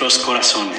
nuestros 0.00 0.24
corazones. 0.24 0.69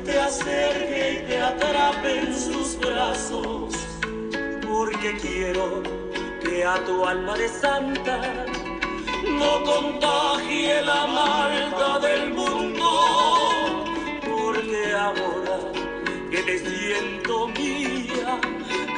Te 0.00 0.18
acerque 0.20 1.22
y 1.22 1.28
te 1.28 1.40
atrape 1.40 2.18
en 2.20 2.34
sus 2.34 2.78
brazos 2.78 3.74
porque 4.66 5.16
quiero 5.20 5.82
que 6.42 6.64
a 6.64 6.76
tu 6.84 7.04
alma 7.04 7.36
de 7.36 7.48
santa 7.48 8.46
no 9.24 9.64
contagie 9.64 10.82
la 10.82 11.06
maldad 11.06 12.00
del 12.00 12.34
mundo, 12.34 13.84
porque 14.24 14.94
ahora 14.94 15.58
que 16.30 16.42
te 16.42 16.58
siento 16.58 17.48
mía, 17.48 18.38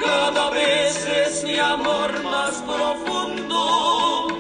cada 0.03 0.51
vez 0.51 1.07
es 1.07 1.45
mi 1.45 1.59
amor 1.59 2.23
más 2.25 2.63
profundo, 2.63 4.40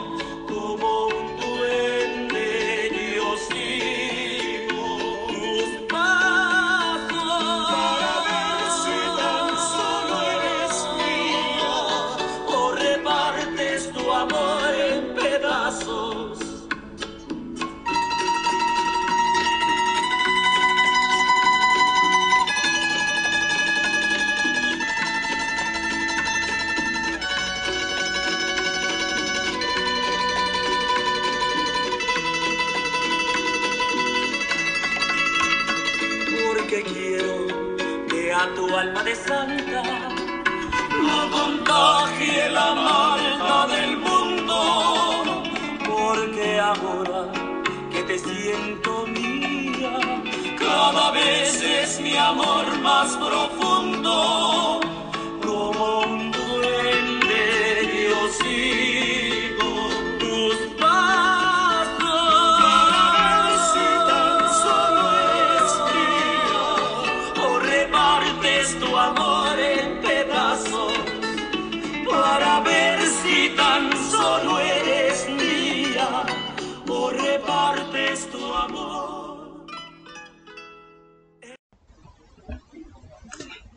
mi 52.10 52.16
amor 52.16 52.80
más 52.80 53.16
profundo, 53.16 54.39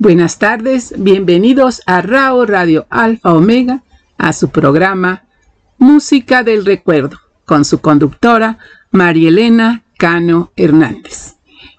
Buenas 0.04 0.38
tardes, 0.38 0.94
bienvenidos 0.98 1.82
a 1.86 2.02
RAO 2.02 2.46
Radio 2.46 2.86
Alfa 2.90 3.34
Omega, 3.34 3.84
a 4.18 4.34
su 4.34 4.50
programa 4.50 5.24
Música 5.78 6.44
del 6.44 6.66
Recuerdo, 6.66 7.18
con 7.46 7.64
su 7.64 7.80
conductora 7.80 8.58
María 8.92 9.30
Elena 9.30 9.84
Cano 9.98 10.52
Hernández. 10.58 11.36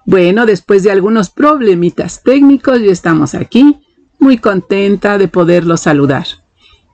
Bueno, 0.07 0.47
después 0.47 0.81
de 0.81 0.89
algunos 0.89 1.29
problemitas 1.29 2.23
técnicos, 2.23 2.81
ya 2.81 2.91
estamos 2.91 3.35
aquí, 3.35 3.77
muy 4.17 4.39
contenta 4.39 5.19
de 5.19 5.27
poderlos 5.27 5.81
saludar. 5.81 6.25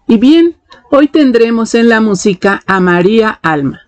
Y 0.10 0.18
bien, 0.18 0.57
hoy 0.92 1.07
tendremos 1.07 1.75
en 1.75 1.88
la 1.88 2.01
música 2.01 2.62
a 2.68 2.81
María 2.81 3.39
Alma, 3.42 3.80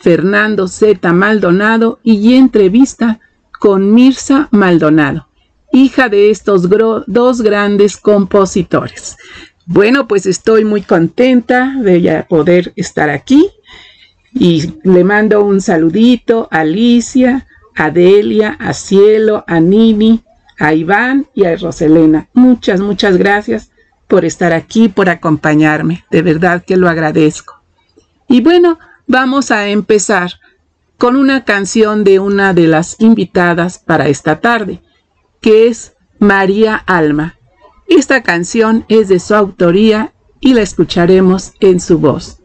Fernando 0.00 0.66
Z. 0.66 1.12
Maldonado 1.12 2.00
y 2.02 2.34
entrevista 2.34 3.20
con 3.60 3.94
Mirza 3.94 4.48
Maldonado 4.50 5.27
hija 5.72 6.08
de 6.08 6.30
estos 6.30 6.68
dos 7.06 7.42
grandes 7.42 7.96
compositores. 7.96 9.16
Bueno, 9.66 10.08
pues 10.08 10.26
estoy 10.26 10.64
muy 10.64 10.82
contenta 10.82 11.74
de 11.80 12.00
ya 12.00 12.26
poder 12.26 12.72
estar 12.76 13.10
aquí 13.10 13.50
y 14.32 14.72
le 14.82 15.04
mando 15.04 15.44
un 15.44 15.60
saludito 15.60 16.48
a 16.50 16.60
Alicia, 16.60 17.46
a 17.76 17.90
Delia, 17.90 18.56
a 18.58 18.72
Cielo, 18.72 19.44
a 19.46 19.60
Nini, 19.60 20.22
a 20.58 20.74
Iván 20.74 21.26
y 21.34 21.44
a 21.44 21.56
Roselena. 21.56 22.28
Muchas, 22.32 22.80
muchas 22.80 23.16
gracias 23.16 23.70
por 24.06 24.24
estar 24.24 24.52
aquí, 24.52 24.88
por 24.88 25.08
acompañarme. 25.08 26.04
De 26.10 26.22
verdad 26.22 26.64
que 26.66 26.76
lo 26.76 26.88
agradezco. 26.88 27.60
Y 28.26 28.40
bueno, 28.40 28.78
vamos 29.06 29.50
a 29.50 29.68
empezar 29.68 30.32
con 30.96 31.14
una 31.14 31.44
canción 31.44 32.04
de 32.04 32.18
una 32.18 32.52
de 32.52 32.66
las 32.66 33.00
invitadas 33.00 33.78
para 33.78 34.08
esta 34.08 34.40
tarde, 34.40 34.82
que 35.40 35.68
es 35.68 35.94
María 36.18 36.76
Alma. 36.76 37.38
Esta 37.86 38.22
canción 38.22 38.84
es 38.88 39.08
de 39.08 39.20
su 39.20 39.34
autoría 39.34 40.12
y 40.40 40.54
la 40.54 40.62
escucharemos 40.62 41.52
en 41.60 41.80
su 41.80 41.98
voz. 41.98 42.38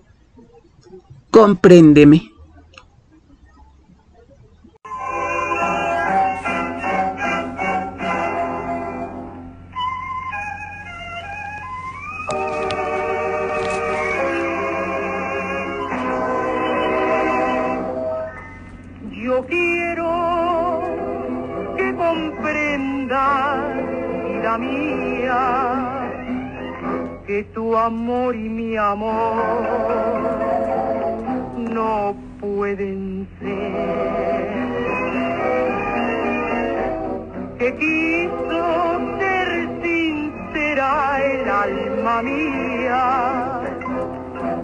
Compréndeme. 1.32 2.33
Amor 27.86 28.36
y 28.36 28.50
mi 28.50 28.78
amor 28.78 29.44
no 31.58 32.16
pueden 32.40 33.28
ser. 33.40 34.54
Que 37.60 37.76
quiso 37.76 39.00
ser 39.20 39.70
sincera 39.84 41.20
el 41.24 41.50
alma 41.50 42.22
mía 42.22 43.62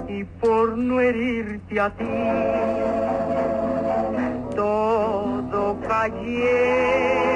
y 0.08 0.24
por 0.24 0.78
no 0.78 1.02
herirte 1.02 1.80
a 1.80 1.90
ti 1.90 2.06
todo 4.56 5.78
callé. 5.88 7.29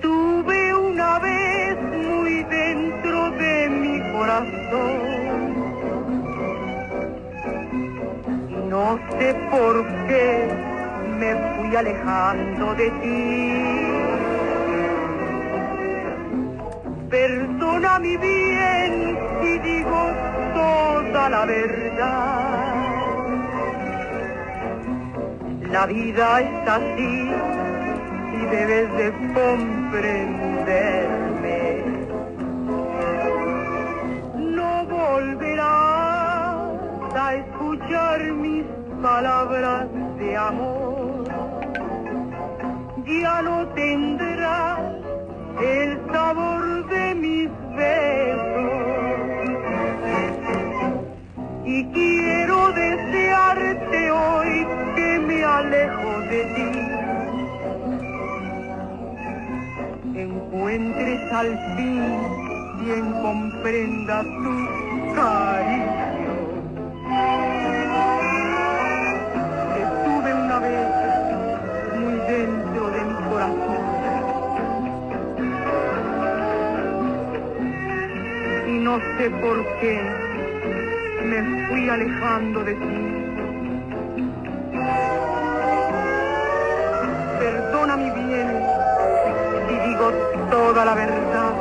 Tuve 0.00 0.74
una 0.74 1.18
vez 1.18 1.76
muy 1.82 2.42
dentro 2.44 3.30
de 3.32 3.68
mi 3.68 4.00
corazón. 4.12 5.52
No 8.70 8.98
sé 9.18 9.34
por 9.50 9.84
qué 10.08 10.48
me 11.18 11.34
fui 11.34 11.76
alejando 11.76 12.74
de 12.74 12.90
ti. 13.02 13.52
Perdona 17.10 17.98
mi 17.98 18.16
bien 18.16 19.18
si 19.42 19.58
digo 19.58 20.10
toda 20.54 21.28
la 21.28 21.44
verdad. 21.44 22.72
La 25.70 25.86
vida 25.86 26.40
es 26.40 26.68
así 26.68 27.30
debes 28.52 28.88
de 28.98 29.08
comprenderme. 29.32 31.84
No 34.36 34.84
volverás 34.84 36.68
a 37.24 37.34
escuchar 37.34 38.20
mis 38.44 38.66
palabras 39.00 39.88
de 40.18 40.36
amor. 40.36 41.24
Ya 43.06 43.40
no 43.42 43.66
tendrás 43.68 44.80
el 45.62 45.98
sabor 46.12 46.86
de 46.88 47.14
mis 47.14 47.48
besos. 47.74 48.82
Y 51.64 51.84
quiero 51.86 52.70
desearte 52.72 54.10
hoy 54.10 54.66
que 54.94 55.18
me 55.20 55.42
alejo 55.42 56.20
de 56.30 56.44
ti 56.54 56.91
encuentres 60.22 61.32
al 61.32 61.58
fin 61.76 62.02
quien 62.78 63.12
comprenda 63.22 64.22
tu 64.22 65.14
cariño. 65.14 66.02
Estuve 69.82 70.34
una 70.34 70.58
vez 70.60 70.88
muy 71.98 72.14
dentro 72.34 72.90
de 72.90 73.00
mi 73.04 73.14
corazón. 73.30 73.82
Y 78.68 78.78
no 78.78 78.98
sé 79.18 79.30
por 79.42 79.66
qué 79.80 80.00
me 81.24 81.66
fui 81.68 81.88
alejando 81.88 82.64
de 82.64 82.74
ti. 82.74 83.22
Perdona 87.38 87.96
mi 87.96 88.10
bien 88.10 88.61
toda 90.52 90.84
la 90.84 90.94
verdad. 90.94 91.52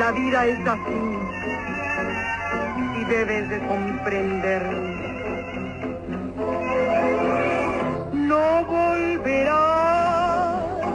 La 0.00 0.10
vida 0.10 0.46
es 0.46 0.58
así 0.66 1.02
y 3.00 3.04
debes 3.04 3.48
de 3.50 3.58
comprender. 3.68 4.62
No 8.12 8.64
volverás 8.64 9.54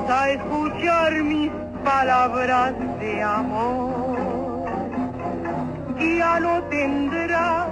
a 0.10 0.30
escuchar 0.32 1.14
mis 1.24 1.52
palabras 1.86 2.74
de 3.00 3.24
amor. 3.24 4.66
Ya 6.20 6.40
no 6.42 6.62
tendrás 6.64 7.70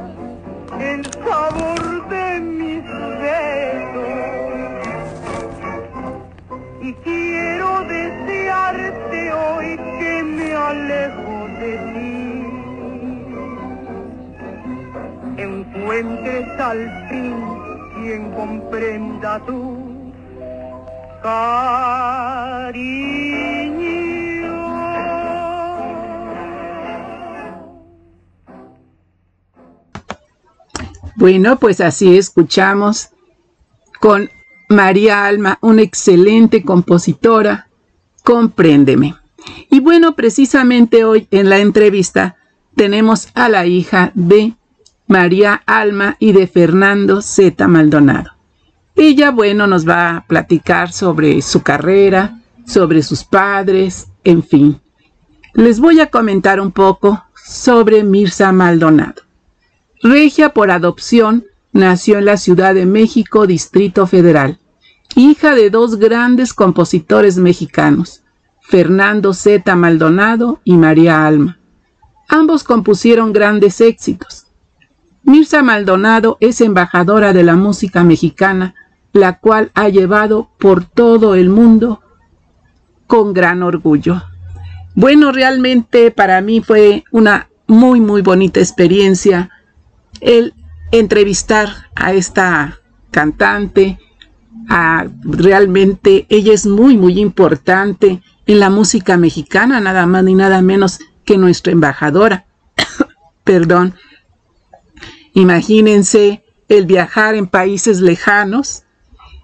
el 0.80 1.06
sabor 1.26 2.08
de 2.08 2.40
mis 2.40 2.84
besos 3.20 3.93
desearte 7.88 9.34
hoy 9.34 9.78
que 10.00 10.24
me 10.24 10.54
alejo 10.54 11.48
de 11.60 11.78
ti. 11.94 12.14
Encuentres 15.42 16.60
al 16.60 17.10
fin 17.10 17.36
quien 17.96 18.32
comprenda 18.32 19.40
tu 19.46 20.12
cariño. 21.22 22.14
Bueno, 31.16 31.58
pues 31.58 31.80
así 31.80 32.18
escuchamos 32.18 33.10
con 34.00 34.30
María 34.68 35.26
Alma, 35.26 35.58
una 35.62 35.82
excelente 35.82 36.64
compositora, 36.64 37.70
compréndeme. 38.24 39.16
Y 39.70 39.80
bueno, 39.80 40.16
precisamente 40.16 41.04
hoy 41.04 41.28
en 41.32 41.50
la 41.50 41.60
entrevista 41.60 42.38
tenemos 42.76 43.28
a 43.34 43.50
la 43.50 43.66
hija 43.66 44.12
de 44.16 44.54
María 45.08 45.62
Alma 45.66 46.16
y 46.20 46.32
de 46.32 46.48
Fernando 46.48 47.22
Z. 47.22 47.68
Maldonado. 47.68 48.32
Ella, 48.96 49.32
bueno, 49.32 49.68
nos 49.68 49.88
va 49.88 50.18
a 50.18 50.28
platicar 50.28 50.92
sobre 50.92 51.42
su 51.42 51.62
carrera, 51.62 52.40
sobre 52.66 53.04
sus 53.04 53.24
padres, 53.24 54.08
en 54.24 54.44
fin. 54.44 54.80
Les 55.54 55.80
voy 55.80 56.00
a 56.00 56.08
comentar 56.08 56.60
un 56.60 56.72
poco 56.72 57.24
sobre 57.36 58.04
Mirza 58.04 58.52
Maldonado. 58.52 59.24
Regia 60.02 60.50
por 60.54 60.72
adopción, 60.72 61.46
nació 61.74 62.20
en 62.20 62.26
la 62.26 62.38
Ciudad 62.38 62.74
de 62.76 62.86
México, 62.86 63.48
Distrito 63.48 64.08
Federal 64.08 64.60
hija 65.16 65.56
de 65.56 65.70
dos 65.70 65.98
grandes 65.98 66.54
compositores 66.54 67.38
mexicanos, 67.38 68.24
Fernando 68.62 69.34
Z. 69.34 69.76
Maldonado 69.76 70.62
y 70.64 70.78
María 70.78 71.26
Alma. 71.26 71.60
Ambos 72.30 72.64
compusieron 72.64 73.34
grandes 73.34 73.82
éxitos. 73.82 74.48
Mirza 75.24 75.62
Maldonado 75.62 76.38
es 76.40 76.62
embajadora 76.62 77.34
de 77.34 77.44
la 77.44 77.56
música 77.56 78.04
mexicana, 78.04 78.76
la 79.14 79.40
cual 79.40 79.72
ha 79.74 79.90
llevado 79.90 80.50
por 80.58 80.86
todo 80.86 81.36
el 81.36 81.50
mundo 81.50 82.02
con 83.08 83.34
gran 83.34 83.64
orgullo. 83.64 84.24
Bueno, 84.96 85.32
realmente 85.32 86.12
para 86.12 86.42
mí 86.42 86.62
fue 86.62 87.04
una 87.12 87.50
muy, 87.68 88.00
muy 88.00 88.22
bonita 88.22 88.60
experiencia 88.60 89.50
el 90.20 90.54
entrevistar 90.92 91.90
a 91.96 92.14
esta 92.14 92.80
cantante, 93.12 94.00
realmente 95.24 96.26
ella 96.30 96.54
es 96.54 96.66
muy, 96.66 96.98
muy 96.98 97.20
importante 97.20 98.22
en 98.46 98.60
la 98.60 98.70
música 98.70 99.18
mexicana, 99.18 99.80
nada 99.80 100.06
más 100.06 100.24
ni 100.24 100.36
nada 100.36 100.62
menos 100.62 101.00
que 101.26 101.38
nuestra 101.38 101.72
embajadora. 101.72 102.46
perdón. 103.44 103.96
Imagínense 105.34 106.44
el 106.70 106.86
viajar 106.86 107.36
en 107.36 107.48
países 107.48 108.02
lejanos. 108.02 108.84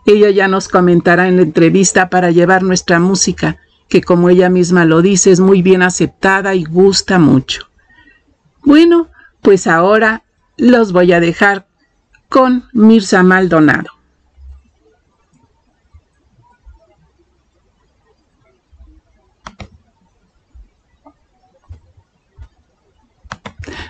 Ella 0.06 0.30
ya 0.30 0.48
nos 0.48 0.68
comentará 0.68 1.28
en 1.28 1.38
la 1.38 1.44
entrevista 1.44 2.10
para 2.10 2.32
llevar 2.32 2.64
nuestra 2.64 3.00
música, 3.00 3.58
que 3.88 4.02
como 4.02 4.30
ella 4.30 4.50
misma 4.50 4.86
lo 4.86 5.02
dice, 5.02 5.32
es 5.32 5.40
muy 5.40 5.62
bien 5.62 5.82
aceptada 5.82 6.56
y 6.56 6.64
gusta 6.64 7.20
mucho. 7.20 7.70
Bueno, 8.64 9.10
pues 9.42 9.68
ahora 9.68 10.24
los 10.58 10.92
voy 10.92 11.12
a 11.14 11.20
dejar 11.20 11.68
con 12.30 12.66
Mirza 12.74 13.24
Maldonado. 13.24 13.99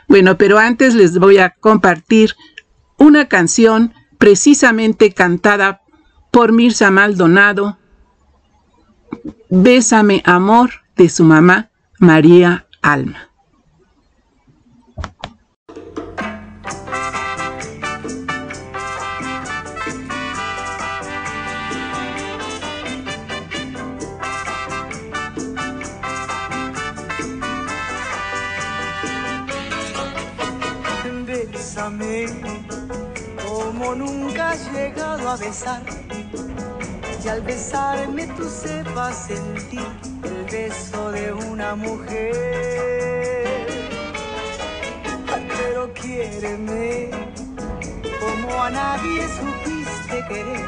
Bueno, 0.10 0.40
pero 0.40 0.58
antes 0.58 0.96
les 0.96 1.20
voy 1.20 1.38
a 1.38 1.52
compartir 1.52 2.36
una 2.98 3.28
canción 3.28 3.94
precisamente 4.18 5.14
cantada 5.14 5.82
por 6.32 6.52
Mirza 6.52 6.90
Maldonado, 6.90 7.78
Bésame 9.50 10.24
Amor, 10.26 10.72
de 10.96 11.10
su 11.10 11.24
mamá 11.24 11.70
María 12.00 12.68
Alma. 12.82 13.29
Como 33.48 33.94
nunca 33.96 34.52
has 34.52 34.72
llegado 34.72 35.30
a 35.30 35.36
besar. 35.36 35.82
Y 37.24 37.28
al 37.28 37.42
besarme 37.42 38.28
tú 38.28 38.50
sepas 38.50 39.28
sentir 39.28 39.86
el 40.24 40.46
beso 40.46 41.12
de 41.12 41.34
una 41.34 41.76
mujer. 41.76 43.68
Pero 45.58 45.94
quiéreme 45.94 47.10
como 48.20 48.64
a 48.64 48.70
nadie 48.70 49.28
supiste 49.28 50.26
querer. 50.30 50.66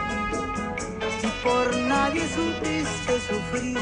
Y 1.23 1.27
por 1.43 1.75
nadie 1.77 2.27
supiste 2.27 3.19
sufrir, 3.29 3.79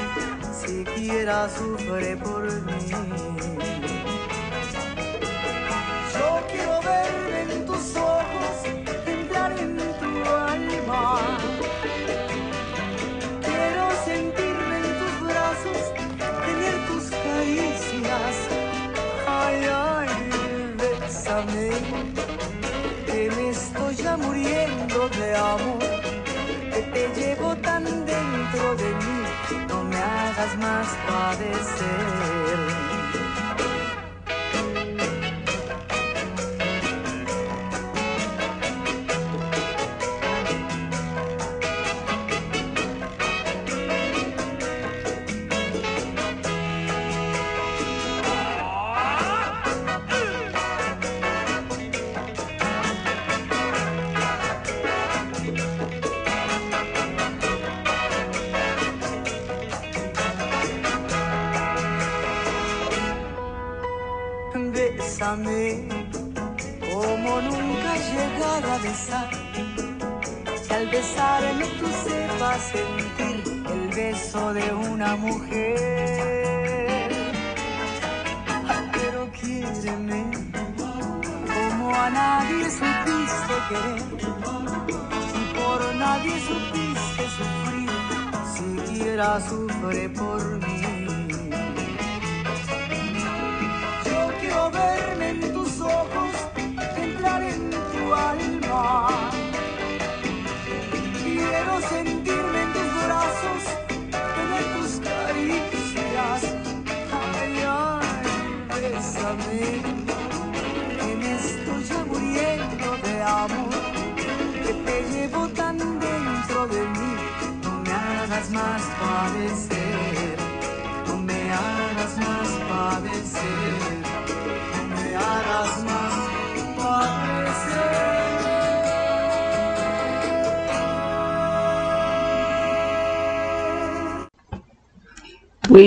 siquiera 0.54 1.50
sufre 1.50 2.16
por 2.18 2.44
mí. 2.62 3.89
Yo 6.20 6.42
quiero 6.52 6.82
ver 6.82 7.50
en 7.50 7.66
tus 7.66 7.96
ojos, 7.96 8.56
entrar 9.06 9.52
en 9.58 9.78
tu 10.02 10.12
alma. 10.52 11.20
Quiero 13.48 13.86
sentirme 14.04 14.76
en 14.84 14.90
tus 15.00 15.16
brazos, 15.28 15.82
tener 16.46 16.78
tus 16.90 17.06
caricias. 17.24 18.36
Ay, 19.28 19.58
ay, 19.72 20.10
bésame, 20.82 21.70
que 23.06 23.32
me 23.36 23.50
estoy 23.52 23.96
ya 23.96 24.18
muriendo 24.18 25.08
de 25.20 25.36
amor. 25.36 25.80
Que 26.74 26.82
te 26.94 27.04
llevo 27.18 27.56
tan 27.58 27.84
dentro 27.86 28.76
de 28.76 28.90
mí, 29.04 29.20
no 29.70 29.84
me 29.86 29.98
hagas 29.98 30.58
más 30.58 30.88
padecer. 31.08 32.19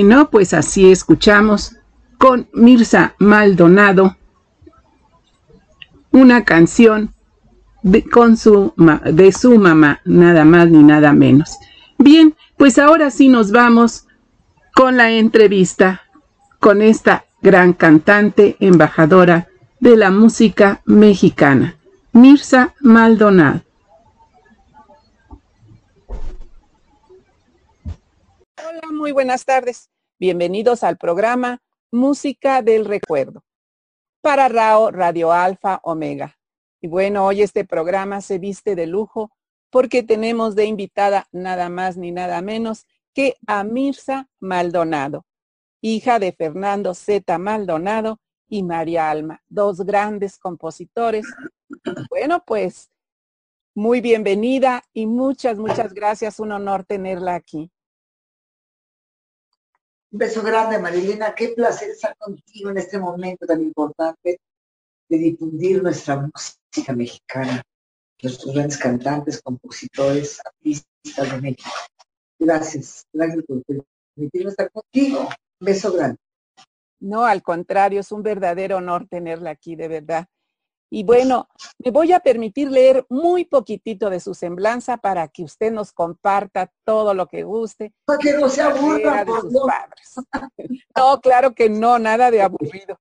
Bueno, 0.05 0.31
pues 0.31 0.53
así 0.53 0.91
escuchamos 0.91 1.77
con 2.19 2.49
Mirza 2.53 3.15
Maldonado 3.21 4.17
una 6.11 6.45
canción 6.45 7.15
de, 7.85 8.05
su, 8.37 8.75
de 9.13 9.31
su 9.31 9.59
mamá, 9.61 10.01
nada 10.05 10.45
más 10.45 10.69
ni 10.69 10.83
nada 10.83 11.13
menos. 11.13 11.57
Bien, 11.99 12.35
pues 12.57 12.81
ahora 12.81 13.13
sí 13.13 13.29
nos 13.29 13.53
vamos 13.53 14.09
con 14.75 14.97
la 14.97 15.13
entrevista 15.13 16.03
con 16.59 16.83
esta 16.83 17.25
gran 17.41 17.73
cantante, 17.73 18.57
embajadora 18.59 19.47
de 19.79 19.97
la 19.97 20.11
música 20.11 20.83
mexicana, 20.85 21.77
Mirza 22.11 22.75
Maldonado. 22.81 23.61
Hola, 28.59 28.91
muy 28.91 29.13
buenas 29.13 29.45
tardes. 29.45 29.92
Bienvenidos 30.23 30.85
al 30.85 30.99
programa 30.99 31.65
Música 31.91 32.63
del 32.63 32.85
Recuerdo 32.85 33.43
para 34.21 34.47
RAO 34.47 34.93
Radio 34.93 35.33
Alfa 35.33 35.81
Omega. 35.83 36.39
Y 36.81 36.87
bueno, 36.87 37.27
hoy 37.27 37.43
este 37.43 37.65
programa 37.65 38.21
se 38.21 38.39
viste 38.39 38.77
de 38.77 38.87
lujo 38.87 39.33
porque 39.69 40.05
tenemos 40.05 40.55
de 40.55 40.67
invitada 40.67 41.27
nada 41.33 41.69
más 41.71 41.97
ni 41.97 42.13
nada 42.13 42.41
menos 42.41 42.87
que 43.13 43.35
a 43.49 43.65
Mirza 43.65 44.29
Maldonado 44.39 45.27
hija 45.81 46.21
de 46.21 46.31
Fernando 46.31 46.95
Z. 46.95 47.37
Maldonado 47.39 48.21
y 48.49 48.63
María 48.63 49.11
Alma, 49.11 49.43
dos 49.49 49.79
grandes 49.79 50.39
compositores. 50.39 51.27
Bueno, 52.09 52.45
pues 52.47 52.93
muy 53.75 54.01
bienvenida 54.01 54.85
y 54.93 55.09
muchas, 55.09 55.59
muchas 55.59 55.93
gracias. 55.93 56.39
Un 56.39 56.53
honor 56.53 56.85
tenerla 56.85 57.35
aquí. 57.35 57.73
Un 60.13 60.19
beso 60.19 60.43
grande, 60.43 60.79
Marilena. 60.79 61.35
Qué 61.35 61.49
placer 61.49 61.91
estar 61.91 62.15
contigo 62.19 62.69
en 62.69 62.77
este 62.77 62.99
momento 62.99 63.47
tan 63.47 63.63
importante 63.63 64.41
de 65.09 65.19
difundir 65.19 65.83
nuestra 65.83 66.17
música 66.17 66.93
mexicana, 66.93 67.63
nuestros 68.23 68.55
grandes 68.55 68.77
cantantes, 68.77 69.41
compositores, 69.41 70.39
artistas 70.45 71.33
de 71.33 71.41
México. 71.41 71.71
Gracias, 72.39 73.07
gracias 73.11 73.43
por 73.47 73.63
permitirme 74.15 74.51
estar 74.51 74.71
contigo. 74.71 75.31
Beso 75.59 75.91
grande. 75.95 76.19
No, 77.01 77.25
al 77.25 77.43
contrario, 77.43 78.01
es 78.01 78.13
un 78.13 78.23
verdadero 78.23 78.77
honor 78.77 79.07
tenerla 79.09 79.51
aquí, 79.51 79.77
de 79.77 79.89
verdad. 79.89 80.27
Y 80.95 81.05
bueno, 81.05 81.49
me 81.79 81.91
voy 81.91 82.13
a 82.13 82.21
permitir 82.21 82.71
leer 82.71 83.07
muy 83.09 83.47
poquitito 83.47 84.11
de 84.11 84.21
su 84.21 84.35
semblanza 84.35 84.99
para 84.99 85.27
que 85.29 85.43
usted 85.43 85.73
nos 85.73 85.91
comparta 85.91 86.71
todo 86.85 87.15
lo 87.15 87.29
que 87.29 87.45
guste. 87.45 87.95
Para 88.05 88.19
que 88.19 88.35
no 88.35 88.47
se 88.51 88.61
aburra, 88.61 89.25
de 89.25 89.33
sus 89.41 89.59
padres. 89.67 90.15
No, 90.95 91.19
claro 91.23 91.55
que 91.55 91.71
no, 91.71 91.99
nada 91.99 92.31
de 92.31 92.43
aburrido. 92.43 93.01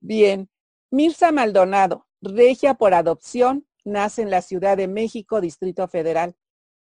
Bien, 0.00 0.50
Mirza 0.90 1.30
Maldonado, 1.30 2.08
regia 2.20 2.74
por 2.74 2.92
adopción, 2.94 3.64
nace 3.84 4.22
en 4.22 4.30
la 4.30 4.42
Ciudad 4.42 4.76
de 4.76 4.88
México, 4.88 5.40
Distrito 5.40 5.86
Federal, 5.86 6.34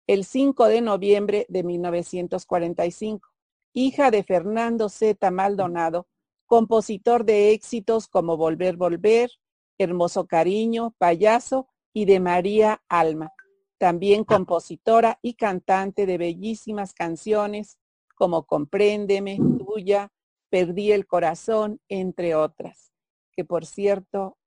el 0.08 0.24
5 0.24 0.70
de 0.70 0.80
noviembre 0.80 1.46
de 1.50 1.64
1945, 1.64 3.28
hija 3.74 4.12
de 4.12 4.24
Fernando 4.24 4.88
Z. 4.88 5.30
Maldonado, 5.30 6.08
compositor 6.46 7.26
de 7.26 7.52
éxitos 7.52 8.08
como 8.08 8.38
Volver, 8.38 8.78
Volver, 8.78 9.30
Hermoso 9.78 10.28
Cariño, 10.28 10.96
Payaso 10.98 11.68
y 11.94 12.06
de 12.06 12.20
María 12.20 12.84
Alma, 12.88 13.34
también 13.78 14.24
compositora 14.24 15.20
y 15.22 15.36
cantante 15.36 16.06
de 16.06 16.18
bellísimas 16.18 16.94
canciones 16.94 17.78
como 18.16 18.46
Compréndeme, 18.46 19.38
Tuya, 19.58 20.12
Perdí 20.50 20.92
el 20.92 21.06
Corazón, 21.06 21.82
entre 21.90 22.36
otras, 22.36 22.94
que 23.32 23.44
por 23.44 23.66
cierto 23.66 24.38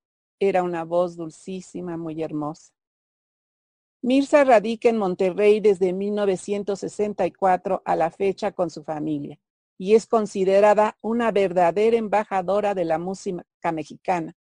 era 0.40 0.62
una 0.62 0.84
voz 0.84 1.16
dulcísima, 1.16 1.96
muy 1.96 2.22
hermosa. 2.22 2.72
Mirza 4.00 4.44
radica 4.44 4.88
en 4.88 4.96
Monterrey 4.96 5.60
desde 5.60 5.92
1964 5.92 7.82
a 7.84 7.96
la 7.96 8.10
fecha 8.10 8.52
con 8.52 8.70
su 8.70 8.84
familia 8.84 9.40
y 9.76 9.94
es 9.94 10.06
considerada 10.06 10.96
una 11.00 11.32
verdadera 11.32 11.96
embajadora 11.96 12.74
de 12.74 12.84
la 12.84 12.98
música 12.98 13.72
mexicana, 13.72 14.36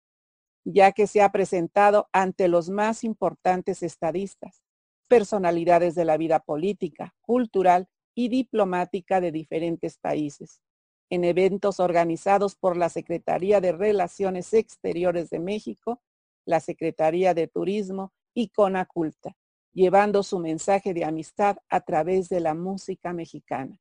ya 0.64 0.92
que 0.92 1.06
se 1.06 1.21
ha 1.21 1.30
presentado 1.30 2.09
ante 2.12 2.49
los 2.49 2.71
más 2.71 3.04
importantes 3.04 3.83
estadistas, 3.83 4.62
personalidades 5.09 5.94
de 5.94 6.04
la 6.04 6.16
vida 6.16 6.40
política, 6.40 7.14
cultural 7.21 7.88
y 8.14 8.28
diplomática 8.28 9.21
de 9.21 9.30
diferentes 9.30 9.99
países, 9.99 10.62
en 11.11 11.25
eventos 11.25 11.80
organizados 11.80 12.56
por 12.56 12.76
la 12.76 12.88
Secretaría 12.88 13.61
de 13.61 13.73
Relaciones 13.73 14.54
Exteriores 14.54 15.30
de 15.30 15.38
México, 15.38 16.00
la 16.47 16.61
Secretaría 16.61 17.35
de 17.35 17.47
Turismo 17.47 18.12
y 18.33 18.49
Conaculta, 18.49 19.37
llevando 19.73 20.23
su 20.23 20.38
mensaje 20.38 20.94
de 20.94 21.04
amistad 21.04 21.59
a 21.68 21.80
través 21.80 22.28
de 22.28 22.40
la 22.40 22.54
música 22.54 23.12
mexicana. 23.12 23.80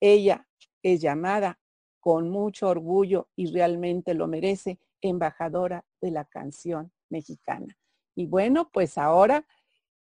Ella 0.00 0.46
es 0.82 1.00
llamada 1.00 1.60
con 2.00 2.30
mucho 2.30 2.68
orgullo 2.68 3.28
y 3.36 3.52
realmente 3.52 4.14
lo 4.14 4.26
merece 4.26 4.78
embajadora 5.02 5.84
de 6.00 6.10
la 6.10 6.24
canción 6.24 6.92
mexicana. 7.08 7.76
Y 8.14 8.26
bueno, 8.26 8.70
pues 8.72 8.98
ahora 8.98 9.46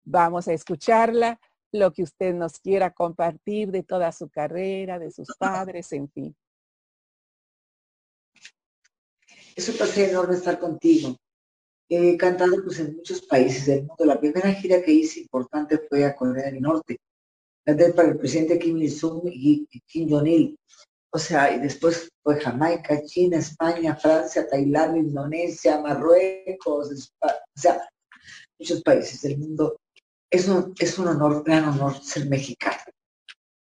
vamos 0.03 0.47
a 0.47 0.53
escucharla, 0.53 1.39
lo 1.71 1.93
que 1.93 2.03
usted 2.03 2.33
nos 2.33 2.59
quiera 2.59 2.91
compartir 2.91 3.69
de 3.71 3.83
toda 3.83 4.12
su 4.12 4.29
carrera, 4.29 4.97
de 4.97 5.12
sus 5.12 5.27
padres, 5.38 5.91
en 5.91 6.09
fin. 6.09 6.35
Es 9.55 9.69
un 9.69 9.77
placer 9.77 10.09
enorme 10.09 10.35
estar 10.35 10.59
contigo. 10.59 11.15
He 11.88 12.17
cantado 12.17 12.63
pues, 12.63 12.79
en 12.79 12.95
muchos 12.95 13.21
países 13.21 13.65
del 13.65 13.83
mundo. 13.85 14.05
La 14.05 14.19
primera 14.19 14.51
gira 14.53 14.81
que 14.81 14.91
hice 14.91 15.21
importante 15.21 15.77
fue 15.89 16.05
a 16.05 16.15
Corea 16.15 16.45
del 16.45 16.62
Norte. 16.62 16.97
Canté 17.65 17.93
para 17.93 18.09
el 18.09 18.17
presidente 18.17 18.57
Kim 18.57 18.77
Il-sung 18.77 19.21
y 19.25 19.67
Kim 19.85 20.09
Jong-il 20.09 20.57
o 21.12 21.17
sea, 21.17 21.54
y 21.54 21.60
después 21.60 22.10
fue 22.24 22.39
Jamaica, 22.39 23.02
China, 23.04 23.38
España, 23.38 23.95
Francia, 23.95 24.48
Tailandia, 24.48 25.02
Indonesia, 25.02 25.82
Marruecos, 25.82 27.12
o 27.22 27.28
sea, 27.56 27.89
muchos 28.60 28.82
países 28.84 29.22
del 29.22 29.38
mundo. 29.39 29.80
Es 30.30 30.48
un, 30.48 30.74
es 30.78 31.00
un 31.00 31.08
honor, 31.08 31.43
gran 31.43 31.65
honor 31.65 31.95
ser 32.04 32.28
mexicano. 32.28 32.78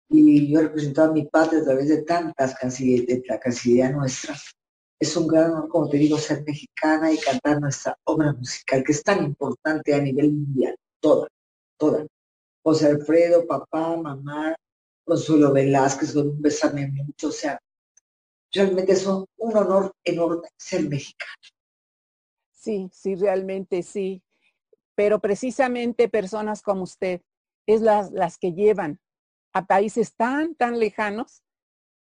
Y 0.09 0.51
yo 0.51 0.61
he 0.61 0.63
representado 0.63 1.11
a 1.11 1.15
mi 1.15 1.27
padre 1.27 1.59
a 1.59 1.65
través 1.65 1.89
de 1.89 2.03
tantas 2.03 2.55
cancillerías, 2.55 3.07
de 3.07 3.23
la 3.29 3.39
Cancillería 3.39 3.91
nuestra. 3.91 4.35
Es 4.99 5.15
un 5.17 5.27
gran 5.27 5.51
honor, 5.51 5.69
como 5.69 5.89
te 5.91 5.99
digo, 5.99 6.17
ser 6.17 6.43
mexicana 6.47 7.13
y 7.13 7.19
cantar 7.19 7.61
nuestra 7.61 7.99
obra 8.05 8.33
musical, 8.33 8.83
que 8.83 8.93
es 8.93 9.03
tan 9.03 9.23
importante 9.25 9.93
a 9.93 9.99
nivel 9.99 10.33
mundial, 10.33 10.77
toda, 11.01 11.29
toda. 11.77 12.07
José 12.63 12.87
Alfredo, 12.87 13.47
papá, 13.47 13.97
mamá, 13.97 14.57
Consuelo 15.07 15.53
Velázquez, 15.53 16.13
con 16.13 16.31
un 16.31 16.43
besame 16.43 16.89
mucho, 16.89 17.29
o 17.29 17.33
sea, 17.33 17.61
realmente 18.53 18.93
es 18.93 19.07
un, 19.07 19.25
honor 19.39 19.93
enorme 20.03 20.49
ser 20.57 20.89
mexicano. 20.89 21.33
Sí, 22.51 22.91
sí, 22.93 23.15
realmente 23.15 23.85
sí. 23.85 24.25
Pero 24.97 25.21
precisamente 25.21 26.09
personas 26.09 26.61
como 26.61 26.83
usted 26.83 27.23
es 27.67 27.83
las, 27.83 28.11
las 28.11 28.37
que 28.37 28.53
llevan 28.53 28.99
a 29.53 29.67
países 29.67 30.17
tan, 30.17 30.57
tan 30.57 30.81
lejanos 30.81 31.45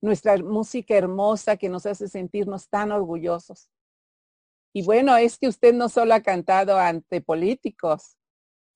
nuestra 0.00 0.36
música 0.36 0.94
hermosa 0.94 1.56
que 1.56 1.68
nos 1.68 1.86
hace 1.86 2.08
sentirnos 2.08 2.68
tan 2.68 2.92
orgullosos. 2.92 3.70
Y 4.72 4.84
bueno, 4.84 5.16
es 5.16 5.36
que 5.36 5.48
usted 5.48 5.74
no 5.74 5.88
solo 5.88 6.14
ha 6.14 6.20
cantado 6.20 6.78
ante 6.78 7.20
políticos, 7.20 8.16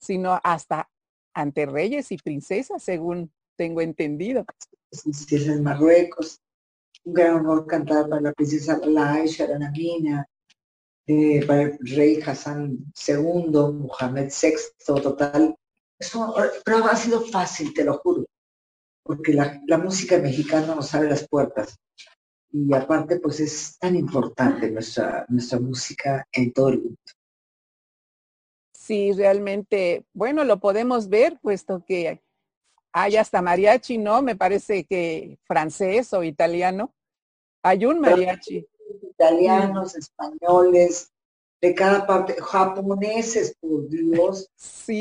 sino 0.00 0.40
hasta 0.42 0.90
ante 1.35 1.66
reyes 1.66 2.11
y 2.11 2.16
princesas, 2.16 2.83
según 2.83 3.33
tengo 3.59 3.83
entendido. 3.83 4.47
En 5.31 5.62
Marruecos. 5.62 6.40
Un 7.05 7.12
gran 7.12 7.35
honor 7.37 7.66
cantar 7.66 8.09
para 8.09 8.23
la 8.23 8.33
princesa 8.33 8.79
Laisha 8.85 9.44
Aranamina, 9.44 10.27
eh, 11.07 11.44
para 11.47 11.62
el 11.62 11.79
rey 11.81 12.21
Hassan 12.25 12.92
II, 13.07 13.51
Mohamed 13.51 14.31
VI, 14.31 15.03
total. 15.03 15.57
Eso, 15.99 16.35
pero 16.64 16.85
ha 16.85 16.97
sido 16.97 17.21
fácil, 17.23 17.75
te 17.75 17.85
lo 17.85 17.99
juro, 17.99 18.25
porque 19.03 19.33
la, 19.33 19.61
la 19.66 19.79
música 19.79 20.18
mexicana 20.18 20.75
nos 20.75 20.94
abre 20.94 21.11
las 21.11 21.27
puertas. 21.29 21.77
Y 22.51 22.73
aparte, 22.75 23.21
pues 23.21 23.40
es 23.40 23.79
tan 23.79 23.97
importante 23.97 24.71
nuestra, 24.71 25.27
nuestra 25.29 25.59
música 25.59 26.27
en 26.33 26.53
todo 26.53 26.68
el 26.71 26.83
mundo. 26.83 26.99
Sí, 28.73 29.12
realmente, 29.12 30.07
bueno, 30.14 30.44
lo 30.44 30.61
podemos 30.61 31.09
ver, 31.09 31.38
puesto 31.42 31.85
que 31.85 32.23
hay 32.92 33.16
hasta 33.16 33.42
mariachi, 33.42 33.98
¿no? 33.98 34.22
Me 34.22 34.37
parece 34.37 34.85
que 34.85 35.38
francés 35.44 36.12
o 36.12 36.22
italiano. 36.22 36.94
Hay 37.62 37.87
un 37.87 38.01
mariachi. 38.01 38.66
Italianos, 39.03 39.96
españoles, 39.96 41.11
de 41.61 41.74
cada 41.74 42.07
parte, 42.07 42.37
japoneses, 42.40 43.55
por 43.61 43.88
Dios, 43.88 44.48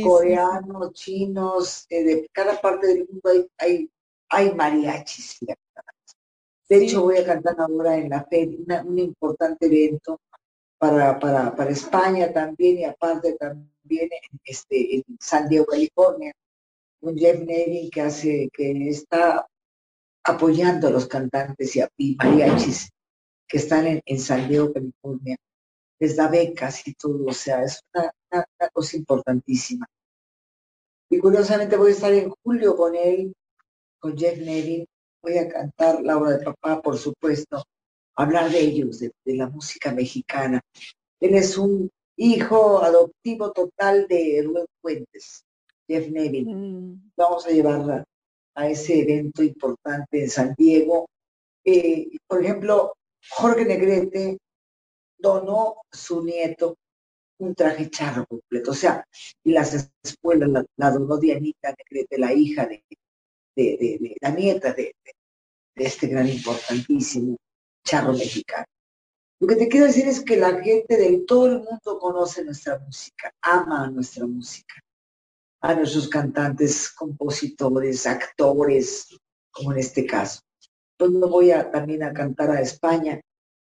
coreanos, 0.04 0.92
chinos, 0.94 1.86
eh, 1.90 2.04
de 2.04 2.30
cada 2.32 2.60
parte 2.60 2.88
del 2.88 3.08
mundo 3.08 3.30
hay, 3.30 3.48
hay, 3.58 3.92
hay 4.30 4.56
mariachis. 4.56 5.40
De 6.70 6.84
hecho, 6.84 7.04
voy 7.04 7.18
a 7.18 7.26
cantar 7.26 7.56
ahora 7.60 7.96
en 7.96 8.10
la 8.10 8.26
feria, 8.26 8.84
un 8.84 9.00
importante 9.00 9.68
evento 9.68 10.20
para, 10.78 11.18
para, 11.18 11.56
para 11.56 11.70
España 11.70 12.34
también 12.34 12.80
y 12.80 12.84
aparte 12.84 13.34
también 13.34 14.10
en, 14.12 14.40
este, 14.44 14.96
en 14.96 15.04
San 15.20 15.48
Diego, 15.48 15.66
California 15.66 16.34
un 17.02 17.18
Jeff 17.18 17.40
Nevin 17.42 17.90
que 17.90 18.02
hace, 18.02 18.50
que 18.54 18.90
está 18.90 19.46
apoyando 20.24 20.88
a 20.88 20.92
los 20.92 21.08
cantantes 21.08 21.76
y, 21.98 22.16
mariachis 22.16 22.90
que 23.48 23.58
están 23.58 24.02
en, 24.06 24.20
San 24.20 24.48
Diego, 24.48 24.74
California. 24.74 25.38
Les 26.00 26.16
da 26.16 26.28
becas 26.28 26.88
y 26.88 26.94
todo, 26.94 27.26
o 27.26 27.34
sea, 27.34 27.64
es 27.64 27.80
una, 27.94 28.12
cosa 28.74 28.98
importantísima. 28.98 29.88
Y 31.10 31.18
curiosamente 31.20 31.78
voy 31.78 31.92
a 31.92 31.94
estar 31.94 32.14
en 32.14 32.30
julio 32.44 32.76
con 32.76 32.96
él, 32.96 33.34
con 34.00 34.18
Jeff 34.18 34.38
Nevin, 34.38 34.86
voy 35.24 35.38
a 35.38 35.48
cantar 35.48 36.02
la 36.04 36.18
obra 36.18 36.38
de 36.38 36.44
papá, 36.46 36.82
por 36.82 36.98
supuesto, 36.98 37.64
hablar 38.16 38.52
de 38.52 38.60
ellos, 38.60 39.00
de, 39.00 39.12
de 39.26 39.36
la 39.36 39.48
música 39.48 39.92
mexicana. 39.92 40.62
Él 41.20 41.34
es 41.34 41.58
un 41.58 41.90
hijo 42.18 42.84
adoptivo 42.84 43.52
total 43.54 44.08
de 44.08 44.44
Rubén 44.46 44.66
Fuentes. 44.82 45.47
Jeff 45.88 46.10
Neville. 46.10 46.54
Mm. 46.54 47.12
Vamos 47.16 47.46
a 47.46 47.52
llevarla 47.52 48.04
a 48.56 48.68
ese 48.68 49.02
evento 49.02 49.44
importante 49.44 50.22
en 50.24 50.30
San 50.30 50.56
Diego. 50.58 51.08
Eh, 51.64 52.10
por 52.28 52.44
ejemplo, 52.44 52.94
Jorge 53.30 53.66
Negrete 53.66 54.38
donó 55.18 55.78
su 55.92 56.24
nieto 56.24 56.76
un 57.40 57.54
traje 57.54 57.90
charro 57.90 58.26
completo, 58.26 58.72
o 58.72 58.74
sea, 58.74 59.06
y 59.44 59.52
las 59.52 59.92
escuelas 60.02 60.66
la, 60.76 60.92
donó 60.92 61.18
Dianita 61.18 61.70
Negrete, 61.78 62.18
la 62.18 62.34
hija 62.34 62.66
de, 62.66 62.84
de, 63.56 64.16
la 64.22 64.32
nieta 64.32 64.74
de, 64.74 64.96
este 65.76 66.08
gran 66.08 66.28
importantísimo 66.28 67.38
charro 67.86 68.14
mexicano. 68.14 68.66
Lo 69.40 69.48
que 69.48 69.56
te 69.56 69.68
quiero 69.68 69.86
decir 69.86 70.08
es 70.08 70.22
que 70.22 70.38
la 70.38 70.60
gente 70.64 70.98
de 70.98 71.20
todo 71.28 71.46
el 71.46 71.60
mundo 71.60 72.00
conoce 72.00 72.44
nuestra 72.44 72.80
música, 72.80 73.32
ama 73.44 73.88
nuestra 73.88 74.26
música 74.26 74.82
a 75.62 75.74
nuestros 75.74 76.08
cantantes, 76.08 76.92
compositores, 76.92 78.06
actores, 78.06 79.08
como 79.52 79.72
en 79.72 79.80
este 79.80 80.06
caso. 80.06 80.42
pues 80.98 81.12
no 81.12 81.28
voy 81.28 81.52
a, 81.52 81.70
también 81.72 82.04
a 82.04 82.14
cantar 82.14 82.52
a 82.52 82.62
España. 82.62 83.22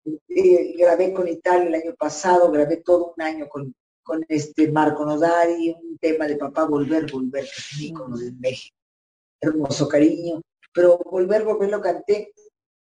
Eh, 0.06 0.76
grabé 0.78 1.13
con 1.13 1.28
Italia 1.28 1.67
el 1.67 1.76
año 1.76 1.96
pasado, 1.96 2.52
grabé 2.52 2.78
todo 2.78 3.13
un 3.15 3.24
año 3.24 3.48
con, 3.48 3.74
con 4.04 4.26
este 4.28 4.72
Marco 4.72 5.06
Nodari, 5.06 5.69
un 5.72 5.98
tema 5.98 6.28
de 6.28 6.36
Papá 6.36 6.65
Volver, 6.65 7.10
Volver, 7.12 7.43
que 7.43 7.86
es 7.86 8.19
de 8.19 8.32
México. 8.39 8.76
Hermoso 9.39 9.88
cariño. 9.88 10.41
Pero 10.74 10.98
Volver, 10.98 11.43
Volver 11.43 11.69
lo 11.69 11.82
canté, 11.82 12.34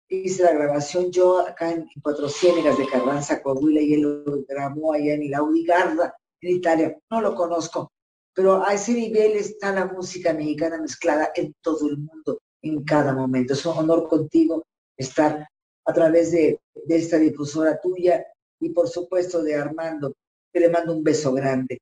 hice 0.09 0.43
la 0.43 0.53
grabación 0.53 1.11
yo 1.11 1.41
acá 1.41 1.71
en, 1.71 1.87
Cuatro 2.03 2.29
Ciénegas 2.29 2.79
de 2.79 2.89
Carranza, 2.89 3.43
Coahuila, 3.43 3.81
y 3.81 3.95
él 3.95 4.03
lo 4.03 4.45
grabó 4.49 4.93
allá 4.93 5.15
en 5.15 5.23
el 5.25 5.35
Audigarda, 5.35 6.17
en 6.41 6.57
Italia. 6.57 6.99
No 7.11 7.21
lo 7.21 7.35
conozco, 7.35 7.93
pero 8.35 8.67
a 8.67 8.75
ese 8.75 8.93
nivel 8.93 9.33
está 9.33 9.73
la 9.73 9.87
música 9.87 10.33
mexicana 10.33 10.81
mezclada 10.81 11.31
en 11.35 11.55
todo 11.63 11.89
el 11.89 11.99
mundo, 11.99 12.41
en 12.63 12.83
cada 12.85 13.15
momento. 13.15 13.53
Es 13.53 13.65
un 13.65 13.79
honor 13.79 14.09
contigo 14.09 14.65
estar 14.97 15.47
a 15.87 15.93
través 15.93 16.33
de, 16.33 16.61
esta 16.89 17.19
difusora 17.19 17.81
tuya 17.81 18.27
y 18.61 18.71
por 18.71 18.89
supuesto 18.89 19.43
de 19.43 19.55
Armando, 19.55 20.15
que 20.53 20.61
le 20.61 20.69
mando 20.69 20.95
un 20.97 21.05
beso 21.05 21.33
grande. 21.33 21.79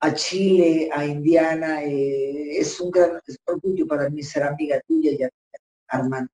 A 0.00 0.12
Chile, 0.12 0.90
a 0.92 1.06
Indiana, 1.06 1.82
eh, 1.84 2.58
es 2.58 2.78
un 2.80 2.90
gran 2.90 3.20
orgullo 3.46 3.86
para 3.86 4.10
mí 4.10 4.22
ser 4.22 4.42
amiga 4.42 4.80
tuya 4.86 5.12
y 5.12 5.18
Armando. 5.86 6.30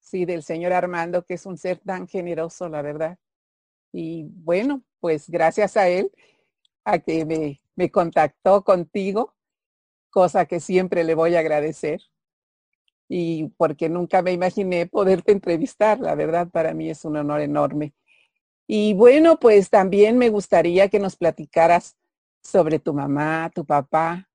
Sí, 0.00 0.24
del 0.24 0.42
señor 0.42 0.72
Armando, 0.72 1.24
que 1.24 1.34
es 1.34 1.46
un 1.46 1.56
ser 1.56 1.78
tan 1.78 2.06
generoso, 2.08 2.68
la 2.68 2.82
verdad. 2.82 3.18
Y 3.92 4.24
bueno, 4.24 4.82
pues 5.00 5.30
gracias 5.30 5.76
a 5.76 5.88
él, 5.88 6.10
a 6.86 6.98
que 7.00 7.26
me 7.26 7.60
me 7.76 7.90
contactó 7.90 8.64
contigo, 8.64 9.34
cosa 10.10 10.46
que 10.46 10.58
siempre 10.58 11.04
le 11.04 11.14
voy 11.14 11.36
a 11.36 11.40
agradecer. 11.40 12.00
Y 13.08 13.48
porque 13.56 13.88
nunca 13.88 14.22
me 14.22 14.32
imaginé 14.32 14.86
poderte 14.86 15.30
entrevistar, 15.30 16.00
la 16.00 16.16
verdad 16.16 16.48
para 16.48 16.74
mí 16.74 16.90
es 16.90 17.04
un 17.04 17.16
honor 17.16 17.42
enorme. 17.42 17.94
Y 18.66 18.94
bueno, 18.94 19.38
pues 19.38 19.70
también 19.70 20.18
me 20.18 20.30
gustaría 20.30 20.88
que 20.88 20.98
nos 20.98 21.14
platicaras 21.14 21.96
sobre 22.42 22.80
tu 22.80 22.92
mamá, 22.92 23.50
tu 23.54 23.64
papá, 23.64 24.28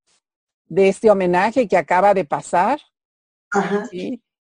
de 0.67 0.87
este 0.87 1.09
homenaje 1.11 1.67
que 1.67 1.75
acaba 1.75 2.13
de 2.13 2.23
pasar, 2.23 2.79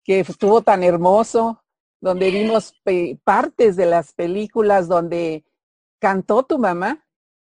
que 0.04 0.20
estuvo 0.20 0.60
tan 0.60 0.82
hermoso, 0.82 1.62
donde 2.00 2.30
vimos 2.30 2.74
partes 3.24 3.76
de 3.76 3.86
las 3.86 4.12
películas 4.12 4.88
donde 4.88 5.44
cantó 6.00 6.42
tu 6.42 6.58
mamá 6.58 7.02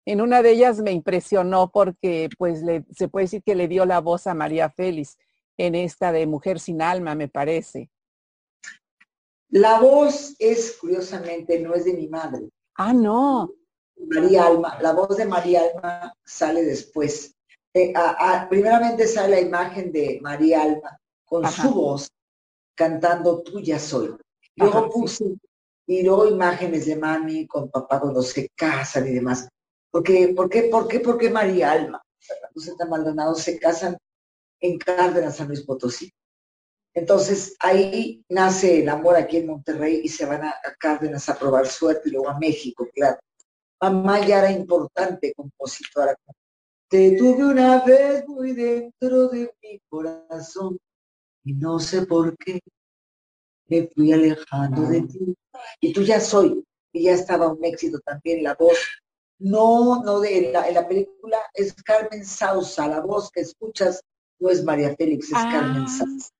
en 0.06 0.20
una 0.20 0.40
de 0.40 0.52
ellas 0.52 0.78
me 0.78 0.92
impresionó 0.92 1.70
porque 1.70 2.30
pues 2.38 2.62
se 2.92 3.08
puede 3.08 3.24
decir 3.24 3.42
que 3.42 3.54
le 3.54 3.68
dio 3.68 3.84
la 3.84 4.00
voz 4.00 4.26
a 4.26 4.34
María 4.34 4.70
Félix 4.70 5.18
en 5.58 5.74
esta 5.74 6.12
de 6.12 6.26
Mujer 6.26 6.60
sin 6.60 6.80
alma, 6.80 7.14
me 7.14 7.28
parece. 7.28 7.90
La 9.48 9.80
voz 9.80 10.34
es, 10.38 10.76
curiosamente, 10.80 11.60
no 11.60 11.74
es 11.74 11.84
de 11.84 11.94
mi 11.94 12.08
madre. 12.08 12.48
Ah, 12.76 12.92
no. 12.92 13.52
María 13.96 14.46
Alma, 14.46 14.78
la 14.80 14.92
voz 14.92 15.16
de 15.16 15.24
María 15.24 15.62
Alma 15.62 16.14
sale 16.24 16.62
después. 16.64 17.34
Eh, 17.72 17.92
primeramente 18.48 19.06
sale 19.06 19.36
la 19.36 19.40
imagen 19.40 19.92
de 19.92 20.18
María 20.22 20.62
Alma 20.62 20.98
con 21.24 21.46
su 21.50 21.70
voz 21.70 22.08
cantando 22.76 23.42
Tuya 23.42 23.78
soy. 23.78 24.14
Luego 24.54 24.90
puse, 24.90 25.36
y 25.86 26.02
luego 26.02 26.28
imágenes 26.28 26.86
de 26.86 26.96
mami 26.96 27.46
con 27.46 27.70
papá 27.70 28.00
cuando 28.00 28.22
se 28.22 28.48
casan 28.54 29.08
y 29.08 29.14
demás. 29.14 29.48
Porque, 29.96 30.34
¿Por 30.36 30.50
qué? 30.50 30.64
¿Por 30.64 30.88
qué? 30.88 31.00
Porque 31.00 31.30
María 31.30 31.72
Alma, 31.72 32.02
Fernando 32.20 32.86
Maldonado 32.86 33.34
se 33.34 33.58
casan 33.58 33.96
en 34.60 34.76
Cárdenas, 34.76 35.36
San 35.36 35.48
Luis 35.48 35.62
Potosí. 35.62 36.12
Entonces 36.92 37.56
ahí 37.60 38.22
nace 38.28 38.82
el 38.82 38.90
amor 38.90 39.16
aquí 39.16 39.38
en 39.38 39.46
Monterrey 39.46 40.02
y 40.04 40.08
se 40.08 40.26
van 40.26 40.44
a, 40.44 40.54
Cárdenas 40.78 41.26
a 41.30 41.38
probar 41.38 41.66
suerte 41.66 42.10
y 42.10 42.12
luego 42.12 42.28
a 42.28 42.38
México, 42.38 42.86
claro. 42.94 43.18
Mamá 43.80 44.20
ya 44.20 44.40
era 44.40 44.52
importante 44.52 45.32
compositora. 45.34 46.14
Te 46.90 47.16
tuve 47.16 47.46
una 47.46 47.82
vez 47.82 48.28
muy 48.28 48.52
dentro 48.52 49.28
de 49.28 49.50
mi 49.62 49.80
corazón 49.88 50.78
y 51.42 51.54
no 51.54 51.78
sé 51.78 52.04
por 52.04 52.36
qué 52.36 52.60
me 53.68 53.88
fui 53.94 54.12
alejando 54.12 54.82
de 54.82 55.00
ti. 55.00 55.34
Y 55.80 55.94
tú 55.94 56.02
ya 56.02 56.20
soy, 56.20 56.62
y 56.92 57.04
ya 57.04 57.12
estaba 57.12 57.48
un 57.48 57.64
éxito 57.64 57.98
también 58.00 58.42
la 58.42 58.52
voz 58.52 58.76
no, 59.38 60.02
no, 60.02 60.20
de 60.20 60.50
la, 60.52 60.68
en 60.68 60.74
la 60.74 60.88
película 60.88 61.38
es 61.54 61.74
Carmen 61.82 62.24
Sausa, 62.24 62.88
la 62.88 63.00
voz 63.00 63.30
que 63.30 63.40
escuchas 63.40 64.02
no 64.38 64.50
es 64.50 64.64
María 64.64 64.94
Félix, 64.96 65.26
es 65.26 65.32
Carmen 65.32 65.84
ah. 65.86 65.88
Sausa. 65.88 66.30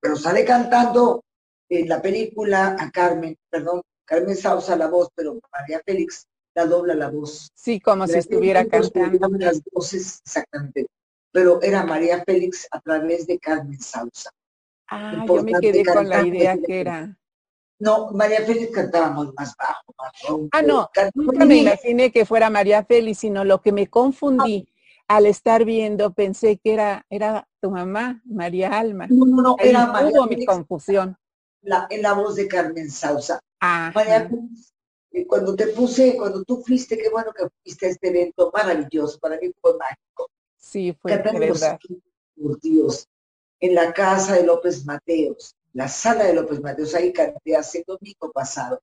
pero 0.00 0.16
sale 0.16 0.44
cantando 0.44 1.24
en 1.68 1.88
la 1.88 2.00
película 2.00 2.76
a 2.78 2.90
Carmen, 2.90 3.36
perdón, 3.50 3.82
Carmen 4.04 4.36
Sausa 4.36 4.76
la 4.76 4.88
voz, 4.88 5.08
pero 5.14 5.38
María 5.52 5.80
Félix 5.84 6.26
la 6.54 6.66
dobla 6.66 6.94
la 6.94 7.10
voz. 7.10 7.50
Sí, 7.54 7.78
como 7.78 8.06
si 8.06 8.18
estuviera 8.18 8.66
cantando. 8.66 9.28
Las 9.38 9.62
voces, 9.72 10.20
exactamente. 10.24 10.86
Pero 11.30 11.60
era 11.62 11.84
María 11.84 12.24
Félix 12.24 12.66
a 12.70 12.80
través 12.80 13.26
de 13.26 13.38
Carmen 13.38 13.78
Sausa. 13.78 14.30
Ah, 14.88 15.24
yo 15.26 15.42
me 15.42 15.52
quedé 15.60 15.84
con 15.84 16.08
la 16.08 16.26
idea 16.26 16.56
que 16.56 16.80
era. 16.80 17.17
No, 17.80 18.10
María 18.10 18.44
Félix 18.44 18.72
cantábamos 18.72 19.32
más 19.36 19.54
bajo, 19.56 19.94
más 19.96 20.12
ronco. 20.26 20.48
Ah, 20.52 20.62
no, 20.62 20.90
nunca 21.14 21.44
me 21.44 21.58
imaginé 21.58 22.10
que 22.10 22.24
fuera 22.24 22.50
María 22.50 22.84
Félix, 22.84 23.18
sino 23.18 23.44
lo 23.44 23.60
que 23.60 23.72
me 23.72 23.86
confundí 23.86 24.68
al 25.06 25.26
estar 25.26 25.64
viendo, 25.64 26.12
pensé 26.12 26.58
que 26.58 26.74
era, 26.74 27.06
era 27.08 27.48
tu 27.60 27.70
mamá, 27.70 28.20
María 28.24 28.78
Alma. 28.78 29.06
No, 29.08 29.24
no, 29.26 29.42
no, 29.42 29.56
era 29.58 29.86
María 29.86 30.26
mi 30.26 30.44
confusión. 30.44 31.16
La, 31.62 31.86
en 31.88 32.02
la 32.02 32.12
voz 32.12 32.36
de 32.36 32.48
Carmen 32.48 32.90
Sausa. 32.90 33.40
María 33.60 34.28
Félix, 34.28 34.74
cuando 35.26 35.54
te 35.54 35.68
puse, 35.68 36.16
cuando 36.16 36.42
tú 36.44 36.62
fuiste, 36.64 36.98
qué 36.98 37.08
bueno 37.10 37.32
que 37.32 37.46
fuiste 37.62 37.86
a 37.86 37.90
este 37.90 38.08
evento 38.08 38.50
maravilloso, 38.52 39.18
para 39.18 39.38
mí 39.38 39.52
fue 39.60 39.76
mágico. 39.78 40.30
Sí, 40.56 40.94
fue 41.00 41.16
verdad. 41.16 41.78
Por 42.40 42.60
Dios, 42.60 43.08
en 43.60 43.74
la 43.74 43.92
casa 43.92 44.34
de 44.34 44.44
López 44.44 44.84
Mateos 44.84 45.56
la 45.78 45.86
sala 45.86 46.24
de 46.24 46.34
López 46.34 46.60
Mateos, 46.60 46.92
ahí 46.96 47.12
canté 47.12 47.54
hace 47.54 47.84
domingo 47.86 48.32
pasado. 48.32 48.82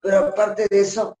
Pero 0.00 0.18
aparte 0.18 0.68
de 0.70 0.80
eso, 0.80 1.18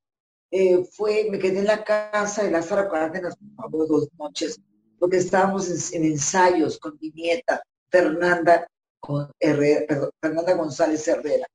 eh, 0.48 0.84
fue, 0.92 1.26
me 1.28 1.40
quedé 1.40 1.58
en 1.58 1.64
la 1.64 1.82
casa 1.82 2.44
de 2.44 2.52
la 2.52 2.62
sala 2.62 2.88
Cárdenas 2.88 3.34
por 3.56 3.88
dos 3.88 4.08
noches, 4.16 4.60
porque 4.96 5.16
estábamos 5.16 5.92
en, 5.92 6.04
ensayos 6.04 6.78
con 6.78 6.96
mi 7.00 7.10
nieta, 7.10 7.60
Fernanda, 7.88 8.68
con 9.00 9.28
Fernanda 9.40 10.54
González 10.54 11.08
Herrera. 11.08 11.48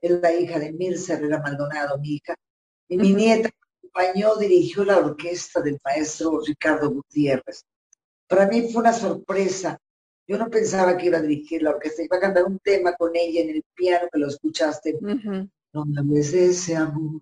Es 0.00 0.12
la 0.20 0.32
hija 0.32 0.60
de 0.60 0.72
Mirza 0.72 1.14
Herrera 1.14 1.40
Maldonado, 1.40 1.98
mi 1.98 2.14
hija. 2.14 2.36
Y 2.86 2.96
mi 2.96 3.12
nieta 3.12 3.50
acompañó, 3.80 4.36
dirigió 4.36 4.84
la 4.84 4.98
orquesta 4.98 5.60
del 5.60 5.80
maestro 5.84 6.40
Ricardo 6.46 6.90
Gutiérrez. 6.90 7.64
Para 8.28 8.46
mí 8.46 8.70
fue 8.70 8.82
una 8.82 8.92
sorpresa 8.92 9.80
yo 10.26 10.38
no 10.38 10.48
pensaba 10.48 10.96
que 10.96 11.06
iba 11.06 11.18
a 11.18 11.22
dirigir 11.22 11.62
la 11.62 11.70
orquesta, 11.70 12.02
iba 12.02 12.16
a 12.16 12.20
cantar 12.20 12.44
un 12.44 12.58
tema 12.58 12.94
con 12.94 13.10
ella 13.14 13.42
en 13.42 13.50
el 13.50 13.64
piano, 13.74 14.08
que 14.12 14.18
lo 14.18 14.28
escuchaste. 14.28 14.98
No 15.72 15.84
me 15.84 16.20
ese 16.20 16.76
amor, 16.76 17.20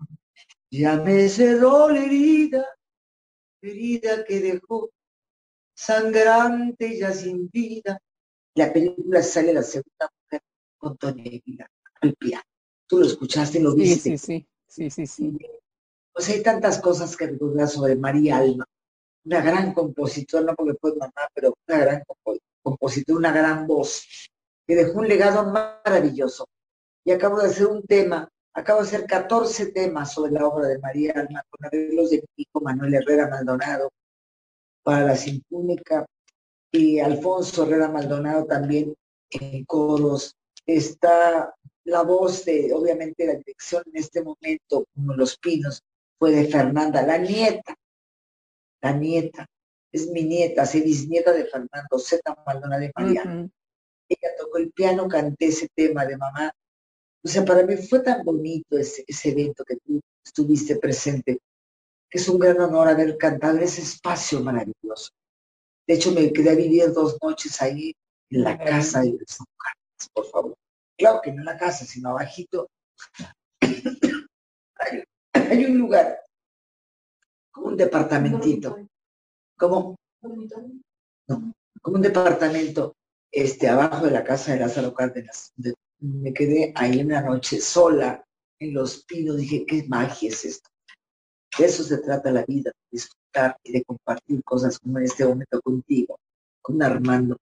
ya 0.71 0.97
me 0.97 1.29
cerró 1.29 1.89
la 1.89 2.05
herida, 2.05 2.65
herida 3.63 4.25
que 4.25 4.41
dejó 4.41 4.91
sangrante 5.75 6.99
ya 6.99 7.13
sin 7.13 7.49
vida. 7.49 8.01
La 8.55 8.73
película 8.73 9.23
sale 9.23 9.53
la 9.53 9.63
segunda 9.63 10.11
mujer 10.23 10.43
con 10.79 10.97
Tony 10.97 11.43
al 12.03 12.15
piano. 12.15 12.45
Tú 12.87 12.99
lo 12.99 13.07
escuchaste, 13.07 13.61
lo 13.61 13.75
viste. 13.75 14.19
Sí, 14.19 14.19
sí, 14.19 14.47
sí, 14.67 14.91
sí, 14.91 15.07
sí. 15.07 15.39
Pues 16.13 16.29
hay 16.29 16.43
tantas 16.43 16.81
cosas 16.81 17.17
que 17.17 17.29
recordar 17.29 17.69
sobre 17.69 17.95
María 17.95 18.39
Alma, 18.39 18.67
una 19.25 19.41
gran 19.41 19.73
compositora, 19.73 20.45
no 20.45 20.55
porque 20.55 20.75
fue 20.81 20.97
mamá, 20.97 21.29
pero 21.35 21.55
una 21.69 21.79
gran 21.79 22.03
compositora 22.05 22.50
compositor, 22.63 23.17
una 23.17 23.33
gran 23.33 23.67
voz, 23.67 24.31
que 24.67 24.75
dejó 24.75 25.01
un 25.01 25.09
legado 25.09 25.45
maravilloso. 25.45 26.49
Y 27.05 27.13
acabo 27.13 27.41
de 27.41 27.49
hacer 27.49 27.67
un 27.67 27.83
tema, 27.83 28.29
acabo 28.55 28.81
de 28.81 28.89
hacer 28.89 29.07
14 29.07 29.73
temas 29.73 30.13
sobre 30.13 30.33
la 30.33 30.47
obra 30.47 30.69
de 30.69 30.79
María 30.79 31.13
Alma, 31.17 31.43
con 31.49 31.67
arreglos 31.67 32.11
de 32.11 32.25
hijo 32.37 32.61
Manuel 32.61 32.95
Herrera 32.95 33.29
Maldonado, 33.29 33.91
para 34.83 35.05
la 35.05 35.17
Sinfónica, 35.17 36.07
y 36.73 37.01
Alfonso 37.01 37.65
Herrera 37.65 37.89
Maldonado 37.89 38.47
también 38.47 38.95
en 39.31 39.65
coros. 39.65 40.35
Está 40.67 41.55
la 41.85 42.03
voz 42.03 42.45
de, 42.45 42.73
obviamente, 42.73 43.27
la 43.27 43.35
dirección 43.35 43.83
en 43.87 43.97
este 43.97 44.23
momento, 44.23 44.85
como 44.95 45.15
Los 45.15 45.37
Pinos, 45.39 45.83
fue 46.19 46.33
de 46.33 46.47
Fernanda, 46.47 47.03
la 47.03 47.19
nieta, 47.19 47.75
la 48.83 48.93
nieta 48.93 49.47
es 49.93 50.09
mi 50.09 50.23
nieta, 50.23 50.63
es 50.63 50.73
bisnieta 50.75 51.33
de 51.33 51.47
Fernando 51.47 51.99
Z. 51.99 52.23
Maldonado 52.47 52.81
de 52.81 52.93
Mariano. 52.95 53.51
Ella 54.09 54.29
tocó 54.39 54.59
el 54.59 54.73
piano, 54.73 55.09
canté 55.09 55.47
ese 55.47 55.69
tema 55.75 56.05
de 56.05 56.17
mamá. 56.17 56.53
O 57.23 57.29
sea, 57.29 57.45
para 57.45 57.65
mí 57.65 57.77
fue 57.77 58.01
tan 58.01 58.25
bonito 58.25 58.79
ese, 58.79 59.05
evento 59.25 59.65
que 59.65 59.77
tú 59.77 60.01
estuviste 60.25 60.77
presente, 60.77 61.39
que 62.09 62.19
es 62.19 62.29
un 62.29 62.39
gran 62.39 62.61
honor 62.61 62.89
haber 62.89 63.17
cantado 63.19 63.57
en 63.59 63.65
ese 63.65 63.83
espacio 63.83 64.41
maravilloso. 64.41 65.11
De 65.87 65.95
hecho, 65.95 66.13
me 66.13 66.33
quedé 66.33 66.51
a 66.51 66.55
vivir 66.55 66.93
dos 66.93 67.19
noches 67.23 67.61
ahí 67.61 67.95
en 68.31 68.43
la 68.43 68.57
casa 68.59 69.03
de 69.03 69.13
los 69.13 70.09
por 70.15 70.27
favor. 70.27 70.55
Claro 70.97 71.21
que 71.23 71.33
no 71.33 71.41
en 71.41 71.47
la 71.47 71.59
casa, 71.59 71.85
sino 71.85 72.11
abajito. 72.11 72.71
hay, 73.61 75.05
hay 75.33 75.65
un 75.65 75.79
lugar, 75.79 76.21
como 77.51 77.69
un 77.69 77.77
departamentito, 77.77 78.89
como, 79.61 79.97
no, 81.29 81.53
como 81.83 81.97
un 81.97 82.03
departamento 82.03 82.97
este, 83.31 83.69
abajo 83.69 84.07
de 84.07 84.11
la 84.11 84.25
casa 84.25 84.53
de 84.53 84.61
Lázaro 84.61 84.95
Cárdenas. 84.95 85.53
me 85.99 86.33
quedé 86.33 86.73
ahí 86.75 87.03
una 87.03 87.21
noche 87.21 87.61
sola 87.61 88.25
en 88.59 88.75
los 88.75 89.05
pinos, 89.05 89.37
dije, 89.37 89.67
¿qué 89.67 89.85
magia 89.87 90.31
es 90.31 90.45
esto? 90.47 90.71
De 91.59 91.67
eso 91.67 91.85
se 91.85 91.99
trata 91.99 92.33
la 92.33 92.45
vida, 92.45 92.71
de 92.71 92.89
disfrutar 92.91 93.57
y 93.63 93.73
de 93.73 93.85
compartir 93.85 94.43
cosas 94.45 94.79
como 94.79 94.99
en 94.99 95.05
este 95.05 95.27
momento 95.27 95.61
contigo, 95.61 96.19
con 96.63 96.83
Armando. 96.83 97.37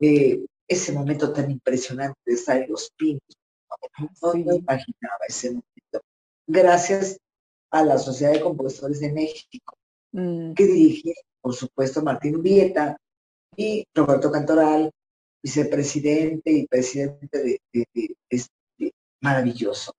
Eh, 0.00 0.44
ese 0.66 0.92
momento 0.92 1.32
tan 1.32 1.50
impresionante 1.50 2.18
de 2.24 2.34
estar 2.34 2.56
en 2.56 2.70
los 2.70 2.90
pinos, 2.96 3.22
no, 4.22 4.34
me 4.34 4.56
imaginaba 4.56 5.24
ese 5.28 5.50
momento. 5.50 6.00
Gracias 6.46 7.18
a 7.70 7.84
la 7.84 7.98
Sociedad 7.98 8.32
de 8.32 8.40
Compositores 8.40 9.00
de 9.00 9.12
México, 9.12 9.76
mm. 10.12 10.54
que 10.54 10.64
dirige, 10.64 11.14
por 11.40 11.54
supuesto, 11.54 12.02
Martín 12.02 12.42
Vieta 12.42 12.96
y 13.56 13.84
Roberto 13.94 14.30
Cantoral, 14.30 14.90
vicepresidente 15.42 16.50
y 16.52 16.66
presidente 16.66 17.60
de, 17.72 18.16
este 18.28 18.94
maravilloso 19.20 19.92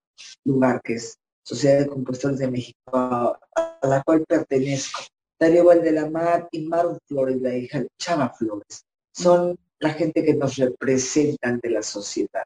lugar 0.46 0.82
que 0.84 0.94
es 0.94 1.18
Sociedad 1.46 1.80
de 1.80 1.88
Compositores 1.88 2.40
de 2.40 2.50
México, 2.50 2.80
a, 2.94 3.38
la 3.84 4.02
cual 4.04 4.24
pertenezco. 4.26 5.02
Darío 5.38 5.66
Mar 6.10 6.48
y 6.52 6.66
Maru 6.66 6.98
Flores, 7.06 7.42
la 7.42 7.54
hija 7.54 7.84
Chava 8.00 8.30
Flores, 8.30 8.86
son 9.12 9.58
la 9.80 9.90
gente 9.90 10.24
que 10.24 10.34
nos 10.34 10.56
representa 10.56 11.50
ante 11.50 11.70
la 11.70 11.84
sociedad, 11.84 12.46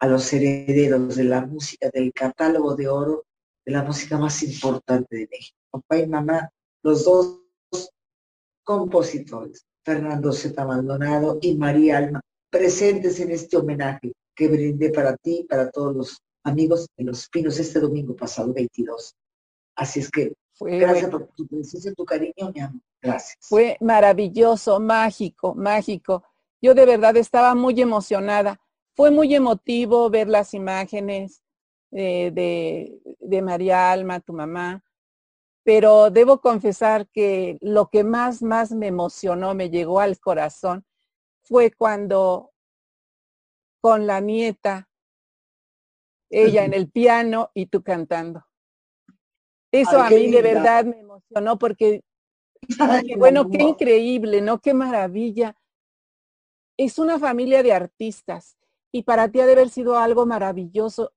a 0.00 0.06
los 0.06 0.32
herederos 0.32 1.16
de 1.16 1.24
la 1.24 1.44
música, 1.44 1.90
del 1.92 2.12
catálogo 2.14 2.74
de 2.74 2.88
oro 2.88 3.24
de 3.66 3.72
la 3.72 3.82
música 3.82 4.16
más 4.16 4.42
importante 4.42 5.16
de 5.16 5.28
México. 5.30 5.56
Papá 5.70 5.98
y 5.98 6.06
mamá, 6.06 6.50
los 6.84 7.04
dos 7.04 7.40
compositores, 8.62 9.66
Fernando 9.84 10.32
Z. 10.32 10.64
Maldonado 10.64 11.38
y 11.40 11.56
María 11.56 11.98
Alma, 11.98 12.20
presentes 12.50 13.18
en 13.20 13.30
este 13.30 13.56
homenaje 13.56 14.12
que 14.34 14.48
brindé 14.48 14.90
para 14.90 15.16
ti 15.16 15.40
y 15.40 15.44
para 15.44 15.70
todos 15.70 15.96
los 15.96 16.18
amigos 16.44 16.86
de 16.96 17.04
Los 17.04 17.28
Pinos 17.30 17.58
este 17.58 17.80
domingo 17.80 18.14
pasado, 18.14 18.52
22. 18.52 19.14
Así 19.76 20.00
es 20.00 20.10
que 20.10 20.34
gracias 20.60 21.10
por 21.10 21.26
tu 21.28 21.46
presencia, 21.46 21.92
tu 21.94 22.04
cariño, 22.04 22.52
mi 22.54 22.60
amor. 22.60 22.82
Gracias. 23.00 23.38
Fue 23.40 23.78
maravilloso, 23.80 24.78
mágico, 24.78 25.54
mágico. 25.54 26.22
Yo 26.60 26.74
de 26.74 26.84
verdad 26.84 27.16
estaba 27.16 27.54
muy 27.54 27.80
emocionada. 27.80 28.60
Fue 28.94 29.10
muy 29.10 29.34
emotivo 29.34 30.10
ver 30.10 30.28
las 30.28 30.52
imágenes 30.52 31.42
eh, 31.92 32.30
de, 32.32 33.00
de 33.20 33.42
María 33.42 33.90
Alma, 33.90 34.20
tu 34.20 34.32
mamá, 34.32 34.83
pero 35.64 36.10
debo 36.10 36.40
confesar 36.40 37.08
que 37.08 37.58
lo 37.62 37.88
que 37.88 38.04
más, 38.04 38.42
más 38.42 38.70
me 38.70 38.88
emocionó, 38.88 39.54
me 39.54 39.70
llegó 39.70 39.98
al 39.98 40.20
corazón, 40.20 40.84
fue 41.42 41.72
cuando 41.72 42.52
con 43.80 44.06
la 44.06 44.20
nieta 44.20 44.88
ella 46.30 46.64
en 46.64 46.74
el 46.74 46.90
piano 46.90 47.50
y 47.54 47.66
tú 47.66 47.82
cantando. 47.82 48.44
Eso 49.72 50.00
a 50.00 50.10
mí 50.10 50.30
de 50.30 50.42
verdad 50.42 50.84
me 50.84 51.00
emocionó 51.00 51.58
porque, 51.58 52.02
bueno, 53.16 53.48
qué 53.48 53.62
increíble, 53.62 54.40
¿no? 54.40 54.60
Qué 54.60 54.74
maravilla. 54.74 55.56
Es 56.76 56.98
una 56.98 57.18
familia 57.18 57.62
de 57.62 57.72
artistas 57.72 58.58
y 58.92 59.02
para 59.02 59.30
ti 59.30 59.40
ha 59.40 59.46
de 59.46 59.52
haber 59.52 59.70
sido 59.70 59.98
algo 59.98 60.26
maravilloso 60.26 61.13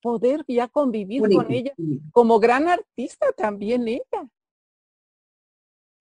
poder 0.00 0.44
ya 0.48 0.68
convivir 0.68 1.22
con 1.22 1.50
ella 1.50 1.72
como 2.12 2.38
gran 2.38 2.68
artista 2.68 3.32
también 3.36 3.86
ella. 3.88 4.28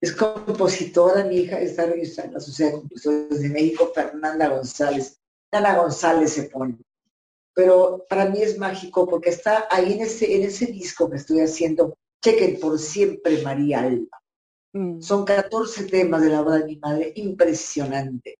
Es 0.01 0.13
compositora, 0.13 1.25
mi 1.25 1.37
hija 1.37 1.59
está 1.59 1.85
registrada 1.85 2.29
en 2.29 2.33
la 2.35 2.39
Sociedad 2.39 2.71
de 2.71 2.79
Compositores 2.79 3.41
de 3.41 3.49
México, 3.49 3.91
Fernanda 3.93 4.47
González. 4.47 5.19
Ana 5.51 5.77
González 5.77 6.31
se 6.31 6.43
pone 6.43 6.77
pero 7.59 8.05
para 8.09 8.23
mí 8.23 8.41
es 8.41 8.57
mágico 8.57 9.05
porque 9.05 9.31
está 9.31 9.67
ahí 9.69 9.91
en 9.91 10.03
ese, 10.03 10.33
en 10.33 10.43
ese 10.43 10.67
disco 10.67 11.09
que 11.09 11.17
estoy 11.17 11.41
haciendo, 11.41 11.97
chequen 12.23 12.57
por 12.57 12.79
siempre 12.79 13.41
María 13.41 13.81
Alba. 13.81 14.21
Mm. 14.71 15.01
Son 15.01 15.25
14 15.25 15.83
temas 15.87 16.21
de 16.21 16.29
la 16.29 16.39
obra 16.39 16.59
de 16.59 16.63
mi 16.63 16.77
madre, 16.77 17.11
impresionante. 17.17 18.38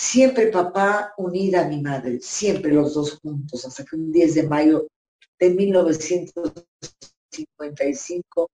Siempre 0.00 0.46
papá 0.46 1.12
unida 1.16 1.62
a 1.62 1.68
mi 1.68 1.82
madre, 1.82 2.20
siempre 2.20 2.72
los 2.72 2.94
dos 2.94 3.18
juntos, 3.18 3.66
hasta 3.66 3.84
que 3.84 3.96
un 3.96 4.12
10 4.12 4.36
de 4.36 4.44
mayo 4.44 4.86
de 5.40 5.50
1955 5.50 8.48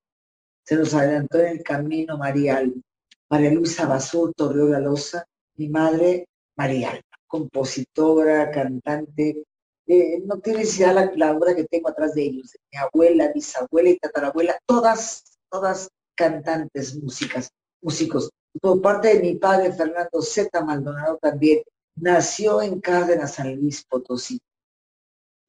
se 0.64 0.74
nos 0.74 0.94
adelantó 0.94 1.40
en 1.40 1.48
el 1.48 1.62
camino 1.62 2.16
María 2.16 2.56
Alba. 2.56 2.80
María 3.28 3.50
Luisa 3.50 3.86
Basur, 3.86 4.32
Torreola 4.34 4.80
Loza, 4.80 5.26
mi 5.56 5.68
madre 5.68 6.26
María 6.56 6.92
Alba, 6.92 7.04
compositora, 7.26 8.50
cantante, 8.50 9.44
eh, 9.86 10.22
no 10.24 10.40
tienes 10.40 10.78
idea 10.78 10.94
la, 10.94 11.12
la, 11.14 11.36
obra 11.36 11.54
que 11.54 11.64
tengo 11.64 11.90
atrás 11.90 12.14
de 12.14 12.22
ellos, 12.22 12.56
mi 12.72 12.78
abuela, 12.78 13.30
bisabuela 13.34 13.90
y 13.90 13.98
tatarabuela, 13.98 14.58
todas, 14.64 15.36
todas 15.50 15.90
cantantes, 16.14 16.96
músicas, 16.96 17.50
músicos. 17.82 18.30
Por 18.60 18.80
parte 18.80 19.14
de 19.14 19.20
mi 19.20 19.34
padre, 19.36 19.72
Fernando 19.72 20.22
Z. 20.22 20.62
Maldonado 20.62 21.18
también, 21.18 21.62
nació 21.96 22.62
en 22.62 22.80
Cárdenas, 22.80 23.34
San 23.34 23.54
Luis 23.54 23.84
Potosí. 23.84 24.40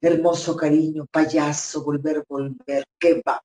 Hermoso 0.01 0.55
cariño, 0.55 1.05
payaso, 1.11 1.83
volver, 1.83 2.23
volver, 2.27 2.83
qué 2.99 3.21
va. 3.27 3.41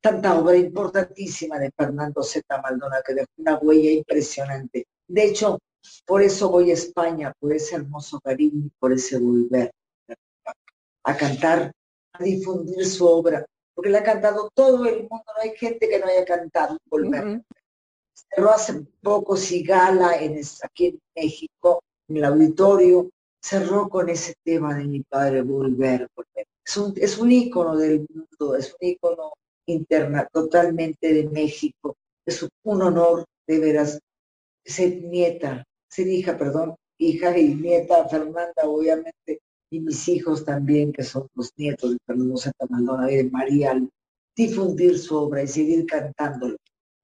Tanta 0.00 0.38
obra 0.38 0.56
importantísima 0.56 1.58
de 1.58 1.70
Fernando 1.76 2.22
Z. 2.22 2.42
Maldonado 2.62 3.02
que 3.06 3.14
dejó 3.14 3.30
una 3.36 3.58
huella 3.58 3.90
impresionante. 3.90 4.86
De 5.06 5.24
hecho, 5.24 5.58
por 6.06 6.22
eso 6.22 6.50
voy 6.50 6.70
a 6.70 6.74
España, 6.74 7.32
por 7.38 7.52
ese 7.52 7.76
hermoso 7.76 8.20
cariño 8.20 8.68
por 8.78 8.92
ese 8.92 9.18
volver 9.18 9.72
a 11.04 11.16
cantar, 11.16 11.72
a 12.12 12.22
difundir 12.22 12.84
su 12.84 13.06
obra, 13.06 13.46
porque 13.74 13.90
la 13.90 14.00
ha 14.00 14.02
cantado 14.02 14.50
todo 14.54 14.84
el 14.86 15.08
mundo, 15.08 15.24
no 15.26 15.42
hay 15.42 15.56
gente 15.56 15.88
que 15.88 15.98
no 15.98 16.06
haya 16.06 16.24
cantado 16.24 16.76
Volver. 16.86 17.42
Cerró 18.30 18.50
hace 18.50 18.86
poco 19.02 19.36
Sigala 19.36 20.16
en, 20.16 20.40
aquí 20.62 20.86
en 20.86 21.00
México, 21.14 21.82
en 22.08 22.16
el 22.16 22.24
auditorio, 22.24 23.10
cerró 23.40 23.88
con 23.88 24.08
ese 24.08 24.34
tema 24.44 24.74
de 24.76 24.84
mi 24.84 25.02
padre, 25.02 25.42
Volver, 25.42 26.08
Volver. 26.14 26.46
Es 26.64 26.76
un, 26.76 26.94
es 26.96 27.18
un 27.18 27.30
ícono 27.30 27.76
del 27.76 28.06
mundo, 28.08 28.56
es 28.56 28.74
un 28.80 28.88
ícono 28.88 29.32
interna, 29.66 30.28
totalmente 30.32 31.12
de 31.12 31.28
México. 31.28 31.96
Es 32.26 32.46
un 32.64 32.82
honor, 32.82 33.24
de 33.46 33.58
veras, 33.58 33.98
ser 34.64 35.02
nieta, 35.02 35.64
ser 35.88 36.08
hija, 36.08 36.36
perdón, 36.36 36.76
hija 36.98 37.36
y 37.38 37.54
nieta, 37.54 38.08
Fernanda, 38.08 38.62
obviamente, 38.64 39.40
y 39.70 39.80
mis 39.80 40.08
hijos 40.08 40.44
también, 40.44 40.92
que 40.92 41.02
son 41.02 41.26
los 41.34 41.50
nietos 41.56 41.92
de 41.92 41.98
Fernando 42.06 42.36
Santa 42.36 42.66
Maldonado 42.68 43.10
y 43.10 43.16
de 43.16 43.30
María, 43.30 43.80
difundir 44.36 44.98
su 44.98 45.16
obra 45.16 45.42
y 45.42 45.48
seguir 45.48 45.86
cantándolo 45.86 46.56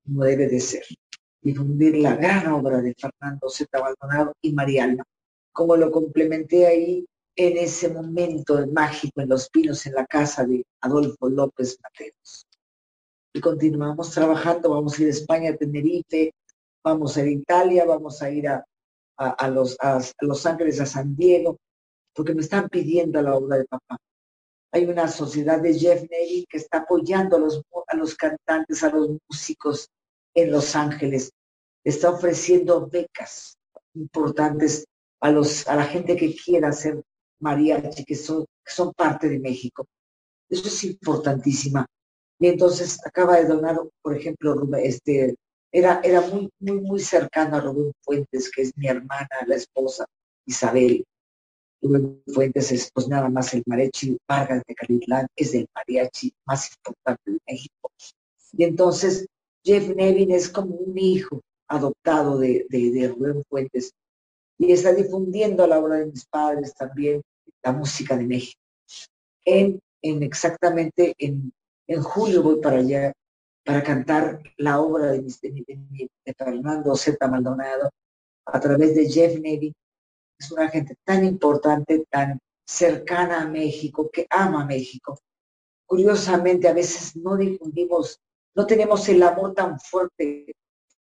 como 0.04 0.24
debe 0.24 0.48
de 0.48 0.60
ser. 0.60 0.84
Difundir 1.44 1.98
la 1.98 2.16
gran 2.16 2.46
obra 2.48 2.80
de 2.80 2.94
Fernando 2.94 3.50
Zeta 3.50 3.80
Maldonado 3.80 4.32
y 4.42 4.52
María 4.52 4.96
como 5.52 5.76
lo 5.76 5.90
complementé 5.90 6.66
ahí 6.66 7.06
en 7.36 7.56
ese 7.58 7.88
momento 7.88 8.66
mágico 8.68 9.20
en 9.20 9.28
Los 9.28 9.48
Pinos, 9.50 9.86
en 9.86 9.94
la 9.94 10.06
casa 10.06 10.44
de 10.44 10.64
Adolfo 10.80 11.28
López 11.28 11.78
Mateos. 11.82 12.46
Y 13.32 13.40
continuamos 13.40 14.10
trabajando, 14.10 14.70
vamos 14.70 14.98
a 14.98 15.02
ir 15.02 15.08
a 15.08 15.10
España, 15.10 15.50
a 15.50 15.56
Tenerife, 15.56 16.32
vamos 16.82 17.16
a 17.16 17.20
ir 17.22 17.28
a 17.28 17.30
Italia, 17.30 17.84
vamos 17.84 18.22
a 18.22 18.30
ir 18.30 18.48
a, 18.48 18.64
a, 19.16 19.48
los, 19.48 19.76
a 19.80 20.00
Los 20.20 20.46
Ángeles, 20.46 20.80
a 20.80 20.86
San 20.86 21.14
Diego, 21.14 21.58
porque 22.14 22.34
me 22.34 22.42
están 22.42 22.68
pidiendo 22.68 23.20
la 23.22 23.34
obra 23.34 23.58
de 23.58 23.64
papá. 23.66 23.98
Hay 24.72 24.86
una 24.86 25.08
sociedad 25.08 25.60
de 25.60 25.74
Jeff 25.74 26.02
Neville 26.10 26.46
que 26.48 26.58
está 26.58 26.78
apoyando 26.78 27.36
a 27.36 27.40
los, 27.40 27.62
a 27.86 27.96
los 27.96 28.16
cantantes, 28.16 28.82
a 28.82 28.90
los 28.90 29.10
músicos 29.28 29.88
en 30.34 30.50
Los 30.50 30.76
Ángeles. 30.76 31.30
Está 31.84 32.10
ofreciendo 32.10 32.88
becas 32.88 33.56
importantes 33.94 34.86
a, 35.20 35.30
los, 35.30 35.66
a 35.68 35.76
la 35.76 35.84
gente 35.84 36.16
que 36.16 36.34
quiera 36.34 36.72
ser 36.72 37.02
mariachi, 37.40 38.04
que 38.04 38.14
son, 38.14 38.44
que 38.64 38.72
son 38.72 38.92
parte 38.92 39.28
de 39.28 39.38
México. 39.38 39.86
Eso 40.48 40.68
es 40.68 40.84
importantísima. 40.84 41.86
Y 42.38 42.48
entonces 42.48 42.98
acaba 43.06 43.36
de 43.36 43.46
donar, 43.46 43.78
por 44.02 44.16
ejemplo, 44.16 44.54
este, 44.76 45.36
era, 45.72 46.00
era 46.02 46.20
muy, 46.20 46.50
muy, 46.58 46.80
muy 46.80 47.00
cercano 47.00 47.56
a 47.56 47.60
Rubén 47.60 47.92
Fuentes, 48.02 48.50
que 48.50 48.62
es 48.62 48.76
mi 48.76 48.86
hermana, 48.86 49.28
la 49.46 49.56
esposa, 49.56 50.06
Isabel. 50.46 51.04
Fuentes 52.32 52.72
es 52.72 52.90
pues 52.94 53.08
nada 53.08 53.28
más 53.28 53.52
el 53.52 53.62
mariachi 53.66 54.16
Vargas 54.26 54.62
de 54.66 54.74
Calitlán, 54.74 55.26
es 55.36 55.54
el 55.54 55.68
mariachi 55.74 56.32
más 56.46 56.70
importante 56.74 57.30
de 57.30 57.38
México. 57.46 57.90
Y 58.52 58.64
entonces 58.64 59.26
Jeff 59.64 59.88
Nevin 59.88 60.30
es 60.30 60.48
como 60.48 60.74
un 60.74 60.98
hijo 60.98 61.40
adoptado 61.68 62.38
de, 62.38 62.66
Rubén 63.16 63.42
Fuentes. 63.48 63.92
y 64.58 64.72
está 64.72 64.92
difundiendo 64.92 65.66
la 65.66 65.80
obra 65.80 65.96
de 65.96 66.06
mis 66.06 66.26
padres 66.26 66.74
también, 66.74 67.22
la 67.62 67.72
música 67.72 68.16
de 68.16 68.26
México. 68.26 68.60
En, 69.44 69.80
en 70.02 70.22
exactamente 70.22 71.14
en, 71.18 71.52
julio 72.02 72.42
voy 72.42 72.60
para 72.60 72.78
allá 72.78 73.12
para 73.64 73.82
cantar 73.82 74.42
la 74.58 74.80
obra 74.80 75.12
de, 75.12 75.20
de, 75.22 76.34
Fernando 76.36 76.94
Z. 76.94 77.26
Maldonado 77.28 77.90
a 78.46 78.60
través 78.60 78.94
de 78.94 79.08
Jeff 79.08 79.40
Nevy. 79.40 79.72
Es 80.38 80.50
una 80.52 80.68
gente 80.68 80.96
tan 81.04 81.24
importante, 81.24 82.04
tan 82.10 82.38
cercana 82.66 83.42
a 83.42 83.48
México, 83.48 84.10
que 84.12 84.26
ama 84.28 84.62
a 84.62 84.66
México. 84.66 85.18
Curiosamente, 85.86 86.68
a 86.68 86.74
veces 86.74 87.16
no 87.16 87.36
difundimos, 87.36 88.18
no 88.54 88.66
tenemos 88.66 89.08
el 89.08 89.22
amor 89.22 89.54
tan 89.54 89.78
fuerte 89.80 90.54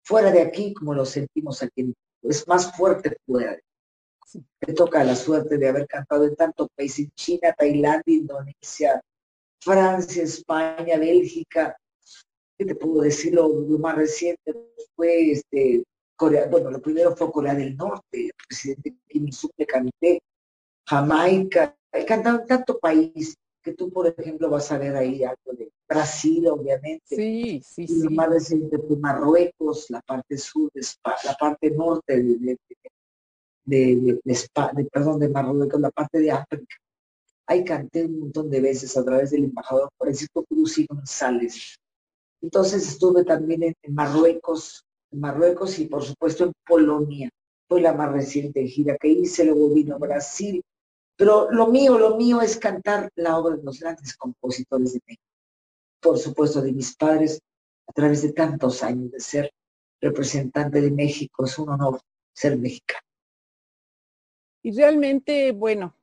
fuera 0.04 0.32
de 0.32 0.42
aquí 0.42 0.74
como 0.74 0.94
lo 0.94 1.06
sentimos 1.06 1.62
aquí. 1.64 1.94
Es 2.22 2.48
más 2.48 2.76
fuerte 2.76 3.18
fuera. 3.26 3.58
Me 4.66 4.74
toca 4.74 5.04
la 5.04 5.16
suerte 5.16 5.58
de 5.58 5.68
haber 5.68 5.88
cantado 5.88 6.26
en 6.26 6.36
tanto 6.36 6.68
país, 6.76 6.98
en 7.00 7.12
China, 7.12 7.54
Tailandia, 7.56 8.18
Indonesia, 8.18 9.02
Francia, 9.62 10.24
España, 10.24 10.98
Bélgica. 10.98 11.78
¿Qué 12.58 12.66
te 12.66 12.76
puedo 12.76 13.02
decir? 13.02 13.34
Lo, 13.34 13.50
más 13.78 13.96
reciente 13.96 14.54
fue 14.96 15.32
este, 15.32 15.84
Corea, 16.16 16.48
bueno, 16.48 16.72
lo 16.72 16.82
primero 16.82 17.16
fue 17.16 17.32
Corea 17.32 17.54
del 17.54 17.76
Norte, 17.76 18.26
el 18.26 18.32
presidente 18.48 18.96
Kim 19.08 19.28
Il-sung 19.28 19.52
le 19.58 19.66
canté, 19.66 20.22
Jamaica, 20.88 21.76
he 21.92 22.06
cantado 22.06 22.42
en 22.42 22.48
tanto 22.48 22.80
país 22.80 23.36
que 23.62 23.74
tú, 23.74 23.92
por 23.92 24.08
ejemplo, 24.08 24.50
vas 24.50 24.72
a 24.72 24.78
ver 24.78 24.96
ahí 24.96 25.24
algo 25.24 25.54
de 25.54 25.72
Brasil, 25.94 26.48
obviamente. 26.48 27.16
Sí, 27.16 27.62
sí, 27.64 27.88
sí. 27.88 28.10
más 28.10 28.30
reciente 28.30 28.78
fue 28.80 28.98
Marruecos, 28.98 29.90
la 29.90 30.02
parte 30.02 30.38
sur 30.38 30.72
de 30.74 30.82
la 31.24 31.34
parte 31.36 31.70
norte 31.72 32.22
de, 32.22 32.58
de, 33.66 34.20
de, 34.24 34.86
perdón, 34.92 35.20
de 35.20 35.30
Marruecos, 35.30 35.80
la 35.80 35.92
parte 35.92 36.20
de 36.20 36.32
África. 36.32 36.76
Ahí 37.46 37.64
canté 37.64 38.06
un 38.06 38.20
montón 38.20 38.50
de 38.50 38.62
veces 38.62 38.96
a 38.98 39.04
través 39.04 39.32
del 39.32 39.46
embajador 39.46 39.90
Francisco 39.98 40.44
Cruz 40.46 40.78
y 40.80 40.86
González. 40.86 41.78
Entonces 42.42 42.88
estuve 42.88 43.24
también 43.24 43.64
en, 43.64 43.76
Marruecos, 43.94 44.86
en 45.12 45.20
Marruecos 45.20 45.78
y 45.80 45.86
por 45.86 46.04
supuesto 46.04 46.46
en 46.46 46.54
Polonia. 46.66 47.30
Fue 47.68 47.82
la 47.82 47.94
más 47.94 48.12
reciente 48.12 48.66
gira 48.68 48.98
que 48.98 49.10
hice, 49.10 49.46
luego 49.46 49.74
vino 49.74 50.00
Brasil. 50.00 50.62
Pero 51.16 51.52
lo 51.52 51.68
mío, 51.68 51.98
lo 51.98 52.18
mío 52.18 52.42
es 52.42 52.58
cantar 52.58 53.10
la 53.16 53.38
obra 53.38 53.56
de 53.56 53.64
los 53.64 53.80
grandes 53.80 54.16
compositores 54.16 54.94
de 54.94 55.02
México. 55.06 55.33
Por 56.04 56.20
supuesto, 56.20 56.62
de 56.62 56.74
mis 56.74 56.96
padres, 56.96 57.42
a 57.88 57.94
través 57.94 58.22
de 58.22 58.34
tantos 58.34 58.84
años 58.84 59.10
de 59.12 59.20
ser 59.20 59.54
representante 60.02 60.82
de 60.82 60.92
México. 60.92 61.46
Es 61.46 61.58
un 61.58 61.70
honor 61.70 62.02
ser 62.34 62.58
mexicano. 62.58 63.08
Y 64.62 64.76
realmente, 64.76 65.52
bueno, 65.54 65.96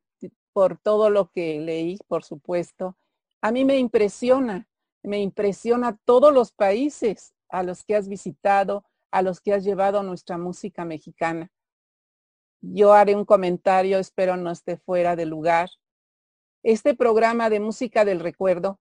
por 0.52 0.78
todo 0.78 1.10
lo 1.10 1.30
que 1.30 1.60
leí, 1.60 1.98
por 2.08 2.24
supuesto, 2.24 2.96
a 3.40 3.52
mí 3.52 3.64
me 3.64 3.78
impresiona, 3.78 4.68
me 5.02 5.20
impresiona 5.20 5.98
todos 6.04 6.32
los 6.32 6.52
países 6.52 7.34
a 7.48 7.62
los 7.62 7.84
que 7.84 7.96
has 7.96 8.08
visitado, 8.08 8.84
a 9.10 9.22
los 9.22 9.40
que 9.40 9.52
has 9.52 9.64
llevado 9.64 10.02
nuestra 10.02 10.38
música 10.38 10.84
mexicana. 10.84 11.50
Yo 12.60 12.92
haré 12.92 13.14
un 13.14 13.24
comentario, 13.24 13.98
espero 13.98 14.36
no 14.36 14.50
esté 14.50 14.76
fuera 14.76 15.16
de 15.16 15.26
lugar. 15.26 15.70
Este 16.62 16.94
programa 16.94 17.48
de 17.48 17.60
música 17.60 18.04
del 18.04 18.20
recuerdo, 18.20 18.78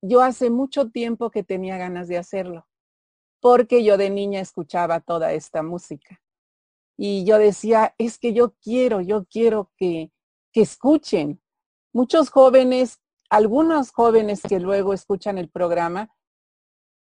yo 0.00 0.22
hace 0.22 0.50
mucho 0.50 0.90
tiempo 0.90 1.30
que 1.30 1.42
tenía 1.42 1.78
ganas 1.78 2.08
de 2.08 2.18
hacerlo, 2.18 2.66
porque 3.40 3.84
yo 3.84 3.96
de 3.96 4.10
niña 4.10 4.40
escuchaba 4.40 5.00
toda 5.00 5.32
esta 5.32 5.62
música. 5.62 6.20
Y 6.96 7.24
yo 7.24 7.38
decía, 7.38 7.94
es 7.98 8.18
que 8.18 8.32
yo 8.32 8.54
quiero, 8.62 9.00
yo 9.00 9.24
quiero 9.24 9.72
que, 9.76 10.12
que 10.52 10.60
escuchen. 10.60 11.42
Muchos 11.92 12.30
jóvenes, 12.30 13.00
algunos 13.28 13.90
jóvenes 13.90 14.40
que 14.42 14.60
luego 14.60 14.92
escuchan 14.92 15.38
el 15.38 15.48
programa, 15.48 16.10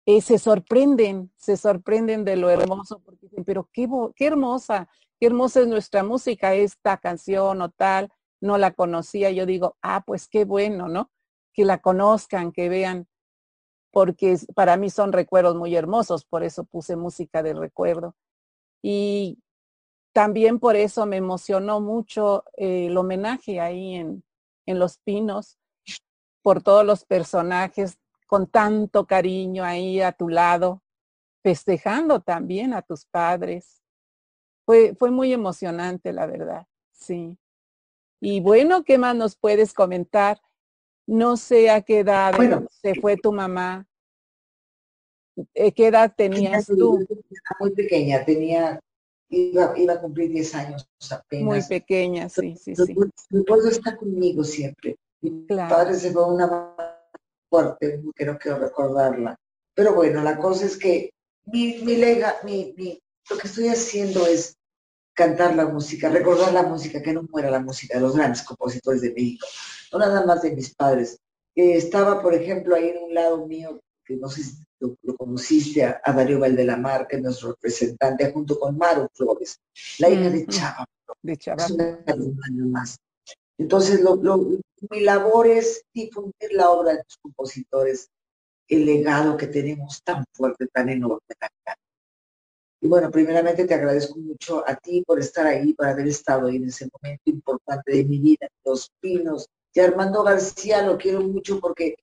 eh, 0.06 0.22
se 0.22 0.38
sorprenden, 0.38 1.32
se 1.36 1.58
sorprenden 1.58 2.26
de 2.26 2.36
lo 2.36 2.50
hermoso, 2.50 3.00
porque 3.00 3.28
dicen, 3.28 3.44
pero 3.46 3.70
qué, 3.72 3.88
qué 4.16 4.28
hermosa, 4.28 4.90
qué 5.20 5.28
hermosa 5.28 5.62
es 5.62 5.68
nuestra 5.68 6.04
música, 6.04 6.56
esta 6.56 6.98
canción 6.98 7.62
o 7.62 7.70
tal, 7.70 8.12
no 8.42 8.58
la 8.58 8.72
conocía. 8.72 9.32
Yo 9.32 9.46
digo, 9.46 9.78
ah, 9.82 10.04
pues 10.06 10.28
qué 10.28 10.46
bueno, 10.46 10.88
¿no? 10.88 11.12
Que 11.60 11.66
la 11.66 11.80
conozcan, 11.80 12.54
que 12.54 12.70
vean, 12.70 13.06
porque 13.92 14.38
para 14.56 14.78
mí 14.78 14.90
son 14.90 15.12
recuerdos 15.12 15.58
muy 15.58 15.76
hermosos, 15.76 16.24
por 16.24 16.46
eso 16.46 16.64
puse 16.64 16.96
música 16.96 17.44
de 17.44 17.54
recuerdo. 17.54 18.16
Y 18.82 19.40
también 20.14 20.58
por 20.58 20.78
eso 20.78 21.06
me 21.06 21.18
emocionó 21.18 21.82
mucho 21.82 22.46
eh, 22.56 22.86
el 22.86 22.96
homenaje 22.96 23.60
ahí 23.60 23.96
en, 23.96 24.24
en 24.68 24.80
Los 24.80 25.00
Pinos, 25.00 25.60
por 26.42 26.64
todos 26.64 26.86
los 26.86 27.04
personajes 27.04 28.00
con 28.26 28.48
tanto 28.48 29.06
cariño 29.06 29.66
ahí 29.66 30.00
a 30.00 30.14
tu 30.14 30.30
lado, 30.30 30.82
festejando 31.44 32.22
también 32.22 32.74
a 32.74 32.84
tus 32.84 33.04
padres. 33.04 33.84
Fue, 34.66 34.96
fue 34.96 35.12
muy 35.12 35.34
emocionante, 35.34 36.14
la 36.14 36.26
verdad, 36.26 36.68
sí. 36.94 37.38
Y 38.22 38.40
bueno, 38.40 38.86
¿qué 38.86 38.98
más 38.98 39.14
nos 39.14 39.36
puedes 39.36 39.74
comentar? 39.74 40.40
No 41.10 41.38
sé 41.38 41.72
a 41.72 41.82
qué 41.82 42.00
edad 42.00 42.36
se 42.70 42.94
fue 42.94 43.18
tu 43.18 43.32
mamá. 43.32 43.88
Eh, 45.56 45.72
¿Qué 45.72 45.88
edad 45.88 46.14
tenías 46.16 46.68
tú? 46.68 47.04
Muy 47.60 47.72
pequeña, 47.72 48.24
tenía 48.24 48.80
iba, 49.30 49.74
iba 49.76 49.94
a 49.94 50.02
cumplir 50.02 50.32
10 50.32 50.56
años 50.56 50.88
apenas. 51.10 51.46
Muy 51.46 51.64
pequeña, 51.64 52.30
sí, 52.30 52.56
sí, 52.56 52.76
sí. 52.76 52.96
Mi 53.32 53.44
pueblo 53.44 53.70
está 53.70 53.98
conmigo 53.98 54.44
siempre. 54.44 54.98
Mi 55.22 55.32
padre 55.48 55.96
se 55.96 56.12
fue 56.12 56.32
una 56.32 56.76
fuerte, 57.50 58.02
que 58.16 58.26
no 58.26 58.38
quiero 58.38 58.60
recordarla. 58.60 59.36
Pero 59.74 59.96
bueno, 59.96 60.22
la 60.22 60.38
cosa 60.38 60.66
es 60.66 60.78
que 60.78 61.12
mi, 61.46 61.80
mi 61.80 61.96
lega, 61.96 62.36
mi, 62.44 62.76
mi, 62.78 63.02
lo 63.32 63.38
que 63.38 63.48
estoy 63.48 63.70
haciendo 63.70 64.28
es 64.28 64.56
cantar 65.14 65.56
la 65.56 65.66
música, 65.66 66.10
recordar 66.10 66.54
la 66.54 66.64
música, 66.64 67.02
que 67.02 67.14
no 67.14 67.24
muera 67.24 67.50
la 67.50 67.60
música 67.60 67.96
de 67.96 68.02
los 68.02 68.16
grandes 68.16 68.44
compositores 68.44 69.02
de 69.02 69.12
México, 69.12 69.48
no 69.92 70.00
nada 70.00 70.26
más 70.26 70.42
de 70.42 70.56
mis 70.56 70.74
padres. 70.76 71.20
estaba, 71.56 72.22
por 72.22 72.34
ejemplo, 72.34 72.76
ahí 72.76 72.90
en 72.90 73.04
un 73.04 73.14
lado 73.14 73.46
mío, 73.46 73.80
que 74.06 74.16
no 74.16 74.30
sé 74.30 74.44
si 74.44 74.64
lo, 74.80 74.96
conociste 75.18 75.84
a, 75.84 76.02
Darío 76.06 76.40
Valdelamar, 76.40 77.08
que 77.08 77.18
es 77.18 77.22
nuestro 77.22 77.50
representante, 77.50 78.32
junto 78.32 78.60
con 78.60 78.78
Maru 78.78 79.08
Flores, 79.14 79.60
la 80.00 80.10
hija 80.10 80.30
de 80.30 80.48
Chava. 80.48 80.86
De 81.22 81.38
Chava. 81.38 81.68
más. 82.72 82.98
Entonces, 83.58 84.02
mi 84.90 85.02
labor 85.02 85.48
es 85.48 85.84
difundir 85.94 86.54
la 86.54 86.72
obra 86.72 86.92
de 86.94 87.00
los 87.00 87.18
compositores, 87.22 88.10
el 88.70 88.86
legado 88.86 89.36
que 89.36 89.48
tenemos 89.48 90.02
tan 90.04 90.24
fuerte, 90.32 90.68
tan 90.68 90.90
enorme, 90.90 91.20
tan 91.38 91.50
grande. 91.66 91.82
Y 92.82 92.88
bueno, 92.88 93.12
primeramente 93.12 93.66
te 93.66 93.74
agradezco 93.74 94.18
mucho 94.18 94.64
a 94.66 94.76
ti 94.76 95.04
por 95.06 95.20
estar 95.20 95.46
ahí, 95.46 95.74
por 95.74 95.88
haber 95.88 96.08
estado 96.08 96.48
ahí 96.48 96.56
en 96.56 96.70
ese 96.70 96.88
momento 96.94 97.24
importante 97.26 97.92
de 97.92 98.06
mi 98.06 98.20
vida, 98.20 98.48
Los 98.64 98.90
Pinos. 99.02 99.50
Y 99.74 99.80
Armando 99.80 100.24
García 100.24 100.82
lo 100.82 100.98
quiero 100.98 101.22
mucho 101.22 101.60
porque 101.60 101.96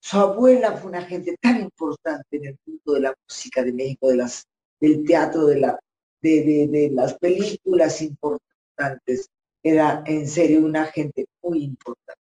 su 0.00 0.18
abuela 0.18 0.72
fue 0.76 0.90
una 0.90 1.02
gente 1.02 1.36
tan 1.40 1.60
importante 1.60 2.36
en 2.36 2.46
el 2.46 2.58
mundo 2.66 2.94
de 2.94 3.00
la 3.00 3.14
música 3.28 3.62
de 3.62 3.72
México, 3.72 4.08
del 4.08 5.04
teatro, 5.04 5.46
de, 5.46 6.90
las 6.92 7.14
películas 7.18 8.02
importantes. 8.02 9.28
Era 9.62 10.02
en 10.06 10.26
serio 10.26 10.60
una 10.60 10.86
gente 10.86 11.26
muy 11.42 11.64
importante. 11.64 12.20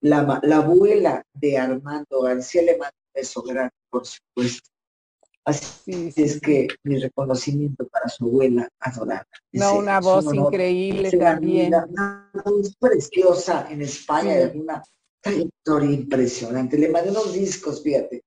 La, 0.00 0.38
la 0.42 0.56
abuela 0.58 1.24
de 1.32 1.58
Armando 1.58 2.22
García 2.22 2.62
le 2.62 2.76
mandó 2.76 2.96
un 2.96 3.12
beso 3.14 3.42
grande, 3.42 3.74
por 3.90 4.06
supuesto. 4.06 4.68
Así 5.48 6.12
es 6.14 6.42
que 6.42 6.68
mi 6.84 6.98
reconocimiento 6.98 7.88
para 7.88 8.06
su 8.10 8.26
abuela 8.26 8.68
adorada. 8.80 9.26
No, 9.50 9.78
una 9.78 9.98
voz 9.98 10.26
increíble 10.34 11.10
también. 11.12 11.72
Una, 11.88 12.30
voz 12.44 12.76
preciosa 12.78 13.66
en 13.70 13.80
España, 13.80 14.34
de 14.34 14.58
una 14.58 14.82
trayectoria 15.22 15.90
impresionante. 15.90 16.76
Le 16.76 16.90
mandé 16.90 17.12
unos 17.12 17.32
discos, 17.32 17.82
fíjate, 17.82 18.24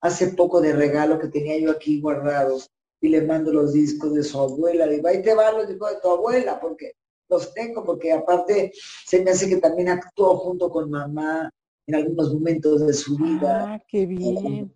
hace 0.00 0.28
poco 0.32 0.60
de 0.60 0.72
regalo 0.72 1.20
que 1.20 1.28
tenía 1.28 1.56
yo 1.60 1.70
aquí 1.70 2.00
guardados 2.00 2.68
y 3.00 3.08
le 3.08 3.22
mando 3.22 3.52
los 3.52 3.72
discos 3.72 4.12
de 4.12 4.24
su 4.24 4.40
abuela. 4.40 4.88
Digo, 4.88 5.06
ahí 5.06 5.22
te 5.22 5.32
van 5.32 5.56
los 5.56 5.68
discos 5.68 5.92
de 5.92 6.00
tu 6.00 6.10
abuela, 6.10 6.58
porque 6.58 6.94
los 7.28 7.54
tengo, 7.54 7.84
porque 7.84 8.12
aparte 8.12 8.72
se 9.06 9.22
me 9.22 9.30
hace 9.30 9.48
que 9.48 9.58
también 9.58 9.90
actuó 9.90 10.38
junto 10.38 10.68
con 10.70 10.90
mamá 10.90 11.48
en 11.86 11.94
algunos 11.94 12.34
momentos 12.34 12.84
de 12.84 12.94
su 12.94 13.16
vida. 13.16 13.74
Ah, 13.74 13.82
qué 13.86 14.06
bien. 14.06 14.74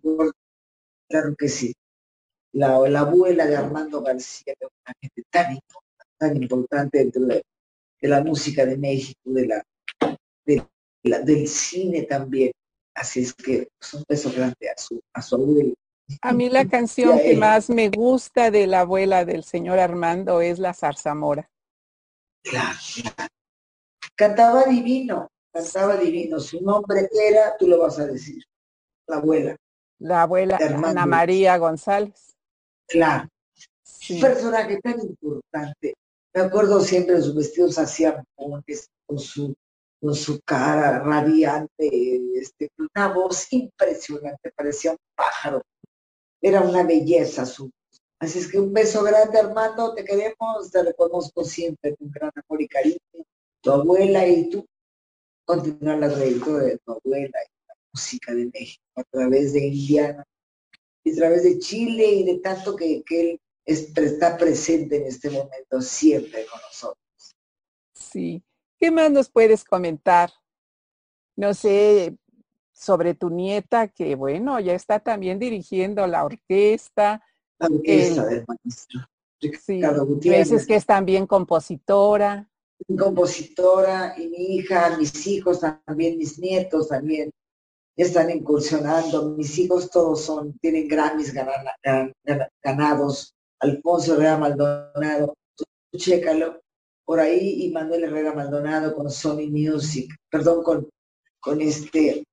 Claro 1.09 1.35
que 1.37 1.49
sí. 1.49 1.73
La, 2.53 2.79
la 2.89 3.01
abuela 3.01 3.45
de 3.45 3.55
Armando 3.55 4.01
García, 4.01 4.53
una 4.59 4.95
gente 5.01 5.23
tan 5.29 5.53
importante, 5.53 6.13
tan 6.17 6.41
importante 6.41 6.97
dentro 6.97 7.25
de, 7.25 7.43
la 8.01 8.23
música 8.23 8.65
de 8.65 8.77
México, 8.77 9.19
de 9.25 9.47
la, 9.47 9.63
de 10.45 10.63
del 11.03 11.47
cine 11.47 12.03
también. 12.03 12.51
Así 12.95 13.21
es 13.21 13.33
que 13.33 13.69
es 13.79 13.93
un 13.93 14.03
beso 14.07 14.31
grande 14.31 14.69
a 14.69 14.77
su, 14.77 14.99
a 15.13 15.21
su 15.21 15.35
abuelo. 15.35 15.73
A 16.21 16.33
mí 16.33 16.49
la 16.49 16.67
canción 16.67 17.19
que 17.19 17.37
más 17.37 17.69
me 17.69 17.89
gusta 17.89 18.51
de 18.51 18.67
la 18.67 18.81
abuela 18.81 19.25
del 19.25 19.43
señor 19.43 19.79
Armando 19.79 20.41
es 20.41 20.59
La 20.59 20.73
Zarzamora. 20.73 21.47
Claro. 22.43 22.77
Cantaba 24.15 24.65
divino, 24.65 25.29
cantaba 25.53 25.95
divino. 25.97 26.39
Su 26.39 26.61
nombre 26.61 27.07
era, 27.13 27.55
tú 27.57 27.67
lo 27.67 27.79
vas 27.79 27.99
a 27.99 28.07
decir, 28.07 28.43
la 29.07 29.17
abuela. 29.17 29.55
La 29.99 30.23
abuela 30.23 30.57
Ana 30.57 31.05
María 31.05 31.57
González. 31.57 32.28
Claro. 32.89 33.29
Un 34.09 34.19
personaje 34.19 34.79
tan 34.81 34.99
importante. 34.99 35.93
Me 36.33 36.41
acuerdo 36.41 36.81
siempre 36.81 37.15
de 37.15 37.21
sus 37.21 37.35
vestidos 37.35 37.77
hacían 37.77 38.23
con 38.35 39.19
su, 39.19 39.55
con 40.01 40.15
su 40.15 40.41
cara 40.41 40.99
radiante, 40.99 42.19
este, 42.35 42.69
una 42.77 43.13
voz 43.13 43.51
impresionante, 43.53 44.51
parecía 44.55 44.91
un 44.91 44.97
pájaro. 45.15 45.61
Era 46.41 46.61
una 46.61 46.83
belleza 46.83 47.45
su. 47.45 47.69
Así 48.19 48.39
es 48.39 48.51
que 48.51 48.59
un 48.59 48.73
beso 48.73 49.03
grande, 49.03 49.39
Armando, 49.39 49.93
te 49.93 50.03
queremos, 50.03 50.71
te 50.71 50.83
reconozco 50.83 51.43
siempre 51.43 51.95
con 51.95 52.09
gran 52.11 52.31
amor 52.35 52.61
y 52.61 52.67
cariño. 52.67 52.97
Tu 53.61 53.71
abuela 53.71 54.27
y 54.27 54.49
tú 54.49 54.65
continuar 55.45 55.99
la 55.99 56.13
trayectoria 56.13 56.69
de 56.69 56.77
tu 56.79 56.91
abuela 56.91 57.27
y 57.27 57.67
la 57.67 57.75
música 57.93 58.33
de 58.33 58.45
México 58.53 58.83
a 58.95 59.03
través 59.03 59.53
de 59.53 59.67
Indiana 59.67 60.25
y 61.03 61.11
a 61.11 61.15
través 61.15 61.43
de 61.43 61.59
Chile 61.59 62.05
y 62.05 62.23
de 62.23 62.39
tanto 62.39 62.75
que, 62.75 63.03
que 63.03 63.31
él 63.31 63.41
está 63.65 64.37
presente 64.37 64.97
en 64.97 65.07
este 65.07 65.29
momento 65.29 65.81
siempre 65.81 66.45
con 66.45 66.59
nosotros. 66.61 67.35
Sí. 67.93 68.43
¿Qué 68.77 68.91
más 68.91 69.11
nos 69.11 69.29
puedes 69.29 69.63
comentar? 69.63 70.31
No 71.35 71.53
sé, 71.53 72.17
sobre 72.73 73.13
tu 73.13 73.29
nieta, 73.29 73.89
que 73.89 74.15
bueno, 74.15 74.59
ya 74.59 74.73
está 74.73 74.99
también 74.99 75.37
dirigiendo 75.37 76.07
la 76.07 76.25
orquesta. 76.25 77.23
La 77.59 77.67
orquesta 77.67 78.25
del 78.25 78.45
maestro. 78.47 79.01
Sí, 79.61 79.81
Gutiérrez. 79.81 80.65
que 80.65 80.75
es 80.75 80.85
también 80.85 81.27
compositora. 81.27 82.49
Compositora 82.97 84.15
y 84.17 84.27
mi 84.27 84.55
hija, 84.55 84.97
mis 84.97 85.27
hijos 85.27 85.59
también, 85.59 86.17
mis 86.17 86.39
nietos 86.39 86.89
también 86.89 87.31
están 88.03 88.29
incursionando. 88.29 89.31
Mis 89.35 89.57
hijos 89.57 89.89
todos 89.89 90.23
son, 90.23 90.57
tienen 90.59 90.87
Grammys 90.87 91.33
ganados 92.63 93.35
Alfonso 93.59 94.13
Herrera 94.13 94.37
Maldonado, 94.37 95.35
chécalo, 95.95 96.61
por 97.03 97.19
ahí, 97.19 97.63
y 97.63 97.71
Manuel 97.71 98.05
Herrera 98.05 98.33
Maldonado 98.33 98.95
con 98.95 99.09
Sony 99.11 99.49
Music, 99.49 100.15
perdón, 100.29 100.63
con, 100.63 100.89
con 101.39 101.59
este, 101.59 102.23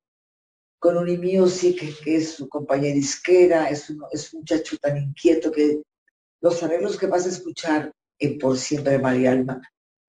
con 0.78 0.96
Unimusic, 0.96 2.02
que 2.04 2.16
es 2.16 2.34
su 2.34 2.48
compañía 2.48 2.92
disquera, 2.92 3.68
es 3.68 3.90
un, 3.90 4.02
es 4.12 4.32
un 4.32 4.40
muchacho 4.40 4.76
tan 4.78 4.98
inquieto 4.98 5.50
que 5.50 5.82
los 6.42 6.62
arreglos 6.62 6.96
que 6.96 7.06
vas 7.06 7.26
a 7.26 7.30
escuchar 7.30 7.90
en 8.18 8.38
Por 8.38 8.56
Siempre 8.56 8.98
María 8.98 9.32
Alma 9.32 9.60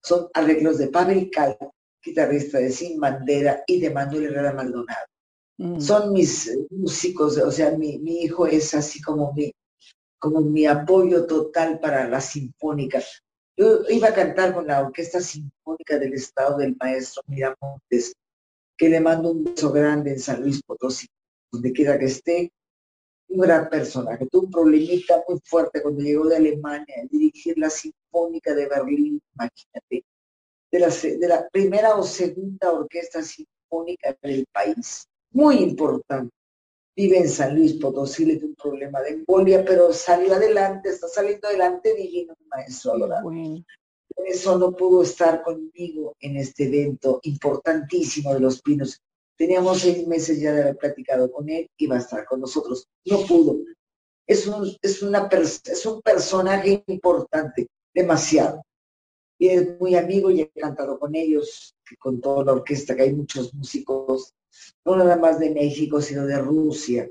son 0.04 0.28
arreglos 0.34 0.78
de 0.78 0.88
Pavel 0.90 1.32
Cal, 1.32 1.58
guitarrista 2.04 2.60
de 2.60 2.70
Sin 2.70 3.00
Bandera, 3.00 3.64
y 3.66 3.80
de 3.80 3.90
Manuel 3.90 4.26
Herrera 4.26 4.54
Maldonado. 4.54 5.08
Mm. 5.58 5.80
Son 5.80 6.14
mis 6.14 6.56
músicos, 6.70 7.38
o 7.38 7.52
sea, 7.52 7.72
mi, 7.72 7.98
mi 8.00 8.22
hijo 8.22 8.46
es 8.46 8.74
así 8.74 9.02
como 9.02 9.34
mi, 9.34 9.52
como 10.20 10.42
mi 10.42 10.66
apoyo 10.66 11.26
total 11.26 11.80
para 11.80 12.08
la 12.08 12.22
sinfónica. 12.22 13.02
Yo 13.56 13.82
iba 13.90 14.10
a 14.10 14.14
cantar 14.14 14.54
con 14.54 14.68
la 14.68 14.82
Orquesta 14.82 15.20
Sinfónica 15.20 15.98
del 15.98 16.14
Estado 16.14 16.58
del 16.58 16.76
maestro 16.80 17.24
Miramontes, 17.28 18.14
que 18.78 18.90
le 18.90 19.00
mando 19.00 19.32
un 19.32 19.44
beso 19.46 19.72
grande 19.72 20.12
en 20.12 20.20
San 20.20 20.44
Luis 20.44 20.62
Potosí, 20.62 21.08
donde 21.52 21.72
quiera 21.72 21.98
que 21.98 22.06
esté. 22.06 22.52
Un 23.30 23.42
gran 23.42 23.68
personaje. 23.70 24.26
Tuvo 24.28 24.46
un 24.46 24.52
problemita 24.52 25.22
muy 25.28 25.40
fuerte 25.44 25.82
cuando 25.82 26.02
llegó 26.02 26.28
de 26.28 26.38
Alemania 26.38 26.96
dirigir 27.10 27.58
la 27.58 27.70
Sinfónica 27.70 28.54
de 28.54 28.68
Berlín, 28.68 29.22
imagínate, 29.34 30.06
de 30.72 31.18
de 31.18 31.28
la 31.28 31.50
primera 31.50 31.96
o 31.96 32.04
segunda 32.04 32.72
orquesta 32.72 33.22
sinfónica 33.24 34.16
del 34.22 34.46
país. 34.54 35.08
Muy 35.38 35.58
importante 35.58 36.34
vive 36.96 37.20
en 37.20 37.30
San 37.30 37.56
Luis 37.56 37.74
Potosí, 37.74 38.26
le 38.26 38.44
un 38.44 38.56
problema 38.56 39.02
de 39.02 39.10
embolia, 39.10 39.64
pero 39.64 39.94
salió 39.94 40.34
adelante, 40.34 40.90
está 40.90 41.08
saliendo 41.08 41.48
adelante 41.48 41.94
divino 41.94 42.34
maestro 42.50 42.94
Por 43.22 44.28
eso 44.28 44.58
no 44.58 44.76
pudo 44.76 45.04
estar 45.04 45.44
conmigo 45.44 46.16
en 46.20 46.38
este 46.38 46.64
evento 46.64 47.20
importantísimo 47.22 48.34
de 48.34 48.40
los 48.40 48.64
pinos. 48.64 49.00
Teníamos 49.38 49.82
seis 49.82 50.08
meses 50.08 50.42
ya 50.42 50.54
de 50.54 50.62
haber 50.64 50.78
platicado 50.78 51.32
con 51.32 51.48
él, 51.50 51.70
y 51.78 51.84
iba 51.84 51.98
a 51.98 52.00
estar 52.00 52.26
con 52.26 52.42
nosotros. 52.42 52.88
No 53.06 53.20
pudo. 53.28 53.60
Es 54.26 54.48
un, 54.48 54.76
es 54.82 55.04
una, 55.04 55.30
es 55.32 55.86
un 55.86 56.02
personaje 56.02 56.84
importante, 56.88 57.68
demasiado. 57.94 58.64
Y 59.38 59.50
es 59.50 59.80
muy 59.80 59.94
amigo 59.94 60.32
y 60.32 60.42
he 60.42 60.50
cantado 60.50 60.98
con 60.98 61.14
ellos, 61.14 61.76
con 62.00 62.20
toda 62.20 62.44
la 62.44 62.54
orquesta, 62.54 62.96
que 62.96 63.04
hay 63.04 63.14
muchos 63.14 63.54
músicos 63.54 64.34
no 64.86 64.96
nada 64.96 65.18
más 65.18 65.40
de 65.40 65.52
México, 65.52 66.02
sino 66.02 66.26
de 66.26 66.40
Rusia. 66.40 67.10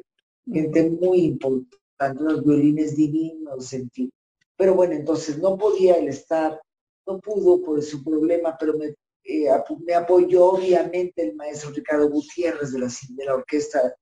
Gente 0.50 0.90
muy 0.90 1.20
importante, 1.20 2.22
los 2.22 2.44
violines 2.44 2.96
divinos, 2.96 3.72
en 3.72 3.90
fin. 3.90 4.10
Pero 4.56 4.74
bueno, 4.74 4.94
entonces 4.94 5.38
no 5.38 5.56
podía 5.56 5.94
él 5.96 6.08
estar, 6.08 6.60
no 7.06 7.18
pudo 7.20 7.62
por 7.62 7.82
su 7.82 8.02
problema, 8.02 8.56
pero 8.58 8.76
me, 8.78 8.94
eh, 9.24 9.48
me 9.84 9.94
apoyó 9.94 10.46
obviamente 10.52 11.22
el 11.22 11.34
maestro 11.34 11.70
Ricardo 11.70 12.08
Gutiérrez 12.08 12.72
de 12.72 12.78
la, 12.78 12.86
de 12.86 13.24
la 13.24 13.34
orquesta, 13.34 13.94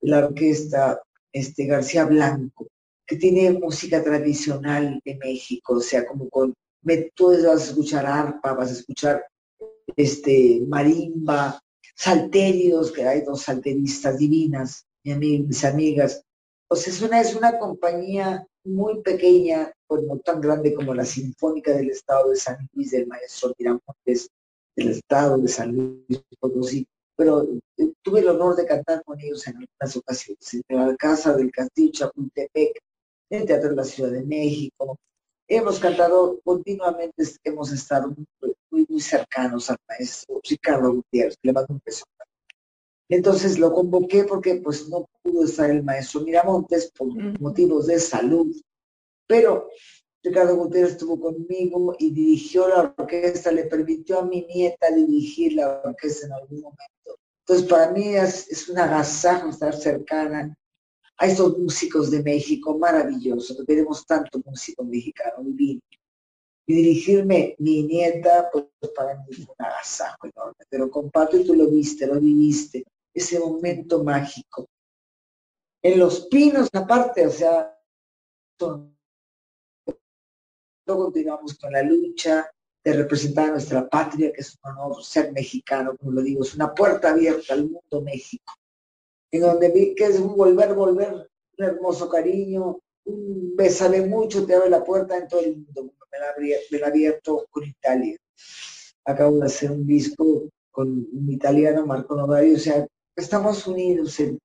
de 0.00 0.10
la 0.10 0.26
orquesta 0.26 1.02
este, 1.32 1.66
García 1.66 2.04
Blanco, 2.04 2.68
que 3.06 3.16
tiene 3.16 3.50
música 3.52 4.02
tradicional 4.02 5.00
de 5.04 5.16
México, 5.16 5.74
o 5.74 5.80
sea, 5.80 6.06
como 6.06 6.28
con, 6.28 6.54
me, 6.82 7.10
tú 7.14 7.28
vas 7.28 7.44
a 7.44 7.70
escuchar 7.70 8.06
arpa, 8.06 8.54
vas 8.54 8.70
a 8.70 8.74
escuchar 8.74 9.24
este, 9.96 10.62
marimba, 10.66 11.60
salterios, 11.94 12.92
que 12.92 13.06
hay 13.06 13.22
dos 13.22 13.42
salteristas 13.42 14.18
divinas, 14.18 14.86
mis 15.04 15.64
amigas. 15.64 16.22
Pues 16.68 16.88
es 16.88 17.02
una, 17.02 17.20
es 17.20 17.34
una 17.34 17.58
compañía 17.58 18.46
muy 18.64 19.02
pequeña, 19.02 19.72
pues 19.86 20.02
no 20.04 20.18
tan 20.18 20.40
grande 20.40 20.74
como 20.74 20.94
la 20.94 21.04
Sinfónica 21.04 21.72
del 21.72 21.90
Estado 21.90 22.30
de 22.30 22.36
San 22.36 22.68
Luis, 22.72 22.90
del 22.92 23.06
maestro 23.06 23.52
Miramontes, 23.58 24.30
del 24.76 24.88
Estado 24.88 25.38
de 25.38 25.48
San 25.48 25.72
Luis 25.72 26.22
Potosí, 26.38 26.86
pero 27.16 27.46
eh, 27.76 27.92
tuve 28.02 28.20
el 28.20 28.28
honor 28.28 28.56
de 28.56 28.66
cantar 28.66 29.02
con 29.04 29.20
ellos 29.20 29.46
en 29.46 29.56
algunas 29.56 29.96
ocasiones, 29.96 30.54
en 30.54 30.76
la 30.76 30.96
Casa 30.96 31.36
del 31.36 31.50
Castillo 31.50 31.92
Chapultepec, 31.92 32.80
en 33.30 33.40
el 33.40 33.46
Teatro 33.46 33.70
de 33.70 33.76
la 33.76 33.84
Ciudad 33.84 34.10
de 34.10 34.22
México. 34.22 34.98
Hemos 35.48 35.78
cantado 35.78 36.40
continuamente, 36.42 37.24
hemos 37.44 37.72
estado 37.72 38.14
muy, 38.82 38.86
muy 38.88 39.00
cercanos 39.00 39.70
al 39.70 39.76
maestro 39.88 40.40
Ricardo 40.48 40.92
Gutiérrez, 40.92 41.36
le 41.42 41.52
mando 41.52 41.74
un 41.74 41.82
beso. 41.84 42.04
Entonces 43.08 43.58
lo 43.58 43.72
convoqué 43.72 44.24
porque 44.24 44.56
pues 44.56 44.88
no 44.88 45.06
pudo 45.22 45.44
estar 45.44 45.70
el 45.70 45.82
maestro 45.82 46.22
Miramontes 46.22 46.90
por 46.92 47.08
motivos 47.40 47.86
de 47.86 48.00
salud, 48.00 48.56
pero 49.26 49.68
Ricardo 50.22 50.56
Gutiérrez 50.56 50.92
estuvo 50.92 51.20
conmigo 51.20 51.94
y 51.98 52.12
dirigió 52.12 52.68
la 52.68 52.94
orquesta, 52.96 53.52
le 53.52 53.64
permitió 53.64 54.20
a 54.20 54.24
mi 54.24 54.46
nieta 54.46 54.90
dirigir 54.90 55.54
la 55.54 55.82
orquesta 55.84 56.26
en 56.26 56.32
algún 56.32 56.60
momento. 56.62 57.18
Entonces 57.40 57.68
para 57.68 57.90
mí 57.90 58.14
es, 58.14 58.48
es 58.50 58.68
un 58.68 58.78
agasajo 58.78 59.50
estar 59.50 59.74
cercana 59.74 60.56
a 61.18 61.26
estos 61.26 61.58
músicos 61.58 62.10
de 62.10 62.22
México 62.22 62.78
maravillosos, 62.78 63.64
tenemos 63.66 64.06
tanto 64.06 64.40
músico 64.44 64.84
mexicano 64.84 65.42
divino 65.42 65.82
dirigirme 66.74 67.56
mi 67.58 67.82
nieta, 67.84 68.48
pues 68.52 68.66
para 68.94 69.16
mí 69.16 69.34
fue 69.34 69.54
un 69.58 69.66
agasajo 69.66 70.26
enorme. 70.26 70.64
Pero 70.68 70.90
comparto 70.90 71.36
y 71.36 71.44
tú 71.44 71.54
lo 71.54 71.68
viste, 71.68 72.06
lo 72.06 72.18
viviste, 72.20 72.84
ese 73.12 73.38
momento 73.38 74.02
mágico. 74.02 74.66
En 75.82 75.98
los 75.98 76.26
pinos, 76.26 76.68
aparte, 76.72 77.26
o 77.26 77.30
sea, 77.30 77.76
luego 80.86 81.04
continuamos 81.04 81.58
con 81.58 81.72
la 81.72 81.82
lucha 81.82 82.48
de 82.84 82.92
representar 82.92 83.48
a 83.48 83.52
nuestra 83.52 83.88
patria, 83.88 84.32
que 84.32 84.40
es 84.40 84.58
un 84.62 84.70
honor 84.70 85.02
ser 85.04 85.32
mexicano, 85.32 85.96
como 85.96 86.12
lo 86.12 86.22
digo, 86.22 86.42
es 86.42 86.54
una 86.54 86.74
puerta 86.74 87.10
abierta 87.10 87.54
al 87.54 87.64
mundo 87.64 88.00
México, 88.02 88.52
en 89.30 89.40
donde 89.40 89.70
vi 89.70 89.94
que 89.94 90.04
es 90.04 90.18
un 90.18 90.36
volver, 90.36 90.74
volver, 90.74 91.30
un 91.58 91.64
hermoso 91.64 92.08
cariño, 92.08 92.80
un 93.04 93.54
besale 93.56 94.06
mucho, 94.06 94.44
te 94.46 94.54
abre 94.54 94.70
la 94.70 94.84
puerta 94.84 95.16
en 95.16 95.28
todo 95.28 95.40
el 95.40 95.56
mundo 95.56 95.92
me 96.12 96.78
la, 96.78 96.86
abierto 96.86 97.46
con 97.50 97.64
Italia. 97.64 98.16
Acabo 99.04 99.38
de 99.38 99.46
hacer 99.46 99.70
un 99.70 99.86
disco 99.86 100.48
con 100.70 100.88
un 100.88 101.30
italiano, 101.30 101.86
Marco 101.86 102.14
Novario, 102.14 102.56
o 102.56 102.58
sea, 102.58 102.86
estamos 103.16 103.66
unidos, 103.66 104.18
en 104.20 104.38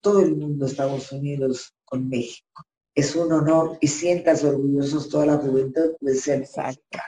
todo 0.00 0.20
el 0.20 0.36
mundo 0.36 0.66
estamos 0.66 1.10
unidos 1.12 1.72
con 1.84 2.08
México. 2.08 2.62
Es 2.94 3.14
un 3.14 3.32
honor 3.32 3.78
y 3.80 3.86
sientas 3.86 4.44
orgullosos 4.44 5.08
toda 5.08 5.26
la 5.26 5.36
juventud 5.36 5.94
de 6.00 6.14
ser 6.14 6.40
Exacto. 6.42 6.98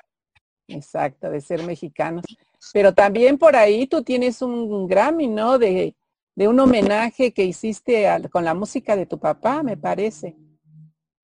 Exacto, 0.68 1.30
de 1.30 1.40
ser 1.40 1.64
mexicanos. 1.64 2.24
Pero 2.72 2.94
también 2.94 3.36
por 3.36 3.56
ahí 3.56 3.86
tú 3.86 4.02
tienes 4.02 4.40
un 4.40 4.86
Grammy, 4.86 5.26
¿no? 5.26 5.58
De, 5.58 5.94
de 6.34 6.48
un 6.48 6.58
homenaje 6.60 7.32
que 7.32 7.44
hiciste 7.44 8.06
con 8.30 8.44
la 8.44 8.54
música 8.54 8.96
de 8.96 9.06
tu 9.06 9.18
papá, 9.18 9.62
me 9.62 9.76
parece. 9.76 10.36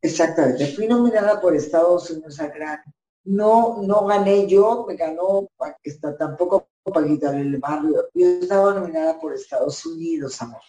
Exactamente, 0.00 0.66
fui 0.68 0.86
nominada 0.86 1.40
por 1.40 1.54
Estados 1.54 2.10
Unidos 2.10 2.38
a 2.40 2.48
Grammy. 2.48 2.92
No, 3.24 3.82
no 3.82 4.06
gané 4.06 4.46
yo, 4.46 4.84
me 4.86 4.96
ganó 4.96 5.48
está, 5.82 6.16
tampoco 6.16 6.68
Paquita 6.84 7.38
el 7.38 7.58
barrio. 7.58 8.08
Yo 8.14 8.26
estaba 8.26 8.72
nominada 8.72 9.18
por 9.20 9.34
Estados 9.34 9.84
Unidos, 9.84 10.40
amor. 10.40 10.62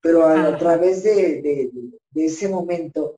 Pero 0.00 0.26
a, 0.26 0.56
través 0.56 1.02
de, 1.02 1.70
ese 2.14 2.48
momento 2.48 3.16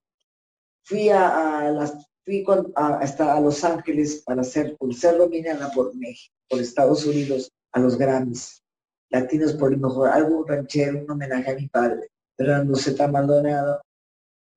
fui 0.84 1.10
a, 1.10 1.70
las 1.70 2.08
fui 2.24 2.44
hasta 2.74 3.36
a 3.36 3.40
Los 3.40 3.62
Ángeles 3.62 4.22
para 4.24 4.42
ser, 4.42 4.76
por 4.76 4.92
ser 4.94 5.18
nominada 5.18 5.70
por 5.70 5.94
México, 5.94 6.34
por 6.48 6.60
Estados 6.60 7.06
Unidos, 7.06 7.52
a 7.72 7.80
los 7.80 7.96
Grammys 7.96 8.62
Latinos 9.10 9.54
por 9.54 9.72
el 9.72 9.80
mejor 9.80 10.10
álbum 10.10 10.44
ranchero, 10.46 10.98
un 10.98 11.10
homenaje 11.10 11.50
a 11.50 11.54
mi 11.54 11.66
padre, 11.68 12.10
Fernando 12.36 12.76
Z. 12.76 13.08
Maldonado. 13.08 13.80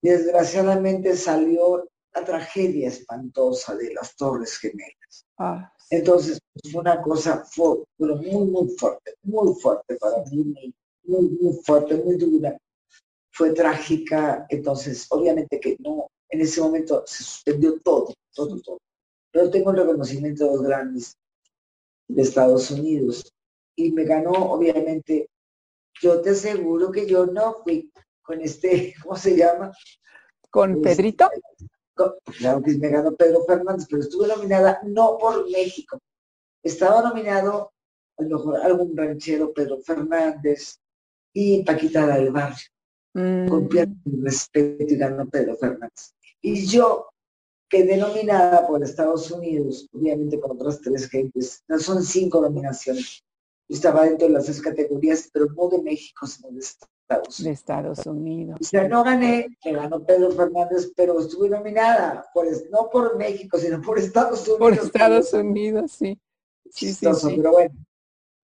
Desgraciadamente 0.02 1.16
salió 1.16 1.88
la 2.14 2.26
tragedia 2.26 2.88
espantosa 2.88 3.76
de 3.76 3.94
las 3.94 4.16
Torres 4.16 4.58
Gemelas. 4.58 5.26
Ah, 5.38 5.72
Entonces, 5.90 6.40
fue 6.72 6.82
una 6.82 7.02
cosa 7.02 7.44
muy, 7.58 8.46
muy 8.46 8.70
fuerte, 8.78 9.14
muy 9.24 9.54
fuerte 9.62 9.96
para 9.98 10.24
mí, 10.26 10.74
muy, 11.04 11.30
muy 11.30 11.54
fuerte, 11.64 11.96
muy 11.96 12.16
dura. 12.18 12.58
Fue 13.32 13.54
trágica, 13.54 14.46
entonces, 14.50 15.08
obviamente 15.10 15.60
que 15.60 15.78
no, 15.80 16.08
en 16.30 16.42
ese 16.42 16.62
momento 16.62 17.04
se 17.06 17.24
suspendió 17.24 17.80
todo, 17.82 18.14
todo, 18.34 18.60
todo. 18.62 18.78
Pero 19.32 19.50
tengo 19.50 19.72
el 19.72 19.78
reconocimiento 19.78 20.46
de 20.46 20.52
los 20.52 20.62
grandes 20.64 21.16
de 22.08 22.22
Estados 22.22 22.72
Unidos 22.72 23.32
y 23.76 23.92
me 23.92 24.04
ganó, 24.04 24.32
obviamente, 24.32 25.30
yo 26.02 26.22
te 26.22 26.32
aseguro 26.32 26.92
que 26.92 27.06
yo 27.06 27.26
no 27.26 27.62
fui 27.64 27.92
con 28.32 28.42
este, 28.42 28.96
¿cómo 29.04 29.16
se 29.18 29.36
llama? 29.36 29.72
¿Con 30.50 30.72
este, 30.72 30.90
Pedrito? 30.90 31.30
claro 32.40 32.64
que 32.64 32.78
me 32.78 32.90
ganó 32.90 33.14
Pedro 33.16 33.44
Fernández, 33.44 33.86
pero 33.90 34.02
estuve 34.02 34.28
nominada 34.28 34.80
no 34.84 35.18
por 35.20 35.50
México. 35.52 36.00
Estaba 36.64 37.02
nominado 37.02 37.74
a 38.18 38.24
lo 38.24 38.38
mejor 38.38 38.62
algún 38.62 38.96
ranchero 38.96 39.54
Pedro 39.54 39.80
Fernández 39.82 40.80
y 41.34 41.64
Paquita 41.64 42.08
del 42.08 42.32
Barrio. 42.32 42.66
Con 43.14 43.66
mm. 43.66 44.24
respeto 44.24 44.94
y 44.94 44.96
ganó 44.96 45.28
Pedro 45.30 45.58
Fernández. 45.58 46.16
Y 46.42 46.66
yo 46.66 47.10
quedé 47.70 47.98
nominada 47.98 48.66
por 48.66 48.82
Estados 48.82 49.30
Unidos, 49.30 49.88
obviamente 49.92 50.40
con 50.40 50.52
otras 50.52 50.80
tres 50.80 51.10
gentes. 51.10 51.62
No 51.68 51.78
son 51.78 52.04
cinco 52.04 52.42
nominaciones 52.42 53.24
estaba 53.74 54.04
dentro 54.04 54.28
de 54.28 54.34
las 54.34 54.46
tres 54.46 54.62
categorías, 54.62 55.30
pero 55.32 55.48
no 55.48 55.70
de 55.70 55.82
México, 55.82 56.28
sino 56.28 56.52
de 56.52 56.60
Estados 57.12 57.40
Unidos. 57.40 57.44
De 57.44 57.52
Estados 57.52 58.06
Unidos. 58.06 58.58
O 58.62 58.64
sea, 58.64 58.88
no 58.88 59.04
gané, 59.04 59.58
me 59.66 59.72
ganó 59.74 60.04
Pedro 60.04 60.32
Fernández, 60.32 60.92
pero 60.96 61.20
estuve 61.20 61.50
nominada, 61.50 62.26
por, 62.34 62.46
no 62.70 62.90
por 62.90 63.18
México, 63.18 63.58
sino 63.58 63.82
por 63.82 64.00
Estados 64.00 64.48
Unidos. 64.48 64.60
Por 64.60 64.74
Estados 64.74 65.34
Unidos, 65.34 65.92
sí. 65.92 66.20
Sí, 66.70 66.94
sí, 66.94 67.06
Pero 67.36 67.52
bueno, 67.52 67.76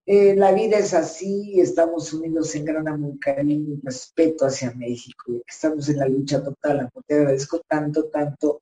eh, 0.05 0.35
la 0.35 0.51
vida 0.51 0.77
es 0.77 0.93
así, 0.93 1.59
estamos 1.61 2.11
unidos 2.13 2.53
en 2.55 2.65
gran 2.65 2.87
amor, 2.87 3.17
cariño 3.19 3.75
y 3.75 3.85
respeto 3.85 4.45
hacia 4.45 4.71
México, 4.73 5.31
y 5.31 5.41
estamos 5.47 5.87
en 5.89 5.97
la 5.97 6.07
lucha 6.07 6.43
total, 6.43 6.89
te 7.05 7.15
agradezco 7.15 7.61
tanto, 7.67 8.05
tanto 8.09 8.59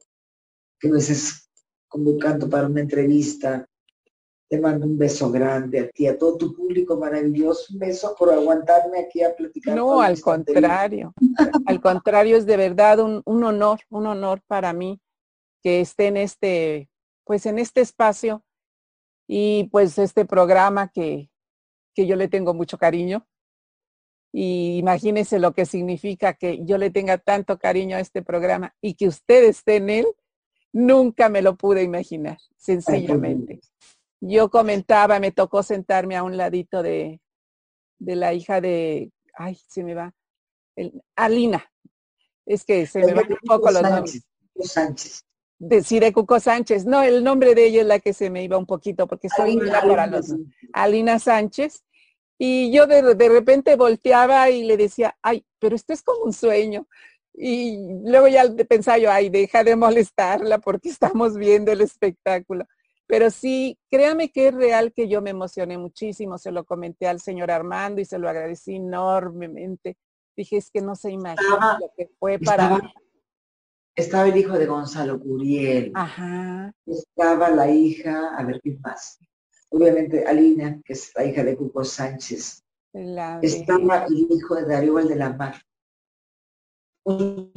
que 0.80 0.88
nos 0.88 1.10
estés 1.10 1.50
convocando 1.88 2.50
para 2.50 2.68
una 2.68 2.82
entrevista, 2.82 3.68
te 4.48 4.60
mando 4.60 4.86
un 4.86 4.98
beso 4.98 5.32
grande 5.32 5.80
a 5.80 5.90
ti, 5.90 6.08
a 6.08 6.18
todo 6.18 6.38
tu 6.38 6.54
público 6.54 6.98
maravilloso. 6.98 7.74
Un 7.74 7.80
beso 7.80 8.16
por 8.18 8.32
aguantarme 8.32 9.00
aquí 9.00 9.24
a 9.24 9.36
platicar. 9.36 9.76
No, 9.76 10.02
al 10.02 10.22
contrario. 10.22 11.14
al 11.66 11.82
contrario, 11.82 12.38
es 12.38 12.46
de 12.46 12.58
verdad 12.58 13.00
un, 13.00 13.24
honor, 13.26 13.80
un 13.90 14.06
honor 14.06 14.42
para 14.48 14.72
mí 14.74 15.02
que 15.64 15.82
esté 15.82 16.08
en 16.08 16.18
este, 16.18 16.90
pues 17.24 17.46
en 17.48 17.58
este 17.58 17.82
espacio 17.82 18.44
y 19.28 19.68
pues 19.72 19.98
este 19.98 20.26
programa 20.26 20.90
que, 20.90 21.32
que 21.96 22.06
yo 22.06 22.16
le 22.16 22.28
tengo 22.28 22.54
mucho 22.54 22.78
cariño. 22.78 23.28
Y 24.32 24.78
imagínense 24.78 25.40
lo 25.40 25.54
que 25.54 25.66
significa 25.66 26.34
que 26.34 26.64
yo 26.66 26.78
le 26.78 26.92
tenga 26.92 27.18
tanto 27.18 27.58
cariño 27.58 27.96
a 27.96 28.02
este 28.02 28.22
programa 28.22 28.76
y 28.82 28.96
que 28.96 29.08
usted 29.08 29.46
esté 29.46 29.78
en 29.78 29.90
él. 29.90 30.06
Nunca 30.74 31.30
me 31.30 31.42
lo 31.42 31.56
pude 31.56 31.84
imaginar, 31.84 32.38
sencillamente. 32.58 33.62
Yo 34.28 34.50
comentaba, 34.50 35.20
me 35.20 35.32
tocó 35.32 35.62
sentarme 35.62 36.16
a 36.16 36.24
un 36.24 36.36
ladito 36.36 36.82
de, 36.82 37.22
de 38.00 38.16
la 38.16 38.34
hija 38.34 38.60
de, 38.60 39.12
ay, 39.36 39.56
se 39.68 39.84
me 39.84 39.94
va, 39.94 40.16
Alina. 41.16 41.64
Es 42.46 42.66
que 42.66 42.88
se 42.88 43.00
me 43.00 43.14
van 43.14 43.32
un 43.32 43.38
poco 43.46 43.70
los 43.70 43.82
nombres. 43.84 44.24
Sánchez. 44.60 45.26
De 45.60 46.12
Cuco 46.12 46.40
Sánchez. 46.40 46.86
No, 46.86 47.04
el 47.04 47.24
nombre 47.24 47.54
de 47.54 47.68
ella 47.68 47.82
es 47.82 47.88
la 47.88 48.00
que 48.00 48.14
se 48.14 48.30
me 48.32 48.44
iba 48.44 48.58
un 48.58 48.66
poquito, 48.66 49.08
porque 49.08 49.30
soy 49.30 49.58
Alina, 49.58 49.82
para 49.82 50.08
los 50.08 50.34
Alina 50.74 51.20
Sánchez. 51.20 51.84
Y 52.38 52.72
yo 52.72 52.88
de, 52.88 53.16
de, 53.16 53.30
repente 53.30 53.76
volteaba 53.76 54.50
y 54.50 54.64
le 54.64 54.76
decía, 54.76 55.16
ay, 55.22 55.46
pero 55.60 55.76
esto 55.76 55.94
es 55.94 56.02
como 56.02 56.24
un 56.24 56.34
sueño. 56.34 56.88
Y 57.32 57.78
luego 58.04 58.28
ya 58.28 58.44
pensaba 58.68 58.98
yo, 58.98 59.12
ay, 59.12 59.30
deja 59.30 59.64
de 59.64 59.76
molestarla 59.76 60.58
porque 60.58 60.90
estamos 60.90 61.38
viendo 61.38 61.72
el 61.72 61.82
espectáculo. 61.82 62.66
Pero 63.16 63.32
sí, 63.32 63.80
créame 63.90 64.30
que 64.30 64.50
es 64.50 64.54
real 64.54 64.92
que 64.92 65.08
yo 65.08 65.22
me 65.22 65.30
emocioné 65.30 65.78
muchísimo, 65.78 66.38
se 66.38 66.52
lo 66.52 66.66
comenté 66.66 67.08
al 67.08 67.22
señor 67.22 67.50
Armando 67.50 68.02
y 68.02 68.06
se 68.06 68.20
lo 68.20 68.28
agradecí 68.28 68.76
enormemente. 68.76 69.96
Dije, 70.36 70.58
es 70.58 70.70
que 70.70 70.82
no 70.82 70.98
se 70.98 71.12
imagina 71.12 71.80
lo 71.80 71.94
que 71.96 72.10
fue 72.20 72.40
para... 72.40 72.78
Estaba, 73.96 74.28
el 74.28 74.36
hijo 74.36 74.60
de 74.60 74.66
Gonzalo 74.66 75.18
Curiel. 75.18 75.94
Ajá. 75.96 76.74
Estaba 76.86 77.50
la 77.52 77.72
hija, 77.72 78.36
a 78.38 78.44
ver 78.44 78.60
qué 78.62 78.78
más. 78.84 79.18
Obviamente 79.70 80.26
Alina, 80.26 80.82
que 80.84 80.92
es 80.92 81.14
la 81.16 81.24
hija 81.24 81.42
de 81.46 81.56
Cuco 81.56 81.86
Sánchez. 81.86 82.66
Estaba 83.42 84.08
el 84.08 84.28
hijo 84.30 84.56
de 84.56 84.66
Darío 84.66 84.96
Mar. 85.38 85.56
Un 87.06 87.54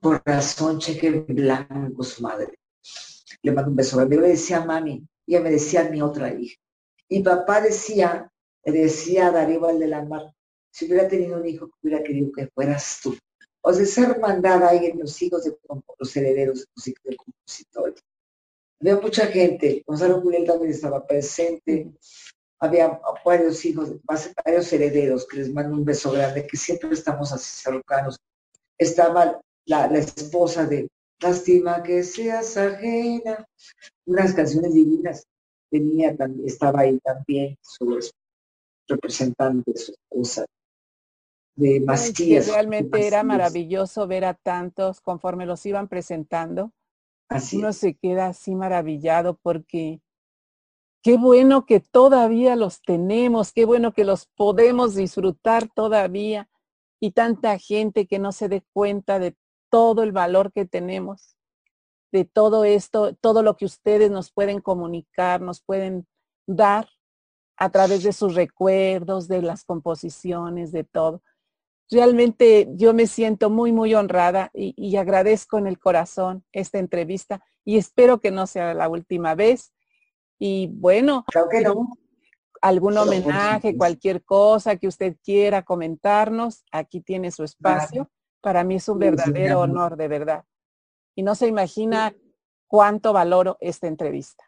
corazón 0.00 0.80
cheque 0.80 1.12
blanco 1.12 2.02
su 2.02 2.24
madre 2.24 2.59
le 3.42 3.52
mando 3.52 3.70
un 3.70 3.76
beso 3.76 3.96
grande. 3.96 4.16
Yo 4.16 4.22
le 4.22 4.28
decía 4.28 4.64
mami, 4.64 5.06
y 5.26 5.34
ella 5.34 5.42
me 5.42 5.50
decía 5.50 5.84
mi 5.84 6.02
otra 6.02 6.32
hija. 6.32 6.56
Y 7.08 7.22
papá 7.22 7.60
decía, 7.60 8.30
decía 8.64 9.28
a 9.28 9.30
Darío 9.32 9.60
Mar, 10.06 10.32
si 10.70 10.86
hubiera 10.86 11.08
tenido 11.08 11.38
un 11.38 11.46
hijo, 11.46 11.70
hubiera 11.82 12.02
querido 12.02 12.30
que 12.32 12.46
fueras 12.48 13.00
tú. 13.02 13.16
O 13.62 13.72
sea, 13.72 13.82
esa 13.82 14.10
hermandad 14.10 14.62
ahí 14.64 14.86
en 14.86 15.00
los 15.00 15.20
hijos 15.20 15.44
de 15.44 15.56
los 15.98 16.16
herederos 16.16 16.66
del 17.04 17.16
compositor. 17.16 17.94
Había 18.80 18.96
mucha 18.96 19.26
gente, 19.26 19.82
Gonzalo 19.86 20.20
Julián 20.20 20.46
también 20.46 20.70
estaba 20.70 21.06
presente, 21.06 21.92
había 22.58 23.00
varios 23.24 23.64
hijos, 23.64 23.94
varios 24.04 24.72
herederos 24.72 25.26
que 25.26 25.38
les 25.38 25.52
mando 25.52 25.76
un 25.76 25.84
beso 25.84 26.12
grande, 26.12 26.46
que 26.46 26.56
siempre 26.56 26.90
estamos 26.92 27.32
así 27.32 27.62
cercanos. 27.62 28.18
Estaba 28.78 29.40
la, 29.66 29.86
la 29.88 29.98
esposa 29.98 30.64
de, 30.64 30.88
Lástima 31.20 31.82
que 31.82 32.02
seas 32.02 32.56
ajena. 32.56 33.46
Unas 34.06 34.32
canciones 34.34 34.72
divinas. 34.72 35.26
Tenía 35.70 36.16
también, 36.16 36.48
estaba 36.48 36.80
ahí 36.80 36.98
también 36.98 37.56
su 37.60 38.00
representante, 38.88 39.76
su 39.76 39.92
esposa 39.92 40.44
de 41.54 41.80
Mastías. 41.80 42.48
realmente 42.48 43.06
era 43.06 43.22
maravilloso 43.22 44.06
ver 44.06 44.24
a 44.24 44.34
tantos 44.34 45.00
conforme 45.00 45.46
los 45.46 45.64
iban 45.66 45.88
presentando. 45.88 46.72
Así 47.28 47.58
Uno 47.58 47.72
se 47.72 47.94
queda 47.94 48.26
así 48.26 48.56
maravillado 48.56 49.38
porque 49.40 50.00
qué 51.02 51.16
bueno 51.16 51.66
que 51.66 51.78
todavía 51.78 52.56
los 52.56 52.82
tenemos, 52.82 53.52
qué 53.52 53.64
bueno 53.64 53.92
que 53.92 54.04
los 54.04 54.26
podemos 54.26 54.96
disfrutar 54.96 55.68
todavía 55.68 56.48
y 56.98 57.12
tanta 57.12 57.56
gente 57.58 58.06
que 58.06 58.18
no 58.18 58.32
se 58.32 58.48
dé 58.48 58.64
cuenta 58.72 59.18
de 59.18 59.36
todo 59.70 60.02
el 60.02 60.12
valor 60.12 60.52
que 60.52 60.66
tenemos, 60.66 61.36
de 62.12 62.24
todo 62.24 62.64
esto, 62.64 63.14
todo 63.14 63.42
lo 63.42 63.56
que 63.56 63.64
ustedes 63.64 64.10
nos 64.10 64.32
pueden 64.32 64.60
comunicar, 64.60 65.40
nos 65.40 65.62
pueden 65.62 66.06
dar 66.46 66.88
a 67.56 67.70
través 67.70 68.02
de 68.02 68.12
sus 68.12 68.34
recuerdos, 68.34 69.28
de 69.28 69.42
las 69.42 69.64
composiciones, 69.64 70.72
de 70.72 70.84
todo. 70.84 71.22
Realmente 71.90 72.68
yo 72.74 72.94
me 72.94 73.06
siento 73.06 73.50
muy, 73.50 73.72
muy 73.72 73.94
honrada 73.94 74.50
y, 74.54 74.96
agradezco 74.96 75.58
en 75.58 75.66
el 75.66 75.78
corazón 75.78 76.44
esta 76.52 76.78
entrevista 76.78 77.44
y 77.64 77.76
espero 77.76 78.20
que 78.20 78.30
no 78.30 78.46
sea 78.46 78.74
la 78.74 78.88
última 78.88 79.34
vez. 79.34 79.72
Y 80.38 80.68
bueno, 80.72 81.24
algún 82.62 82.96
homenaje, 82.96 83.76
cualquier 83.76 84.24
cosa 84.24 84.76
que 84.76 84.88
usted 84.88 85.16
quiera 85.22 85.62
comentarnos, 85.62 86.64
aquí 86.72 87.00
tiene 87.00 87.30
su 87.30 87.44
espacio. 87.44 88.10
Para 88.40 88.64
mí 88.64 88.76
es 88.76 88.88
un 88.88 88.98
verdadero 88.98 89.60
honor, 89.60 89.96
de 89.96 90.08
verdad. 90.08 90.44
Y 91.14 91.22
no 91.22 91.34
se 91.34 91.46
imagina 91.46 92.14
cuánto 92.66 93.12
valoro 93.12 93.56
esta 93.60 93.86
entrevista. 93.86 94.44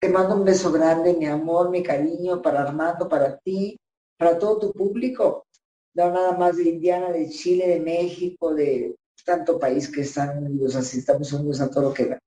Te 0.00 0.08
mando 0.08 0.34
un 0.34 0.44
beso 0.44 0.72
grande, 0.72 1.14
mi 1.14 1.26
amor, 1.26 1.70
mi 1.70 1.82
cariño 1.82 2.42
para 2.42 2.62
Armando, 2.62 3.08
para 3.08 3.38
ti, 3.38 3.78
para 4.18 4.38
todo 4.38 4.58
tu 4.58 4.72
público. 4.72 5.46
No 5.94 6.10
nada 6.10 6.36
más 6.36 6.56
de 6.56 6.64
Indiana, 6.64 7.10
de 7.10 7.28
Chile, 7.28 7.66
de 7.68 7.80
México, 7.80 8.54
de 8.54 8.96
tanto 9.24 9.58
país 9.58 9.90
que 9.90 10.02
están 10.02 10.44
unidos, 10.44 10.76
así 10.76 10.98
estamos 10.98 11.32
unidos 11.32 11.60
a 11.60 11.70
todo 11.70 11.84
lo 11.84 11.94
que 11.94 12.06
da. 12.06 12.18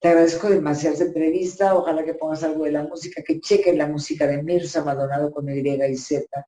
Te 0.00 0.08
agradezco 0.08 0.48
demasiado 0.48 0.94
esta 0.94 1.06
entrevista. 1.06 1.74
Ojalá 1.74 2.04
que 2.04 2.14
pongas 2.14 2.42
algo 2.44 2.64
de 2.64 2.72
la 2.72 2.82
música, 2.82 3.22
que 3.22 3.40
chequen 3.40 3.78
la 3.78 3.86
música 3.86 4.26
de 4.26 4.42
Mirza 4.42 4.84
Maldonado 4.84 5.30
con 5.32 5.48
Y 5.48 5.60
y 5.60 5.96
Z. 5.96 6.46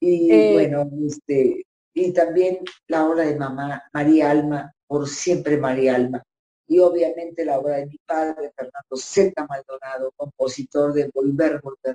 Y 0.00 0.32
Eh. 0.32 0.52
bueno, 0.54 0.88
este, 1.06 1.66
y 1.94 2.12
también 2.12 2.58
la 2.88 3.06
obra 3.08 3.24
de 3.24 3.36
mamá, 3.36 3.84
María 3.92 4.30
Alma, 4.30 4.72
por 4.86 5.08
siempre 5.08 5.56
María 5.56 5.94
Alma. 5.94 6.22
Y 6.66 6.78
obviamente 6.80 7.44
la 7.44 7.58
obra 7.58 7.76
de 7.76 7.86
mi 7.86 7.96
padre, 8.06 8.52
Fernando 8.56 8.96
Z. 8.96 9.46
Maldonado, 9.48 10.12
compositor 10.16 10.92
de 10.92 11.10
Volver, 11.14 11.60
Volver. 11.62 11.94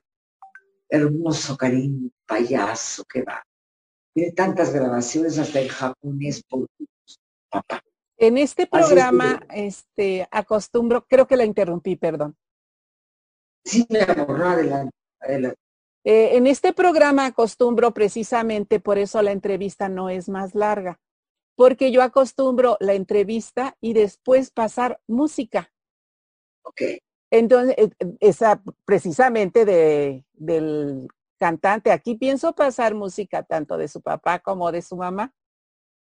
Hermoso 0.87 1.55
cariño, 1.57 2.09
payaso, 2.25 3.03
que 3.05 3.21
va. 3.23 3.43
Tiene 4.13 4.31
tantas 4.31 4.73
grabaciones 4.73 5.37
hasta 5.37 5.59
en 5.59 5.67
japonés 5.67 6.43
por 6.43 6.65
papá. 7.49 7.81
En 8.17 8.37
este 8.37 8.63
Así 8.63 8.69
es 8.81 8.87
que- 8.87 8.93
programa, 8.95 9.39
este, 9.53 10.27
acostumbro, 10.31 11.05
creo 11.07 11.27
que 11.27 11.37
la 11.37 11.45
interrumpí, 11.45 11.95
perdón. 11.95 12.35
Sí, 13.63 13.85
mi 13.89 13.99
amor, 13.99 14.39
no, 14.39 14.49
adelante, 14.49 14.95
adelante. 15.19 15.59
Eh, 16.05 16.37
en 16.37 16.47
este 16.47 16.73
programa 16.73 17.25
acostumbro 17.27 17.91
precisamente, 17.93 18.79
por 18.79 18.97
eso 18.97 19.21
la 19.21 19.31
entrevista 19.31 19.89
no 19.89 20.09
es 20.09 20.29
más 20.29 20.55
larga, 20.55 20.99
porque 21.55 21.91
yo 21.91 22.01
acostumbro 22.01 22.77
la 22.79 22.93
entrevista 22.93 23.75
y 23.81 23.93
después 23.93 24.49
pasar 24.51 25.01
música. 25.07 25.71
Ok. 26.63 26.81
Entonces, 27.31 27.75
eh, 27.77 27.89
esa 28.21 28.61
precisamente 28.85 29.65
de, 29.65 30.25
del 30.33 31.07
cantante, 31.37 31.91
aquí 31.91 32.15
pienso 32.15 32.53
pasar 32.53 32.95
música 32.95 33.43
tanto 33.43 33.77
de 33.77 33.87
su 33.87 34.01
papá 34.01 34.39
como 34.39 34.71
de 34.71 34.81
su 34.81 34.95
mamá. 34.95 35.33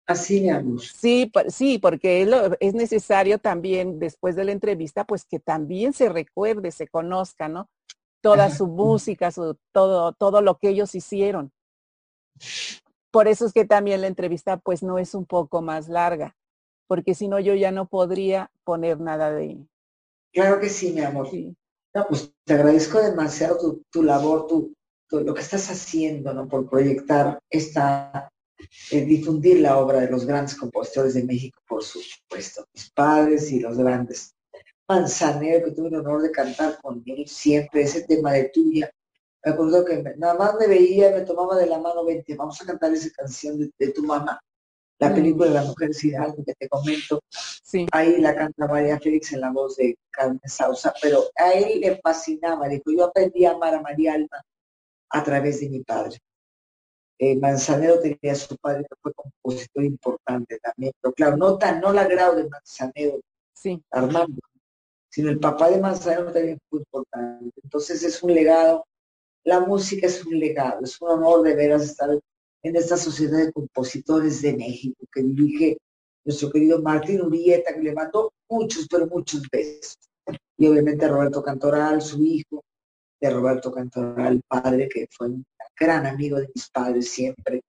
Así, 0.05 0.41
mi 0.41 0.49
amor. 0.49 0.79
Sí, 0.81 1.25
por- 1.33 1.51
sí, 1.51 1.79
porque 1.79 2.21
es, 2.21 2.27
lo- 2.27 2.55
es 2.59 2.73
necesario 2.73 3.39
también 3.39 3.99
después 3.99 4.35
de 4.35 4.45
la 4.45 4.51
entrevista, 4.51 5.05
pues 5.05 5.25
que 5.25 5.39
también 5.39 5.91
se 5.93 6.07
recuerde, 6.09 6.71
se 6.71 6.87
conozca, 6.87 7.49
¿no? 7.49 7.69
Toda 8.27 8.49
su 8.49 8.67
música, 8.67 9.31
su, 9.31 9.57
todo, 9.71 10.11
todo 10.11 10.41
lo 10.41 10.57
que 10.57 10.69
ellos 10.69 10.93
hicieron. 10.95 11.51
Por 13.11 13.27
eso 13.27 13.45
es 13.45 13.53
que 13.53 13.65
también 13.65 14.01
la 14.01 14.07
entrevista 14.07 14.57
pues 14.57 14.83
no 14.83 14.97
es 14.99 15.15
un 15.15 15.25
poco 15.25 15.61
más 15.61 15.87
larga, 15.87 16.35
porque 16.87 17.15
si 17.15 17.27
no 17.27 17.39
yo 17.39 17.53
ya 17.55 17.71
no 17.71 17.87
podría 17.87 18.51
poner 18.63 18.99
nada 18.99 19.31
de... 19.31 19.57
Claro 20.33 20.59
que 20.59 20.69
sí, 20.69 20.91
mi 20.91 21.01
amor. 21.01 21.29
sí. 21.29 21.55
No, 21.95 22.05
pues 22.07 22.31
te 22.45 22.53
agradezco 22.53 22.99
demasiado 23.01 23.57
tu, 23.57 23.81
tu 23.89 24.03
labor, 24.03 24.45
tu, 24.45 24.73
tu- 25.09 25.21
lo 25.21 25.33
que 25.33 25.41
estás 25.41 25.71
haciendo, 25.71 26.33
¿no? 26.33 26.47
Por 26.47 26.69
proyectar 26.69 27.39
esta, 27.49 28.29
eh, 28.91 29.05
difundir 29.05 29.61
la 29.61 29.79
obra 29.79 30.01
de 30.01 30.11
los 30.11 30.25
grandes 30.25 30.55
compositores 30.55 31.13
de 31.13 31.23
México, 31.23 31.59
por 31.67 31.81
supuesto, 31.81 32.65
mis 32.73 32.91
padres 32.91 33.51
y 33.51 33.61
los 33.61 33.77
grandes. 33.77 34.33
Manzanero, 34.87 35.65
que 35.65 35.71
tuve 35.71 35.89
el 35.89 35.95
honor 35.95 36.21
de 36.21 36.31
cantar 36.31 36.77
con 36.81 37.03
él 37.05 37.27
siempre, 37.27 37.81
ese 37.81 38.03
tema 38.03 38.31
de 38.33 38.49
tuya. 38.49 38.89
Me 39.43 39.51
acuerdo 39.51 39.83
que 39.85 39.97
me- 40.01 40.15
nada 40.15 40.33
más 40.35 40.55
me 40.55 40.67
veía, 40.67 41.11
me 41.11 41.21
tomaba 41.21 41.55
de 41.57 41.67
la 41.67 41.79
mano, 41.79 42.05
vente, 42.05 42.35
vamos 42.35 42.61
a 42.61 42.65
cantar 42.65 42.91
esa 42.93 43.09
canción 43.11 43.59
de, 43.59 43.71
de 43.77 43.91
tu 43.91 44.03
mamá, 44.03 44.39
la 44.99 45.09
Mm. 45.09 45.15
película 45.15 45.47
de 45.47 45.53
la 45.53 45.63
mujer 45.63 45.89
Hidalgo 46.01 46.43
que 46.45 46.53
te 46.53 46.69
comento. 46.69 47.19
Sí, 47.29 47.85
Ahí 47.91 48.19
la 48.21 48.35
canta 48.35 48.67
María 48.67 48.99
Félix 48.99 49.33
en 49.33 49.41
la 49.41 49.51
voz 49.51 49.75
de 49.75 49.97
Carmen 50.09 50.39
Sausa, 50.45 50.93
pero 51.01 51.23
a 51.37 51.51
él 51.53 51.81
le 51.81 51.99
fascinaba, 52.01 52.67
dijo, 52.69 52.83
yo 52.91 53.05
aprendí 53.05 53.45
a 53.45 53.51
amar 53.51 53.75
a 53.75 53.81
María 53.81 54.13
Alma 54.13 54.41
a 55.09 55.23
través 55.23 55.59
de 55.59 55.69
mi 55.69 55.83
padre. 55.83 56.17
Eh, 57.19 57.35
Manzanero 57.37 57.99
tenía 57.99 58.31
a 58.31 58.35
su 58.35 58.55
padre 58.57 58.83
que 58.87 58.95
fue 59.01 59.11
compositor 59.13 59.83
importante 59.83 60.59
también, 60.59 60.93
pero 61.01 61.13
claro, 61.13 61.35
no 61.37 61.57
tan, 61.57 61.81
no 61.81 61.91
la 61.91 62.05
grado 62.05 62.35
de 62.35 62.47
Manzanero, 62.47 63.19
sí. 63.53 63.81
Armando, 63.91 64.39
sino 65.09 65.29
el 65.29 65.39
papá 65.39 65.69
de 65.69 65.79
Manzanero 65.79 66.31
también 66.31 66.59
fue 66.69 66.79
importante. 66.79 67.51
Entonces 67.63 68.03
es 68.03 68.21
un 68.23 68.33
legado, 68.33 68.85
la 69.43 69.59
música 69.59 70.07
es 70.07 70.25
un 70.25 70.39
legado, 70.39 70.83
es 70.83 70.99
un 71.01 71.09
honor 71.09 71.43
de 71.43 71.55
veras 71.55 71.83
estar 71.83 72.09
en 72.63 72.75
esta 72.75 72.97
sociedad 72.97 73.45
de 73.45 73.51
compositores 73.51 74.41
de 74.41 74.55
México 74.55 75.05
que 75.11 75.23
dirige 75.23 75.77
nuestro 76.25 76.51
querido 76.51 76.81
Martín 76.81 77.21
Urieta, 77.21 77.73
que 77.73 77.81
le 77.81 77.93
mandó 77.93 78.33
muchos, 78.49 78.87
pero 78.89 79.07
muchos 79.07 79.43
besos. 79.49 79.97
Y 80.57 80.67
obviamente 80.67 81.07
Roberto 81.07 81.41
Cantoral, 81.41 82.01
su 82.01 82.21
hijo, 82.21 82.63
de 83.19 83.29
Roberto 83.29 83.71
Cantoral, 83.71 84.41
padre, 84.47 84.89
que 84.89 85.07
fue 85.09 85.27
un 85.27 85.45
gran 85.79 86.05
amigo 86.05 86.37
de 86.39 86.49
mis 86.53 86.69
padres 86.69 87.09
siempre. 87.09 87.61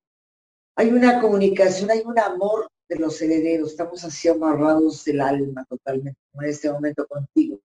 Hay 0.76 0.90
una 0.90 1.20
comunicación, 1.20 1.90
hay 1.90 2.02
un 2.04 2.18
amor 2.18 2.68
de 2.88 2.96
los 2.96 3.20
herederos, 3.20 3.70
estamos 3.70 4.04
así 4.04 4.28
amarrados 4.28 5.04
del 5.04 5.20
alma 5.20 5.64
totalmente, 5.68 6.18
como 6.32 6.42
en 6.42 6.48
este 6.50 6.72
momento 6.72 7.06
contigo. 7.06 7.60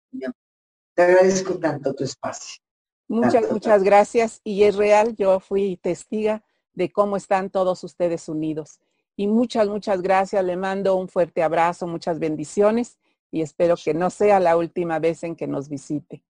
Te 0.94 1.02
agradezco 1.02 1.58
tanto 1.58 1.94
tu 1.94 2.04
espacio. 2.04 2.62
Muchas, 3.08 3.34
Tanto, 3.34 3.54
muchas 3.54 3.84
gracias. 3.84 4.42
Y 4.44 4.64
es 4.64 4.76
real, 4.76 5.16
yo 5.16 5.40
fui 5.40 5.78
testiga 5.78 6.44
de 6.74 6.92
cómo 6.92 7.18
están 7.18 7.50
todos 7.50 7.84
ustedes 7.84 8.28
unidos. 8.28 8.80
Y 9.16 9.28
muchas, 9.28 9.68
muchas 9.68 10.02
gracias. 10.02 10.44
Le 10.44 10.58
mando 10.58 10.96
un 10.96 11.08
fuerte 11.08 11.44
abrazo, 11.44 11.88
muchas 11.88 12.20
bendiciones 12.20 12.98
y 13.32 13.42
espero 13.42 13.76
que 13.76 13.94
no 13.94 14.10
sea 14.10 14.40
la 14.40 14.58
última 14.58 15.00
vez 15.00 15.24
en 15.24 15.36
que 15.36 15.48
nos 15.48 15.70
visite. 15.70 16.24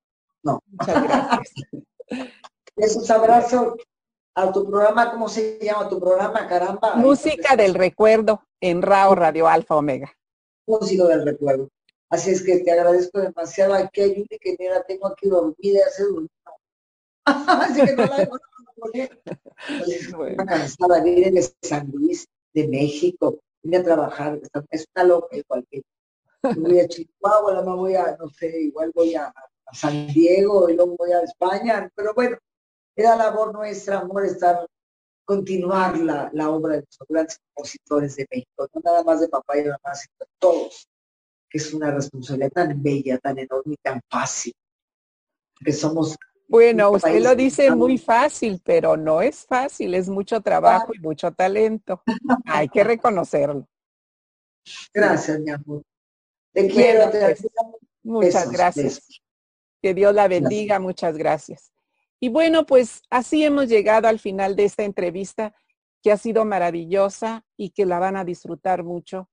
No. 0.43 0.61
Muchas 0.67 1.03
gracias. 1.03 1.53
a 4.35 4.51
tu 4.51 4.65
programa, 4.65 5.11
¿cómo 5.11 5.29
se 5.29 5.59
llama 5.61 5.87
tu 5.89 5.99
programa? 5.99 6.47
Caramba. 6.47 6.95
Música 6.95 7.55
del 7.55 7.75
recuerdo 7.75 8.43
en 8.59 8.81
RAO 8.81 9.15
Radio 9.15 9.47
Alfa 9.47 9.75
Omega. 9.75 10.11
Músico 10.65 11.07
del 11.07 11.25
recuerdo. 11.25 11.69
Así 12.09 12.31
es 12.31 12.43
que 12.43 12.59
te 12.59 12.71
agradezco 12.71 13.19
demasiado. 13.19 13.73
Aquí 13.73 14.01
hay 14.01 14.11
una 14.11 14.37
que 14.39 14.55
ni 14.57 14.67
la 14.67 14.83
tengo 14.83 15.07
aquí 15.07 15.29
dormida, 15.29 15.81
hace 15.87 16.03
durmió. 16.03 16.29
Así 17.25 17.85
que 17.85 17.95
no 17.95 18.05
la 18.05 18.17
dejo 18.17 18.37
poner. 18.75 19.21
Bueno. 20.15 20.35
Una 20.35 20.45
cansada, 20.45 21.03
viene 21.03 21.31
de 21.31 21.53
San 21.61 21.89
Luis, 21.91 22.27
de 22.53 22.67
México, 22.67 23.39
vine 23.61 23.77
a 23.77 23.83
trabajar, 23.83 24.39
es 24.69 24.85
una 24.95 25.05
loca 25.05 25.37
igual 25.37 25.65
que 25.69 25.83
voy 26.57 26.79
a 26.79 26.87
Chihuahua, 26.87 27.61
me 27.63 27.75
voy 27.75 27.95
a, 27.95 28.17
no 28.19 28.27
sé, 28.29 28.63
igual 28.63 28.91
voy 28.93 29.15
a, 29.15 29.27
a 29.27 29.73
San 29.73 30.07
Diego 30.07 30.69
y 30.69 30.75
luego 30.75 30.97
voy 30.97 31.13
a 31.13 31.21
España, 31.21 31.89
pero 31.95 32.13
bueno, 32.13 32.37
era 32.95 33.15
labor 33.15 33.53
nuestra, 33.53 33.99
amor, 33.99 34.25
estar, 34.25 34.65
continuar 35.25 35.97
la, 35.97 36.29
la 36.33 36.49
obra 36.49 36.75
de 36.75 36.81
los 36.81 37.07
grandes 37.07 37.39
compositores 37.53 38.15
de 38.15 38.27
México, 38.29 38.67
no 38.73 38.81
nada 38.83 39.03
más 39.03 39.21
de 39.21 39.29
papá 39.29 39.57
y 39.57 39.63
mamá, 39.63 39.95
sino 39.95 40.15
de 40.19 40.27
todos, 40.37 40.87
que 41.49 41.57
es 41.57 41.73
una 41.73 41.91
responsabilidad 41.91 42.51
tan 42.51 42.81
bella, 42.81 43.17
tan 43.17 43.39
enorme 43.39 43.73
y 43.73 43.77
tan 43.77 44.01
fácil, 44.09 44.53
que 45.63 45.71
somos 45.71 46.15
Bueno, 46.47 46.91
usted 46.91 47.21
lo 47.21 47.35
dice 47.35 47.71
muy 47.71 47.97
fácil, 47.97 48.61
pero 48.63 48.97
no 48.97 49.21
es 49.21 49.45
fácil, 49.45 49.93
es 49.93 50.09
mucho 50.09 50.41
trabajo 50.41 50.93
y 50.93 50.99
mucho 50.99 51.31
talento. 51.31 52.03
Hay 52.45 52.69
que 52.69 52.83
reconocerlo. 52.83 53.67
Gracias, 54.93 55.39
mi 55.39 55.51
amor. 55.51 55.83
Te 56.53 56.67
quiero, 56.67 57.09
pues. 57.09 57.45
Muchas 58.03 58.33
Besos, 58.33 58.51
gracias. 58.51 58.85
besos. 58.85 59.21
Que 59.81 59.93
Dios 59.93 60.13
la 60.13 60.27
bendiga, 60.27 60.79
muchas 60.79 61.17
gracias. 61.17 61.72
Y 62.23 62.29
bueno, 62.29 62.65
pues 62.65 63.01
así 63.09 63.43
hemos 63.43 63.67
llegado 63.67 64.07
al 64.07 64.17
final 64.17 64.55
de 64.55 64.63
esta 64.63 64.85
entrevista 64.85 65.53
que 66.01 66.09
ha 66.09 66.15
sido 66.15 66.45
maravillosa 66.45 67.45
y 67.57 67.71
que 67.71 67.85
la 67.85 67.99
van 67.99 68.15
a 68.15 68.23
disfrutar 68.23 68.85
mucho. 68.85 69.29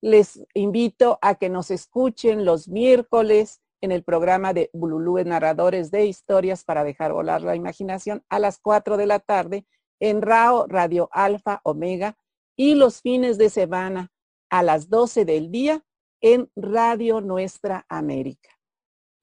Les 0.00 0.44
invito 0.54 1.20
a 1.22 1.36
que 1.36 1.48
nos 1.48 1.70
escuchen 1.70 2.44
los 2.44 2.66
miércoles 2.66 3.60
en 3.80 3.92
el 3.92 4.02
programa 4.02 4.52
de 4.52 4.70
Bululúes 4.72 5.24
Narradores 5.24 5.92
de 5.92 6.06
Historias 6.06 6.64
para 6.64 6.82
dejar 6.82 7.12
volar 7.12 7.42
la 7.42 7.54
imaginación 7.54 8.24
a 8.28 8.40
las 8.40 8.58
4 8.58 8.96
de 8.96 9.06
la 9.06 9.20
tarde 9.20 9.64
en 10.00 10.20
RAO 10.20 10.66
Radio 10.66 11.08
Alfa 11.12 11.60
Omega 11.62 12.18
y 12.56 12.74
los 12.74 13.02
fines 13.02 13.38
de 13.38 13.50
semana 13.50 14.10
a 14.50 14.64
las 14.64 14.88
12 14.88 15.24
del 15.26 15.52
día 15.52 15.84
en 16.20 16.50
Radio 16.56 17.20
Nuestra 17.20 17.86
América. 17.88 18.53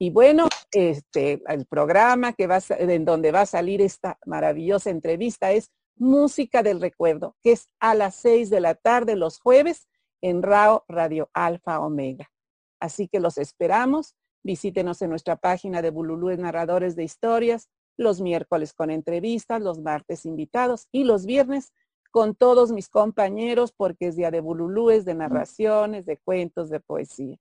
Y 0.01 0.09
bueno, 0.09 0.47
este, 0.71 1.43
el 1.47 1.67
programa 1.67 2.33
que 2.33 2.47
va 2.47 2.55
a, 2.55 2.61
sa- 2.61 2.75
en 2.75 3.05
donde 3.05 3.31
va 3.31 3.41
a 3.41 3.45
salir 3.45 3.83
esta 3.83 4.17
maravillosa 4.25 4.89
entrevista 4.89 5.51
es 5.51 5.69
Música 5.95 6.63
del 6.63 6.81
Recuerdo, 6.81 7.35
que 7.43 7.51
es 7.51 7.69
a 7.79 7.93
las 7.93 8.15
6 8.15 8.49
de 8.49 8.61
la 8.61 8.73
tarde 8.73 9.15
los 9.15 9.39
jueves 9.39 9.87
en 10.23 10.41
RAO 10.41 10.85
Radio 10.87 11.29
Alfa 11.35 11.79
Omega. 11.81 12.31
Así 12.79 13.07
que 13.07 13.19
los 13.19 13.37
esperamos. 13.37 14.15
Visítenos 14.41 15.03
en 15.03 15.11
nuestra 15.11 15.35
página 15.35 15.83
de 15.83 15.91
Bululúes 15.91 16.39
Narradores 16.39 16.95
de 16.95 17.03
Historias, 17.03 17.69
los 17.95 18.21
miércoles 18.21 18.73
con 18.73 18.89
entrevistas, 18.89 19.61
los 19.61 19.77
martes 19.81 20.25
invitados 20.25 20.87
y 20.91 21.03
los 21.03 21.27
viernes 21.27 21.73
con 22.09 22.33
todos 22.33 22.71
mis 22.71 22.89
compañeros 22.89 23.71
porque 23.71 24.07
es 24.07 24.15
día 24.15 24.31
de 24.31 24.41
Bululúes, 24.41 25.05
de 25.05 25.13
narraciones, 25.13 26.07
de 26.07 26.17
cuentos, 26.17 26.71
de 26.71 26.79
poesía. 26.79 27.37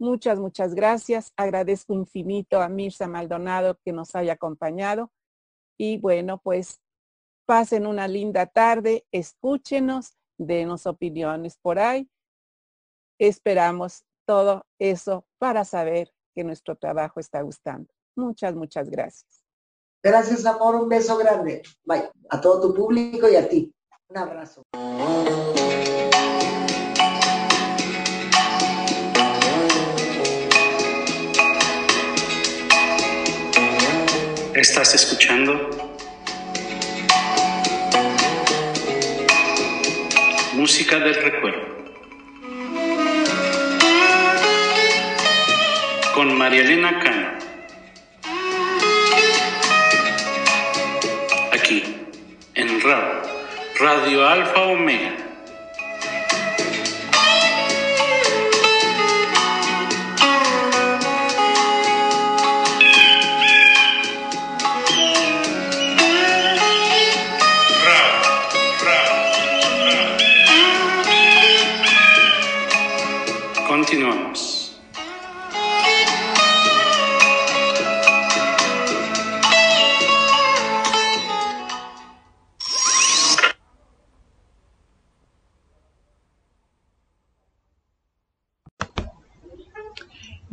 Muchas, 0.00 0.40
muchas 0.40 0.74
gracias. 0.74 1.30
Agradezco 1.36 1.92
infinito 1.92 2.62
a 2.62 2.70
Mirza 2.70 3.06
Maldonado 3.06 3.78
que 3.84 3.92
nos 3.92 4.14
haya 4.16 4.32
acompañado. 4.32 5.12
Y 5.78 5.98
bueno, 5.98 6.40
pues 6.42 6.80
pasen 7.44 7.86
una 7.86 8.08
linda 8.08 8.46
tarde, 8.46 9.04
escúchenos, 9.12 10.16
denos 10.38 10.86
opiniones 10.86 11.58
por 11.58 11.78
ahí. 11.78 12.10
Esperamos 13.18 14.04
todo 14.26 14.64
eso 14.78 15.26
para 15.38 15.66
saber 15.66 16.10
que 16.34 16.44
nuestro 16.44 16.76
trabajo 16.76 17.20
está 17.20 17.42
gustando. 17.42 17.92
Muchas, 18.16 18.54
muchas 18.54 18.88
gracias. 18.88 19.44
Gracias, 20.02 20.46
amor. 20.46 20.76
Un 20.76 20.88
beso 20.88 21.18
grande. 21.18 21.60
Bye. 21.84 22.10
A 22.30 22.40
todo 22.40 22.68
tu 22.68 22.74
público 22.74 23.28
y 23.28 23.36
a 23.36 23.46
ti. 23.46 23.70
Un 24.08 24.16
abrazo. 24.16 24.62
Estás 34.60 34.94
escuchando 34.94 35.70
Música 40.52 40.98
del 40.98 41.14
Recuerdo 41.14 41.66
con 46.14 46.36
María 46.36 46.60
Elena 46.60 47.00
Cano. 47.00 47.38
Aquí, 51.52 51.96
en 52.54 52.82
Radio 53.78 54.28
Alfa 54.28 54.60
Omega. 54.60 55.29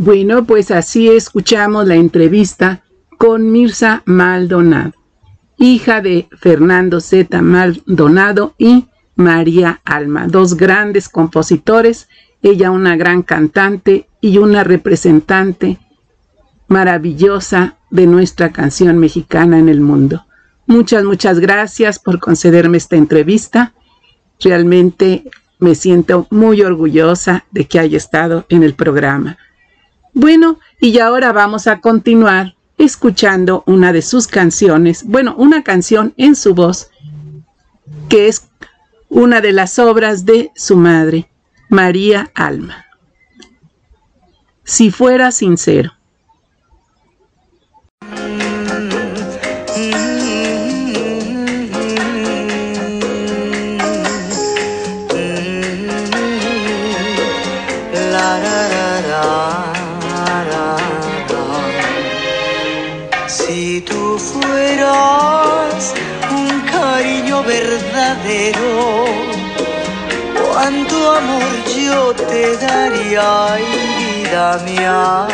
Bueno, 0.08 0.46
pues 0.46 0.72
así 0.72 1.10
escuchamos 1.10 1.86
la 1.86 1.96
entrevista 1.96 2.82
con 3.18 3.52
Mirza 3.52 4.04
Maldonado, 4.06 4.94
hija 5.58 6.00
de 6.00 6.30
Fernando 6.40 7.02
Z. 7.02 7.42
Maldonado 7.42 8.56
y 8.58 8.86
María 9.18 9.82
Alma, 9.84 10.28
dos 10.28 10.56
grandes 10.56 11.10
compositores, 11.10 12.08
ella 12.42 12.72
una 12.72 12.96
gran 12.96 13.22
cantante 13.22 14.08
y 14.22 14.38
una 14.38 14.64
representante 14.64 15.78
maravillosa 16.70 17.76
de 17.92 18.08
nuestra 18.08 18.54
canción 18.54 19.00
mexicana 19.00 19.60
en 19.60 19.68
el 19.68 19.82
mundo. 19.82 20.26
Muchas, 20.68 21.04
muchas 21.04 21.38
gracias 21.42 22.00
por 22.00 22.20
concederme 22.20 22.78
esta 22.78 22.96
entrevista. 22.96 23.74
Realmente 24.40 25.30
me 25.60 25.76
siento 25.76 26.28
muy 26.30 26.62
orgullosa 26.62 27.44
de 27.52 27.66
que 27.66 27.80
haya 27.80 27.98
estado 27.98 28.46
en 28.48 28.64
el 28.64 28.74
programa. 28.74 29.38
Bueno, 30.20 30.60
y 30.82 30.98
ahora 30.98 31.32
vamos 31.32 31.68
a 31.68 31.80
continuar 31.80 32.56
escuchando 32.80 33.62
una 33.68 33.94
de 33.94 34.02
sus 34.02 34.26
canciones, 34.26 35.04
bueno, 35.04 35.36
una 35.38 35.62
canción 35.62 36.16
en 36.18 36.36
su 36.36 36.56
voz, 36.56 36.90
que 38.10 38.28
es 38.28 38.50
una 39.10 39.42
de 39.42 39.52
las 39.52 39.78
obras 39.78 40.26
de 40.26 40.50
su 40.56 40.76
madre, 40.76 41.30
María 41.70 42.32
Alma. 42.34 42.88
Si 44.64 44.90
fuera 44.90 45.32
sincero. 45.32 45.94
Te 72.14 72.58
daría, 72.58 73.56
vida 73.56 74.60
mía, 74.66 75.28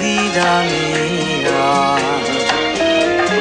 vida 0.00 0.62
mía. 0.70 1.96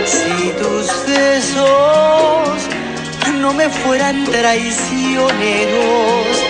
Si 0.06 0.52
tus 0.62 0.88
besos 1.08 2.60
no 3.40 3.50
me 3.54 3.70
fueran 3.70 4.26
traicioneros, 4.26 6.44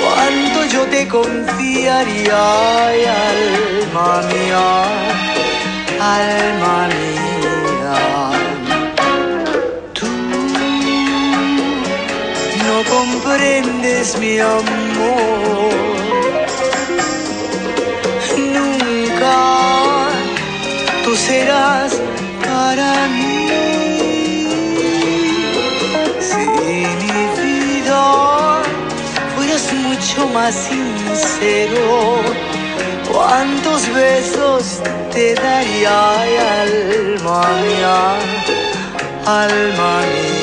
cuánto 0.00 0.64
yo 0.66 0.86
te 0.86 1.08
confiaría, 1.08 2.88
alma 2.88 4.22
mía, 4.28 4.84
alma 6.00 6.88
mía. 6.88 7.27
Comprendes 12.88 14.16
mi 14.18 14.38
amor, 14.38 15.72
nunca 18.36 20.08
tú 21.04 21.14
serás 21.16 21.92
para 22.44 23.08
mí. 23.08 23.48
Si 26.28 26.42
mi 26.66 26.84
vida 27.40 28.62
fueras 29.34 29.72
mucho 29.72 30.28
más 30.28 30.54
sincero, 30.54 32.20
cuántos 33.12 33.80
besos 33.94 34.80
te 35.12 35.34
daría, 35.34 36.12
alma 36.62 37.48
mía, 37.62 37.98
alma 39.26 40.00
mía. 40.00 40.37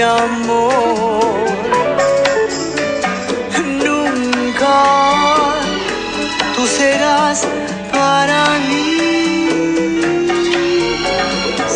Mi 0.00 0.06
amor. 0.06 1.34
Nunca 3.84 4.76
tú 6.54 6.66
serás 6.66 7.46
para 7.92 8.40
mí. 8.68 8.86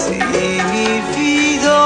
Si 0.01 0.17
mi 0.33 0.91
vida 1.17 1.81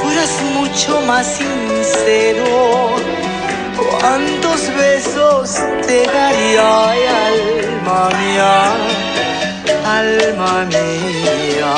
fueras 0.00 0.32
mucho 0.56 1.00
más 1.08 1.26
sincero, 1.26 2.90
cuántos 3.76 4.60
besos 4.76 5.46
te 5.86 6.06
daría, 6.06 6.90
alma 7.26 8.08
mía 8.20 8.98
alma 9.88 10.64
mía, 10.66 11.74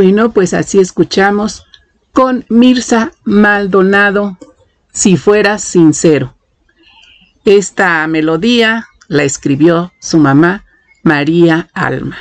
Bueno, 0.00 0.30
pues 0.30 0.54
así 0.54 0.78
escuchamos 0.78 1.64
con 2.12 2.44
Mirza 2.48 3.10
Maldonado, 3.24 4.38
si 4.92 5.16
fuera 5.16 5.58
sincero. 5.58 6.36
Esta 7.44 8.06
melodía 8.06 8.86
la 9.08 9.24
escribió 9.24 9.92
su 10.00 10.18
mamá, 10.18 10.64
María 11.02 11.68
Alma. 11.72 12.16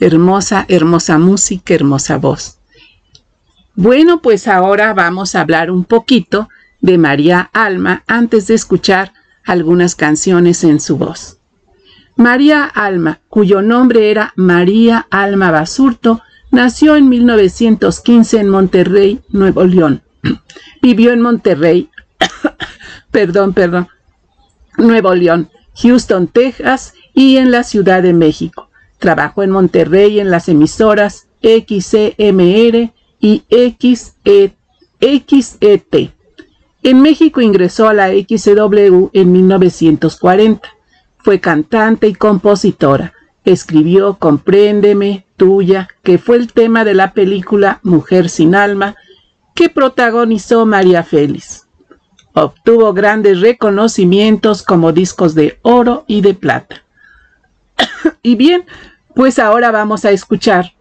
Hermosa, 0.00 0.66
hermosa 0.68 1.16
música, 1.16 1.72
hermosa 1.72 2.18
voz. 2.18 2.58
Bueno, 3.74 4.20
pues 4.20 4.46
ahora 4.46 4.92
vamos 4.92 5.34
a 5.34 5.40
hablar 5.40 5.70
un 5.70 5.86
poquito 5.86 6.50
de 6.82 6.98
María 6.98 7.48
Alma 7.54 8.04
antes 8.06 8.48
de 8.48 8.54
escuchar 8.54 9.14
algunas 9.46 9.94
canciones 9.94 10.62
en 10.62 10.78
su 10.78 10.98
voz. 10.98 11.38
María 12.16 12.64
Alma, 12.64 13.20
cuyo 13.30 13.62
nombre 13.62 14.10
era 14.10 14.34
María 14.36 15.06
Alma 15.10 15.50
Basurto, 15.50 16.20
nació 16.52 16.94
en 16.94 17.08
1915 17.08 18.38
en 18.38 18.48
Monterrey, 18.48 19.20
Nuevo 19.30 19.64
León. 19.64 20.02
Vivió 20.82 21.12
en 21.12 21.20
Monterrey, 21.20 21.90
perdón, 23.10 23.52
perdón, 23.52 23.88
Nuevo 24.78 25.12
León, 25.14 25.50
Houston, 25.74 26.28
Texas 26.28 26.94
y 27.14 27.38
en 27.38 27.50
la 27.50 27.64
Ciudad 27.64 28.02
de 28.02 28.12
México. 28.12 28.68
Trabajó 28.98 29.42
en 29.42 29.50
Monterrey 29.50 30.20
en 30.20 30.30
las 30.30 30.48
emisoras 30.48 31.26
XCMR 31.42 32.92
y 33.20 33.42
XET. 33.76 34.54
En 36.84 37.00
México 37.00 37.40
ingresó 37.40 37.88
a 37.88 37.94
la 37.94 38.10
XW 38.10 39.08
en 39.12 39.32
1940. 39.32 40.68
Fue 41.18 41.40
cantante 41.40 42.08
y 42.08 42.14
compositora. 42.14 43.12
Escribió 43.44 44.18
Compréndeme, 44.18 45.26
tuya, 45.42 45.88
que 46.04 46.18
fue 46.18 46.36
el 46.36 46.52
tema 46.52 46.84
de 46.84 46.94
la 46.94 47.14
película 47.14 47.80
Mujer 47.82 48.30
sin 48.30 48.54
alma, 48.54 48.94
que 49.56 49.68
protagonizó 49.68 50.66
María 50.66 51.02
Félix. 51.02 51.66
Obtuvo 52.32 52.92
grandes 52.92 53.40
reconocimientos 53.40 54.62
como 54.62 54.92
discos 54.92 55.34
de 55.34 55.58
oro 55.62 56.04
y 56.06 56.20
de 56.20 56.34
plata. 56.34 56.84
y 58.22 58.36
bien, 58.36 58.66
pues 59.16 59.40
ahora 59.40 59.72
vamos 59.72 60.04
a 60.04 60.12
escuchar 60.12 60.74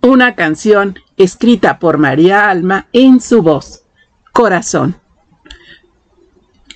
una 0.00 0.36
canción 0.36 1.00
escrita 1.16 1.80
por 1.80 1.98
María 1.98 2.50
Alma 2.50 2.86
en 2.92 3.20
su 3.20 3.42
voz, 3.42 3.82
Corazón. 4.30 4.94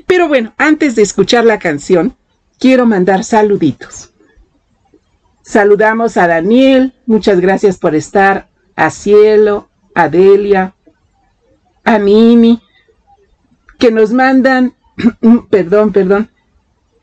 Pero 0.08 0.26
bueno, 0.26 0.52
antes 0.58 0.96
de 0.96 1.02
escuchar 1.02 1.44
la 1.44 1.60
canción, 1.60 2.16
quiero 2.58 2.84
mandar 2.84 3.22
saluditos. 3.22 4.10
Saludamos 5.46 6.16
a 6.16 6.26
Daniel, 6.26 6.94
muchas 7.04 7.38
gracias 7.38 7.76
por 7.76 7.94
estar, 7.94 8.48
a 8.76 8.88
Cielo, 8.88 9.68
a 9.94 10.08
Delia, 10.08 10.74
a 11.84 11.98
Nini, 11.98 12.62
que 13.78 13.90
nos 13.90 14.10
mandan, 14.10 14.74
perdón, 15.50 15.92
perdón, 15.92 16.30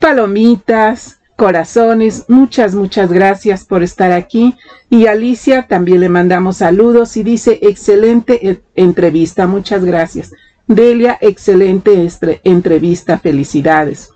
palomitas, 0.00 1.20
corazones, 1.36 2.24
muchas, 2.26 2.74
muchas 2.74 3.12
gracias 3.12 3.64
por 3.64 3.84
estar 3.84 4.10
aquí. 4.10 4.56
Y 4.90 5.06
Alicia 5.06 5.68
también 5.68 6.00
le 6.00 6.08
mandamos 6.08 6.56
saludos 6.56 7.16
y 7.16 7.22
dice, 7.22 7.60
excelente 7.62 8.60
entrevista, 8.74 9.46
muchas 9.46 9.84
gracias. 9.84 10.32
Delia, 10.66 11.16
excelente 11.20 12.08
entrevista, 12.42 13.18
felicidades. 13.18 14.11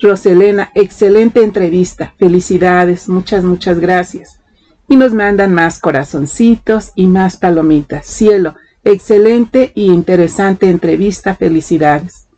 Roselena, 0.00 0.70
excelente 0.74 1.42
entrevista, 1.42 2.14
felicidades, 2.18 3.08
muchas, 3.08 3.44
muchas 3.44 3.78
gracias. 3.78 4.40
Y 4.88 4.96
nos 4.96 5.12
mandan 5.12 5.52
más 5.52 5.78
corazoncitos 5.78 6.92
y 6.94 7.06
más 7.06 7.36
palomitas. 7.36 8.06
Cielo, 8.06 8.56
excelente 8.82 9.72
y 9.74 9.86
interesante 9.86 10.70
entrevista, 10.70 11.34
felicidades. 11.34 12.28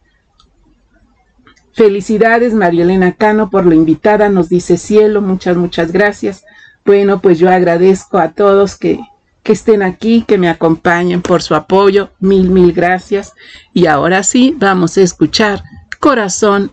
Felicidades, 1.73 2.53
María 2.53 2.83
Elena 2.83 3.13
Cano, 3.13 3.49
por 3.49 3.65
la 3.65 3.75
invitada, 3.75 4.29
nos 4.29 4.49
dice 4.49 4.77
Cielo, 4.77 5.23
muchas, 5.23 5.57
muchas 5.57 5.93
gracias. 5.93 6.45
Bueno, 6.85 7.21
pues 7.21 7.39
yo 7.39 7.49
agradezco 7.49 8.19
a 8.19 8.33
todos 8.33 8.77
que, 8.77 9.01
que 9.43 9.53
estén 9.53 9.83
aquí, 9.83 10.25
que 10.27 10.37
me 10.37 10.51
acompañen 10.51 11.23
por 11.23 11.43
su 11.43 11.55
apoyo, 11.55 12.11
mil, 12.19 12.51
mil 12.51 12.73
gracias. 12.73 13.33
Y 13.73 13.87
ahora 13.87 14.25
sí, 14.25 14.55
vamos 14.59 14.99
a 14.99 15.03
escuchar 15.03 15.63
Corazón 15.99 16.73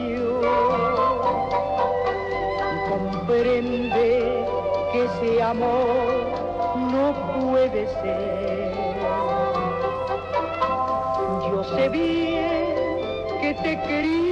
puede 7.39 7.87
ser. 7.87 8.71
Yo 11.49 11.63
sé 11.63 11.89
bien 11.89 12.75
que 13.41 13.53
te 13.55 13.71
he 13.73 14.30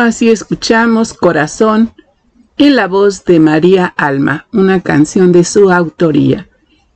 así 0.00 0.30
escuchamos 0.30 1.12
Corazón 1.14 1.92
en 2.56 2.76
la 2.76 2.86
voz 2.86 3.24
de 3.24 3.40
María 3.40 3.86
Alma, 3.96 4.46
una 4.52 4.80
canción 4.80 5.32
de 5.32 5.44
su 5.44 5.70
autoría. 5.70 6.48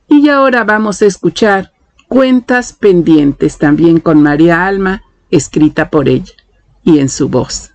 Y 0.07 0.29
ahora 0.29 0.63
vamos 0.63 1.01
a 1.01 1.05
escuchar 1.05 1.71
Cuentas 2.07 2.73
pendientes 2.73 3.59
también 3.59 3.99
con 3.99 4.23
María 4.23 4.65
Alma, 4.65 5.03
escrita 5.29 5.91
por 5.91 6.09
ella 6.09 6.33
y 6.83 6.97
en 6.97 7.07
su 7.07 7.29
voz. 7.29 7.68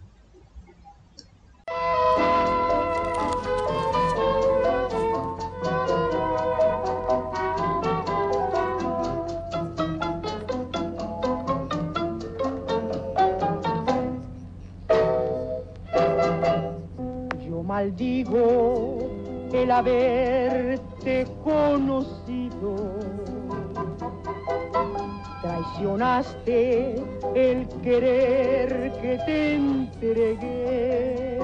El 27.34 27.68
querer 27.82 28.92
que 29.00 29.18
te 29.26 29.54
entregué. 29.54 31.38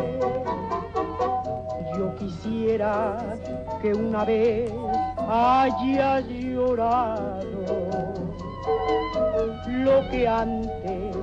Yo 1.96 2.14
quisiera 2.16 3.18
que 3.82 3.92
una 3.92 4.24
vez 4.24 4.72
hayas 5.28 6.26
llorado 6.28 7.40
lo 9.68 10.08
que 10.10 10.28
antes 10.28 11.16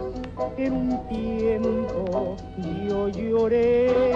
en 0.57 0.73
un 0.73 1.07
tiempo 1.07 2.35
yo 2.87 3.07
lloré. 3.09 4.13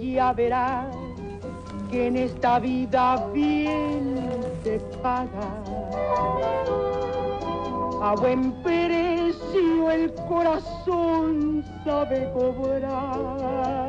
Ya 0.00 0.32
verás 0.32 0.94
que 1.90 2.06
en 2.08 2.16
esta 2.16 2.58
vida 2.58 3.26
bien 3.32 4.14
se 4.62 4.78
paga. 5.02 5.62
A 8.02 8.16
buen 8.16 8.52
precio 8.64 9.90
el 9.92 10.12
corazón 10.28 11.64
sabe 11.84 12.28
cobrar. 12.32 13.88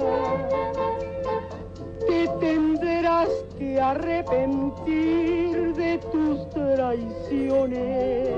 Te 2.08 2.28
tendrás 2.40 3.30
que 3.58 3.82
arrepentir 3.82 5.74
de 5.74 5.98
tus 6.12 6.48
traiciones 6.52 8.30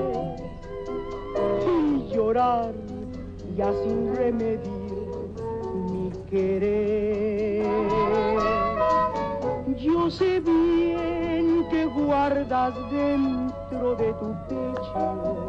y 1.68 2.08
llorar 2.14 2.72
ya 3.54 3.70
sin 3.84 4.16
remedio 4.16 5.28
mi 5.90 6.10
querer. 6.30 7.66
Yo 9.76 10.10
sé 10.10 10.40
bien 10.40 11.66
que 11.68 11.84
guardas 11.84 12.74
dentro 12.90 13.55
de 13.96 14.12
tu 14.14 14.34
pecho 14.48 15.46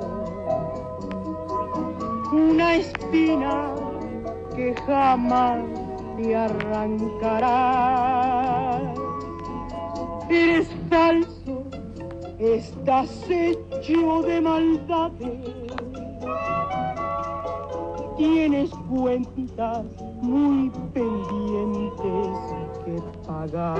una 2.33 2.75
espina 2.75 3.73
que 4.55 4.75
jamás 4.85 5.63
te 6.17 6.35
arrancará. 6.35 7.59
Eres 10.29 10.67
falso, 10.89 11.63
estás 12.39 13.09
hecho 13.29 14.21
de 14.23 14.41
maldades 14.41 15.67
tienes 18.17 18.71
cuentas 18.89 19.85
muy 20.21 20.71
pendientes 20.93 22.37
que 22.83 23.01
pagar. 23.27 23.77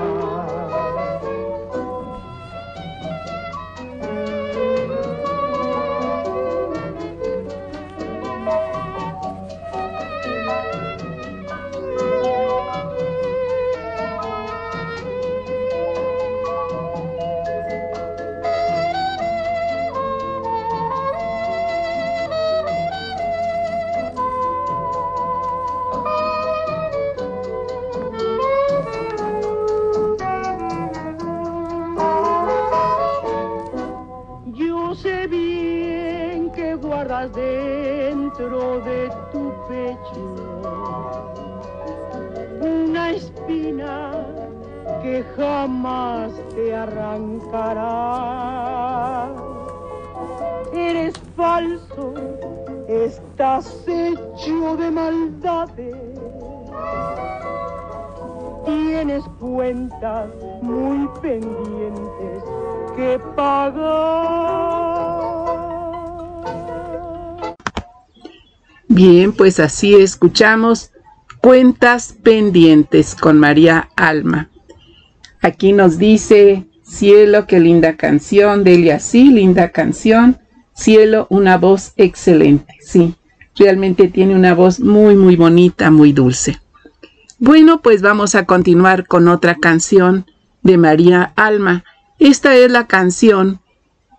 Música 4.00 4.47
dentro 38.38 38.80
de 38.80 39.10
tu 39.32 39.52
pecho 39.68 40.62
una 42.60 43.10
espina 43.10 44.24
que 45.02 45.24
jamás 45.36 46.32
te 46.54 46.74
arrancará. 46.74 47.84
Eres 50.72 51.14
falso, 51.36 52.14
estás 52.88 53.84
hecho 53.86 54.76
de 54.76 54.90
maldades. 54.90 55.96
Tienes 58.64 59.24
cuentas 59.40 60.28
muy 60.62 61.08
pendientes 61.20 62.44
que 62.96 63.18
pagar. 63.34 64.97
Bien, 68.98 69.30
pues 69.30 69.60
así 69.60 69.94
escuchamos 69.94 70.90
Cuentas 71.40 72.16
pendientes 72.20 73.14
con 73.14 73.38
María 73.38 73.90
Alma. 73.94 74.50
Aquí 75.40 75.72
nos 75.72 75.98
dice, 75.98 76.66
cielo, 76.82 77.46
qué 77.46 77.60
linda 77.60 77.96
canción, 77.96 78.64
Delia, 78.64 78.98
sí, 78.98 79.30
linda 79.30 79.68
canción. 79.68 80.40
Cielo, 80.74 81.28
una 81.30 81.58
voz 81.58 81.92
excelente, 81.96 82.74
sí, 82.80 83.14
realmente 83.54 84.08
tiene 84.08 84.34
una 84.34 84.52
voz 84.52 84.80
muy, 84.80 85.14
muy 85.14 85.36
bonita, 85.36 85.92
muy 85.92 86.12
dulce. 86.12 86.58
Bueno, 87.38 87.80
pues 87.82 88.02
vamos 88.02 88.34
a 88.34 88.46
continuar 88.46 89.06
con 89.06 89.28
otra 89.28 89.54
canción 89.54 90.26
de 90.62 90.76
María 90.76 91.32
Alma. 91.36 91.84
Esta 92.18 92.56
es 92.56 92.68
la 92.68 92.88
canción 92.88 93.60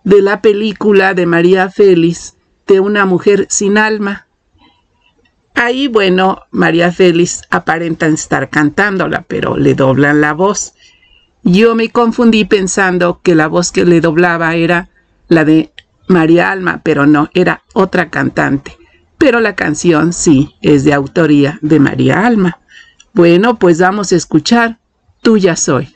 de 0.04 0.22
la 0.22 0.40
película 0.40 1.12
de 1.12 1.26
María 1.26 1.68
Félix, 1.68 2.38
de 2.66 2.80
una 2.80 3.04
mujer 3.04 3.44
sin 3.50 3.76
alma. 3.76 4.26
Ahí, 5.62 5.88
bueno, 5.88 6.44
María 6.52 6.90
Félix 6.90 7.42
aparenta 7.50 8.06
estar 8.06 8.48
cantándola, 8.48 9.26
pero 9.28 9.58
le 9.58 9.74
doblan 9.74 10.22
la 10.22 10.32
voz. 10.32 10.72
Yo 11.42 11.74
me 11.74 11.90
confundí 11.90 12.46
pensando 12.46 13.20
que 13.22 13.34
la 13.34 13.46
voz 13.46 13.70
que 13.70 13.84
le 13.84 14.00
doblaba 14.00 14.54
era 14.54 14.88
la 15.28 15.44
de 15.44 15.70
María 16.08 16.50
Alma, 16.50 16.80
pero 16.82 17.04
no, 17.04 17.28
era 17.34 17.62
otra 17.74 18.08
cantante. 18.08 18.78
Pero 19.18 19.40
la 19.40 19.54
canción 19.54 20.14
sí 20.14 20.54
es 20.62 20.84
de 20.84 20.94
autoría 20.94 21.58
de 21.60 21.78
María 21.78 22.26
Alma. 22.26 22.58
Bueno, 23.12 23.58
pues 23.58 23.80
vamos 23.80 24.12
a 24.12 24.16
escuchar 24.16 24.78
Tuya 25.20 25.56
soy. 25.56 25.94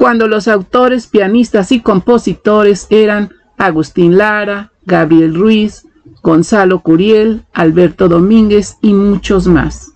Cuando 0.00 0.26
los 0.28 0.48
autores, 0.48 1.06
pianistas 1.06 1.72
y 1.72 1.80
compositores 1.80 2.86
eran 2.88 3.32
Agustín 3.58 4.16
Lara, 4.16 4.72
Gabriel 4.86 5.34
Ruiz, 5.34 5.84
Gonzalo 6.22 6.80
Curiel, 6.80 7.44
Alberto 7.52 8.08
Domínguez 8.08 8.78
y 8.80 8.94
muchos 8.94 9.46
más. 9.46 9.92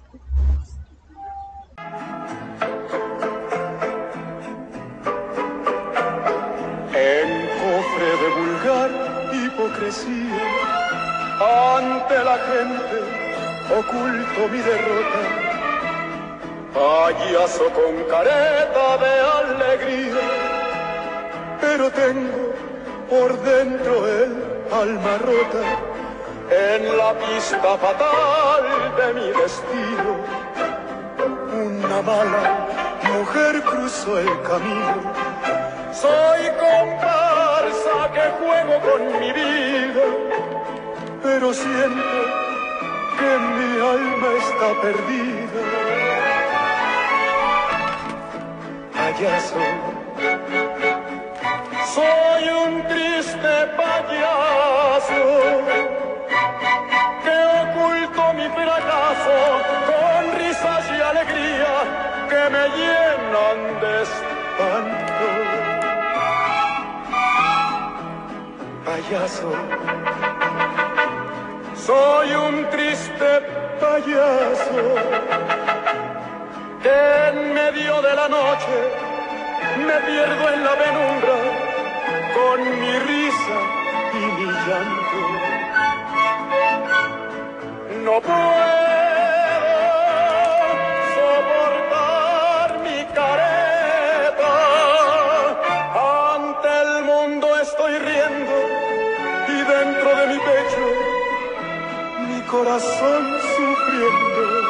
Mi 14.48 14.58
derrota. 14.58 15.20
Payaso 16.74 17.70
con 17.70 17.94
careta 18.10 18.98
de 18.98 19.14
alegría, 19.40 20.26
pero 21.60 21.90
tengo 21.90 22.52
por 23.08 23.40
dentro 23.42 24.06
el 24.06 24.32
alma 24.72 25.18
rota. 25.18 25.62
En 26.50 26.98
la 26.98 27.14
pista 27.14 27.78
fatal 27.78 28.64
de 28.98 29.14
mi 29.14 29.28
destino, 29.40 30.10
una 31.52 32.02
mala 32.02 32.66
mujer 33.12 33.62
cruzó 33.62 34.18
el 34.18 34.42
camino. 34.42 35.12
Soy 35.92 36.42
comparsa 36.64 38.12
que 38.12 38.24
juego 38.38 38.74
con 38.80 39.20
mi 39.20 39.32
vida, 39.32 40.04
pero 41.22 41.54
siento 41.54 42.43
que 43.18 43.38
mi 43.56 43.70
alma 43.94 44.28
está 44.42 44.68
perdida. 44.82 45.62
Payaso, 48.94 49.64
soy 51.94 52.44
un 52.66 52.72
triste 52.88 53.54
payaso 53.76 55.24
que 57.24 57.36
oculto 57.62 58.22
mi 58.34 58.48
fracaso 58.58 59.38
con 59.88 60.20
risas 60.38 60.84
y 60.90 61.00
alegría 61.12 61.74
que 62.30 62.42
me 62.54 62.64
llenan 62.78 63.58
de 63.80 63.92
espanto. 64.02 65.26
Payaso, 68.84 69.50
soy 71.86 72.30
un 72.34 72.70
triste 72.70 73.30
payaso 73.80 74.84
que 76.82 77.28
en 77.28 77.54
medio 77.54 78.00
de 78.02 78.14
la 78.14 78.28
noche 78.28 78.76
me 79.86 79.96
pierdo 80.08 80.44
en 80.54 80.64
la 80.64 80.74
penumbra 80.84 81.36
con 82.36 82.80
mi 82.80 82.98
risa 83.10 83.58
y 84.12 84.24
mi 84.36 84.50
llanto. 84.66 85.20
No 88.04 88.20
puedo 88.20 89.03
corazón 102.64 103.24
sufriendo. 103.56 104.64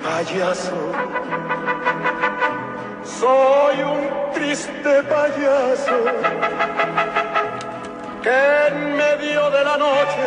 Payaso, 0.00 0.76
soy 3.02 3.82
un 3.82 4.27
triste 4.48 5.02
payaso 5.02 5.98
que 8.22 8.66
en 8.68 8.96
medio 8.96 9.50
de 9.50 9.62
la 9.62 9.76
noche 9.76 10.26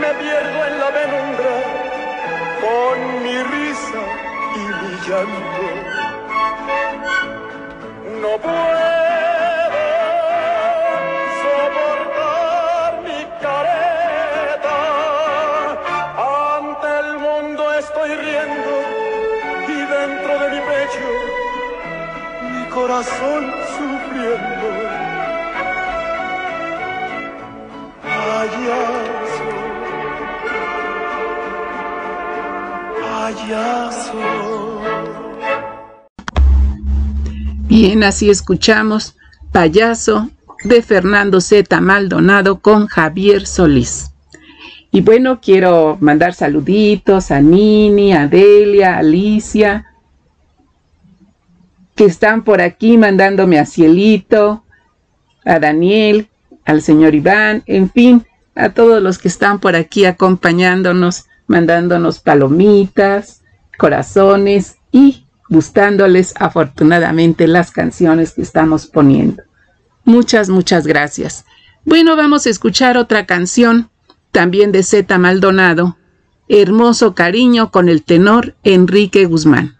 me 0.00 0.10
pierdo 0.20 0.58
en 0.68 0.78
la 0.78 0.90
penumbra 0.98 1.54
con 2.62 3.22
mi 3.22 3.36
risa 3.54 4.02
y 4.54 4.64
mi 4.80 4.92
llanto. 5.06 5.66
No 8.22 8.38
puedo 8.38 9.11
corazón 22.92 23.44
sufriendo. 23.78 24.66
Payaso, 28.02 29.48
payaso. 33.00 34.20
Bien, 37.68 38.04
así 38.04 38.28
escuchamos 38.28 39.16
Payaso 39.52 40.28
de 40.64 40.82
Fernando 40.82 41.40
Z. 41.40 41.80
Maldonado 41.80 42.60
con 42.60 42.86
Javier 42.88 43.46
Solís. 43.46 44.10
Y 44.90 45.00
bueno, 45.00 45.40
quiero 45.40 45.96
mandar 46.00 46.34
saluditos 46.34 47.30
a 47.30 47.40
Nini, 47.40 48.12
a 48.12 48.28
Delia, 48.28 48.96
a 48.96 48.98
Alicia, 48.98 49.91
que 51.94 52.04
están 52.04 52.42
por 52.44 52.60
aquí 52.60 52.96
mandándome 52.96 53.58
a 53.58 53.66
Cielito, 53.66 54.64
a 55.44 55.58
Daniel, 55.58 56.28
al 56.64 56.82
señor 56.82 57.14
Iván, 57.14 57.62
en 57.66 57.90
fin, 57.90 58.26
a 58.54 58.70
todos 58.70 59.02
los 59.02 59.18
que 59.18 59.28
están 59.28 59.58
por 59.58 59.76
aquí 59.76 60.04
acompañándonos, 60.04 61.26
mandándonos 61.46 62.20
palomitas, 62.20 63.42
corazones 63.78 64.76
y 64.90 65.26
gustándoles 65.48 66.34
afortunadamente 66.38 67.46
las 67.46 67.70
canciones 67.70 68.32
que 68.32 68.42
estamos 68.42 68.86
poniendo. 68.86 69.42
Muchas, 70.04 70.48
muchas 70.48 70.86
gracias. 70.86 71.44
Bueno, 71.84 72.16
vamos 72.16 72.46
a 72.46 72.50
escuchar 72.50 72.96
otra 72.96 73.26
canción, 73.26 73.90
también 74.30 74.72
de 74.72 74.82
Z 74.82 75.18
Maldonado, 75.18 75.98
Hermoso 76.48 77.14
Cariño 77.14 77.70
con 77.70 77.88
el 77.88 78.02
tenor 78.02 78.54
Enrique 78.62 79.26
Guzmán. 79.26 79.76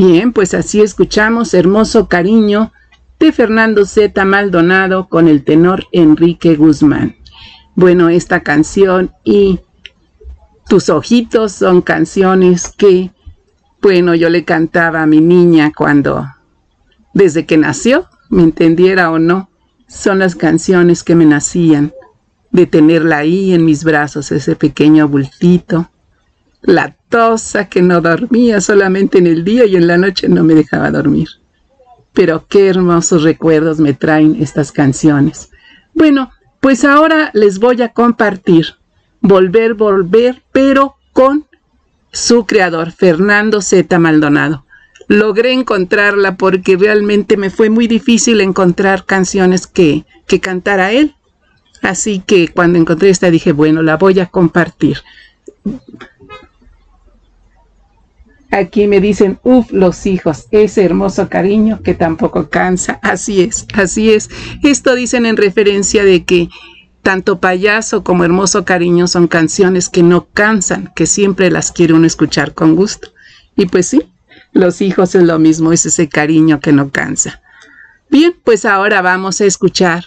Bien, 0.00 0.32
pues 0.32 0.54
así 0.54 0.80
escuchamos 0.80 1.52
Hermoso 1.54 2.06
Cariño 2.06 2.72
de 3.18 3.32
Fernando 3.32 3.84
Z. 3.84 4.24
Maldonado 4.24 5.08
con 5.08 5.26
el 5.26 5.42
tenor 5.42 5.86
Enrique 5.90 6.54
Guzmán. 6.54 7.16
Bueno, 7.74 8.08
esta 8.08 8.44
canción 8.44 9.10
y 9.24 9.58
Tus 10.68 10.88
ojitos 10.88 11.50
son 11.50 11.82
canciones 11.82 12.68
que, 12.68 13.10
bueno, 13.82 14.14
yo 14.14 14.30
le 14.30 14.44
cantaba 14.44 15.02
a 15.02 15.06
mi 15.06 15.20
niña 15.20 15.72
cuando, 15.76 16.28
desde 17.12 17.44
que 17.44 17.56
nació, 17.56 18.06
me 18.30 18.44
entendiera 18.44 19.10
o 19.10 19.18
no, 19.18 19.50
son 19.88 20.20
las 20.20 20.36
canciones 20.36 21.02
que 21.02 21.16
me 21.16 21.26
nacían, 21.26 21.92
de 22.52 22.66
tenerla 22.66 23.16
ahí 23.16 23.52
en 23.52 23.64
mis 23.64 23.82
brazos, 23.82 24.30
ese 24.30 24.54
pequeño 24.54 25.08
bultito, 25.08 25.90
la 26.62 26.97
que 27.70 27.82
no 27.82 28.00
dormía 28.00 28.60
solamente 28.60 29.18
en 29.18 29.26
el 29.26 29.44
día 29.44 29.64
y 29.64 29.76
en 29.76 29.86
la 29.86 29.96
noche 29.96 30.28
no 30.28 30.44
me 30.44 30.54
dejaba 30.54 30.90
dormir. 30.90 31.28
Pero 32.12 32.46
qué 32.48 32.68
hermosos 32.68 33.22
recuerdos 33.22 33.78
me 33.78 33.94
traen 33.94 34.36
estas 34.40 34.72
canciones. 34.72 35.50
Bueno, 35.94 36.30
pues 36.60 36.84
ahora 36.84 37.30
les 37.34 37.58
voy 37.58 37.82
a 37.82 37.92
compartir 37.92 38.74
Volver, 39.20 39.74
Volver, 39.74 40.42
pero 40.52 40.96
con 41.12 41.46
su 42.12 42.46
creador, 42.46 42.92
Fernando 42.92 43.60
Z. 43.60 43.98
Maldonado 43.98 44.64
logré 45.08 45.52
encontrarla 45.52 46.36
porque 46.36 46.76
realmente 46.76 47.36
me 47.38 47.48
fue 47.48 47.70
muy 47.70 47.88
difícil 47.88 48.42
encontrar 48.42 49.06
canciones 49.06 49.66
que, 49.66 50.04
que 50.26 50.38
cantara 50.38 50.92
él. 50.92 51.14
Así 51.82 52.22
que 52.24 52.48
cuando 52.48 52.78
encontré 52.78 53.08
esta 53.08 53.30
dije, 53.30 53.52
bueno, 53.52 53.82
la 53.82 53.96
voy 53.96 54.20
a 54.20 54.26
compartir. 54.26 54.98
Aquí 58.50 58.86
me 58.86 59.00
dicen, 59.00 59.38
uff, 59.42 59.70
los 59.72 60.06
hijos, 60.06 60.46
ese 60.50 60.84
hermoso 60.84 61.28
cariño 61.28 61.82
que 61.82 61.94
tampoco 61.94 62.48
cansa. 62.48 62.98
Así 63.02 63.42
es, 63.42 63.66
así 63.74 64.12
es. 64.12 64.30
Esto 64.62 64.94
dicen 64.94 65.26
en 65.26 65.36
referencia 65.36 66.02
de 66.04 66.24
que 66.24 66.48
tanto 67.02 67.40
payaso 67.40 68.02
como 68.04 68.24
hermoso 68.24 68.64
cariño 68.64 69.06
son 69.06 69.28
canciones 69.28 69.88
que 69.88 70.02
no 70.02 70.28
cansan, 70.32 70.92
que 70.94 71.06
siempre 71.06 71.50
las 71.50 71.72
quiere 71.72 71.94
uno 71.94 72.06
escuchar 72.06 72.54
con 72.54 72.74
gusto. 72.74 73.08
Y 73.54 73.66
pues 73.66 73.86
sí, 73.86 74.02
los 74.52 74.80
hijos 74.80 75.14
es 75.14 75.22
lo 75.22 75.38
mismo, 75.38 75.72
es 75.72 75.84
ese 75.86 76.08
cariño 76.08 76.60
que 76.60 76.72
no 76.72 76.90
cansa. 76.90 77.42
Bien, 78.10 78.34
pues 78.44 78.64
ahora 78.64 79.02
vamos 79.02 79.40
a 79.40 79.44
escuchar 79.44 80.06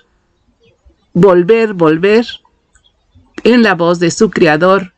Volver, 1.13 1.73
Volver 1.73 2.25
en 3.43 3.63
la 3.63 3.75
voz 3.75 3.99
de 3.99 4.11
su 4.11 4.29
creador, 4.29 4.93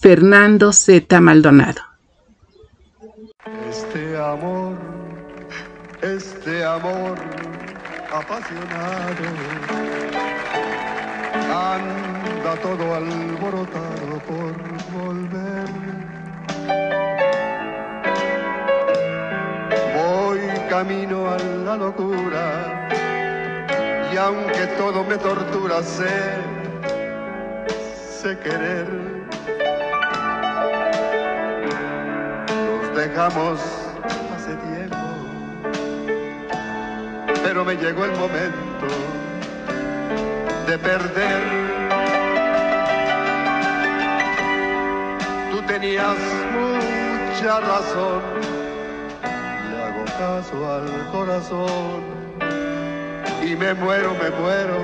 Fernando 0.00 0.72
Z. 0.72 1.20
Maldonado. 1.20 1.89
Este 6.02 6.64
amor, 6.64 7.16
apasionado, 8.12 9.24
anda 11.52 12.54
todo 12.62 12.94
alborotado 12.94 14.18
por 14.28 14.52
volver 14.92 16.00
camino 20.70 21.28
a 21.28 21.36
la 21.66 21.76
locura. 21.76 22.88
Y 24.12 24.16
aunque 24.16 24.66
todo 24.78 25.04
me 25.04 25.16
tortura, 25.18 25.82
sé, 25.82 26.08
sé 28.20 28.38
querer. 28.38 28.86
Nos 32.66 32.96
dejamos 32.96 33.79
pero 37.42 37.64
me 37.64 37.74
llegó 37.76 38.04
el 38.04 38.12
momento 38.12 38.86
de 40.66 40.78
perder. 40.78 41.42
Tú 45.50 45.62
tenías 45.62 46.16
mucha 46.52 47.60
razón, 47.60 48.22
le 49.70 49.82
hago 49.82 50.04
caso 50.18 50.72
al 50.72 51.10
corazón 51.10 52.02
y 53.42 53.56
me 53.56 53.74
muero, 53.74 54.14
me 54.22 54.30
muero, 54.30 54.82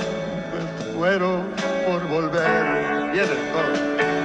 me 0.53 0.93
muero 0.95 1.41
por 1.87 2.09
volver. 2.09 3.12
Viene 3.12 3.35
todo. 3.53 4.15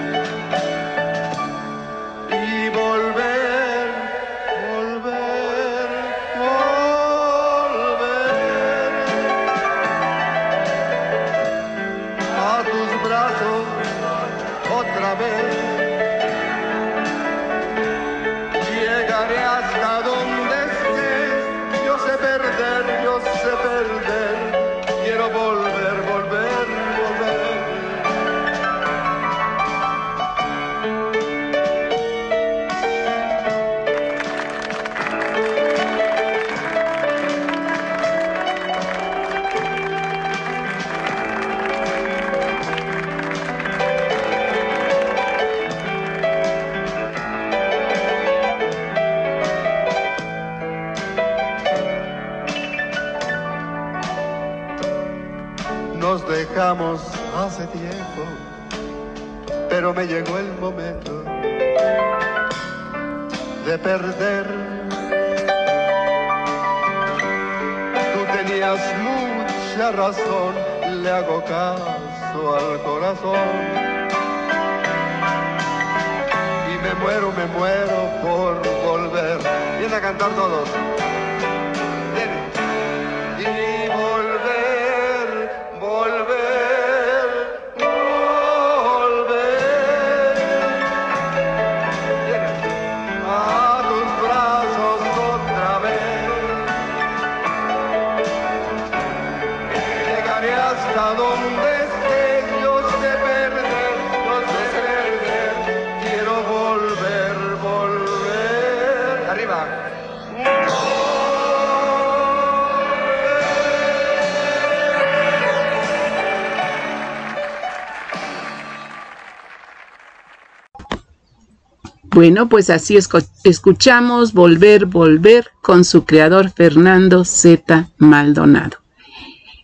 Bueno, 122.22 122.48
pues 122.48 122.70
así 122.70 123.00
escuchamos 123.44 124.34
Volver, 124.34 124.86
Volver 124.86 125.48
con 125.60 125.84
su 125.84 126.06
creador 126.06 126.52
Fernando 126.52 127.26
Z. 127.26 127.90
Maldonado. 127.98 128.78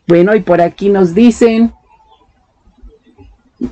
Bueno, 0.07 0.35
y 0.35 0.39
por 0.39 0.59
aquí 0.59 0.89
nos 0.89 1.13
dicen, 1.13 1.71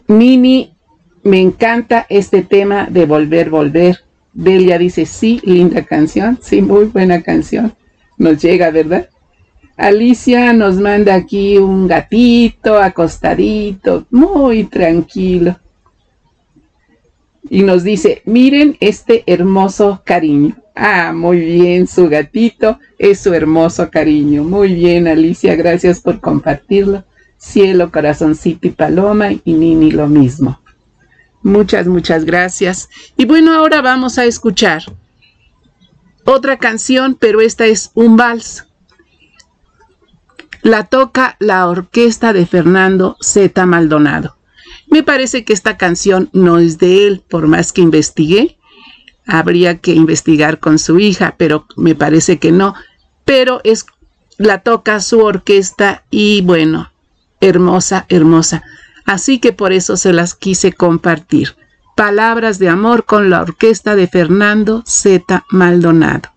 Mini, 0.05 0.75
me 1.23 1.41
encanta 1.41 2.05
este 2.09 2.43
tema 2.43 2.85
de 2.87 3.07
Volver, 3.07 3.49
Volver. 3.49 4.03
Delia 4.33 4.77
dice, 4.77 5.07
sí, 5.07 5.41
linda 5.43 5.81
canción, 5.81 6.37
sí, 6.43 6.61
muy 6.61 6.85
buena 6.85 7.23
canción. 7.23 7.73
Nos 8.19 8.39
llega, 8.39 8.69
¿verdad? 8.69 9.09
Alicia 9.77 10.53
nos 10.53 10.75
manda 10.75 11.15
aquí 11.15 11.57
un 11.57 11.87
gatito 11.87 12.77
acostadito, 12.77 14.05
muy 14.11 14.65
tranquilo 14.65 15.57
y 17.49 17.63
nos 17.63 17.83
dice, 17.83 18.21
miren 18.25 18.77
este 18.79 19.23
hermoso 19.27 20.01
cariño. 20.05 20.55
Ah, 20.75 21.13
muy 21.13 21.39
bien, 21.39 21.87
su 21.87 22.09
gatito 22.09 22.79
es 22.97 23.19
su 23.19 23.33
hermoso 23.33 23.89
cariño. 23.89 24.43
Muy 24.43 24.73
bien, 24.73 25.07
Alicia, 25.07 25.55
gracias 25.55 26.01
por 26.01 26.19
compartirlo. 26.19 27.03
Cielo, 27.37 27.91
corazoncito 27.91 28.67
y 28.67 28.71
paloma 28.71 29.31
y 29.31 29.53
Nini 29.53 29.91
lo 29.91 30.07
mismo. 30.07 30.59
Muchas, 31.43 31.87
muchas 31.87 32.25
gracias. 32.25 32.89
Y 33.15 33.25
bueno, 33.25 33.53
ahora 33.53 33.81
vamos 33.81 34.17
a 34.17 34.25
escuchar 34.25 34.83
otra 36.25 36.57
canción, 36.57 37.15
pero 37.15 37.39
esta 37.39 37.67
es 37.67 37.91
un 37.93 38.17
vals. 38.17 38.65
La 40.63 40.85
toca 40.85 41.35
la 41.39 41.67
orquesta 41.67 42.33
de 42.33 42.47
Fernando 42.47 43.15
Z. 43.21 43.65
Maldonado. 43.67 44.34
Me 44.95 45.03
parece 45.03 45.43
que 45.43 45.51
esta 45.51 45.75
canción 45.75 46.29
no 46.31 46.57
es 46.57 46.77
de 46.77 47.05
él, 47.05 47.21
por 47.27 47.47
más 47.47 47.73
que 47.73 47.81
investigué. 47.81 48.57
Habría 49.27 49.79
que 49.79 49.91
investigar 49.91 50.61
con 50.61 50.79
su 50.79 50.99
hija, 50.99 51.35
pero 51.37 51.65
me 51.75 51.95
parece 51.95 52.39
que 52.39 52.53
no. 52.53 52.75
Pero 53.25 53.59
es 53.65 53.87
la 54.37 54.59
toca 54.59 55.01
su 55.01 55.19
orquesta 55.19 56.05
y 56.11 56.43
bueno, 56.43 56.93
hermosa, 57.41 58.05
hermosa. 58.07 58.63
Así 59.03 59.39
que 59.39 59.51
por 59.51 59.73
eso 59.73 59.97
se 59.97 60.13
las 60.13 60.33
quise 60.33 60.71
compartir. 60.71 61.57
Palabras 61.97 62.57
de 62.57 62.69
amor 62.69 63.03
con 63.03 63.29
la 63.29 63.41
orquesta 63.41 63.97
de 63.97 64.07
Fernando 64.07 64.81
Z. 64.85 65.43
Maldonado. 65.49 66.34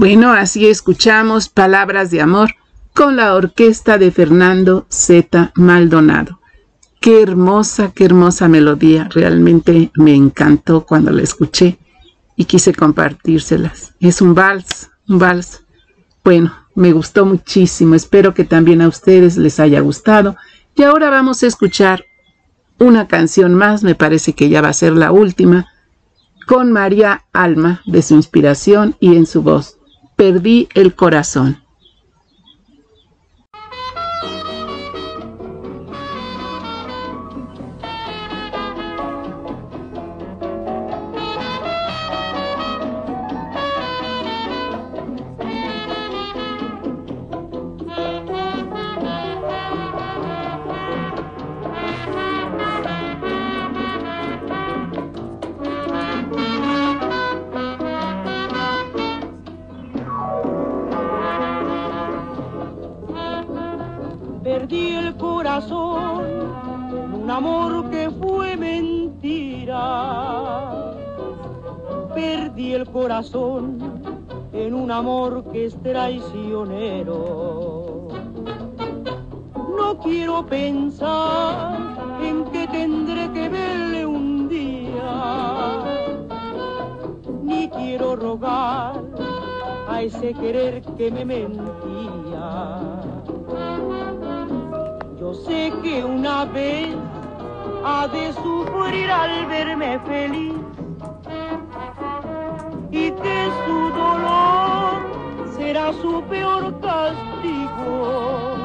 Bueno, 0.00 0.32
así 0.32 0.66
escuchamos 0.66 1.50
Palabras 1.50 2.10
de 2.10 2.22
Amor 2.22 2.52
con 2.94 3.16
la 3.16 3.34
orquesta 3.34 3.98
de 3.98 4.10
Fernando 4.10 4.86
Z. 4.88 5.52
Maldonado. 5.56 6.40
Qué 7.02 7.20
hermosa, 7.20 7.92
qué 7.94 8.06
hermosa 8.06 8.48
melodía. 8.48 9.10
Realmente 9.12 9.90
me 9.96 10.14
encantó 10.14 10.86
cuando 10.86 11.10
la 11.10 11.20
escuché 11.20 11.76
y 12.34 12.46
quise 12.46 12.72
compartírselas. 12.72 13.92
Es 14.00 14.22
un 14.22 14.34
vals, 14.34 14.90
un 15.06 15.18
vals. 15.18 15.66
Bueno, 16.24 16.50
me 16.74 16.92
gustó 16.92 17.26
muchísimo. 17.26 17.94
Espero 17.94 18.32
que 18.32 18.44
también 18.44 18.80
a 18.80 18.88
ustedes 18.88 19.36
les 19.36 19.60
haya 19.60 19.80
gustado. 19.80 20.34
Y 20.76 20.82
ahora 20.82 21.10
vamos 21.10 21.42
a 21.42 21.46
escuchar 21.46 22.06
una 22.78 23.06
canción 23.06 23.52
más, 23.52 23.82
me 23.82 23.94
parece 23.94 24.32
que 24.32 24.48
ya 24.48 24.62
va 24.62 24.70
a 24.70 24.72
ser 24.72 24.94
la 24.94 25.12
última, 25.12 25.66
con 26.46 26.72
María 26.72 27.26
Alma 27.34 27.82
de 27.84 28.00
su 28.00 28.14
inspiración 28.14 28.96
y 28.98 29.14
en 29.14 29.26
su 29.26 29.42
voz. 29.42 29.76
Perdí 30.20 30.68
el 30.74 30.94
corazón. 30.94 31.62
En 73.22 74.72
un 74.72 74.90
amor 74.90 75.44
que 75.52 75.66
es 75.66 75.76
traicionero. 75.82 78.08
No 79.76 79.98
quiero 79.98 80.46
pensar 80.46 81.76
en 82.22 82.46
que 82.46 82.66
tendré 82.68 83.30
que 83.32 83.50
verle 83.50 84.06
un 84.06 84.48
día, 84.48 85.82
ni 87.42 87.68
quiero 87.68 88.16
rogar 88.16 89.02
a 89.86 90.00
ese 90.00 90.32
querer 90.32 90.80
que 90.96 91.10
me 91.10 91.26
mentía. 91.26 92.78
Yo 95.20 95.34
sé 95.34 95.70
que 95.82 96.02
una 96.02 96.46
vez 96.46 96.96
ha 97.84 98.08
de 98.08 98.32
sufrir 98.32 99.10
al 99.10 99.44
verme 99.44 99.98
feliz 100.06 100.59
su 103.64 103.78
dolor 103.90 104.94
será 105.56 105.92
su 105.92 106.22
peor 106.28 106.78
castigo. 106.80 108.56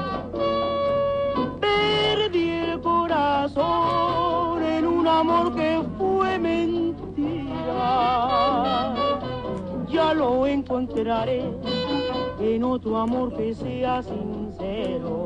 Perdí 1.60 2.50
el 2.50 2.82
corazón 2.82 4.64
en 4.64 4.86
un 4.88 5.08
amor 5.08 5.56
que 5.56 5.82
fue 5.98 6.40
mentira. 6.40 7.84
Ya 9.88 10.14
lo 10.14 10.48
encontraré 10.48 11.44
en 12.40 12.64
otro 12.64 12.98
amor 12.98 13.36
que 13.36 13.54
sea 13.54 14.04
sincero. 14.04 15.26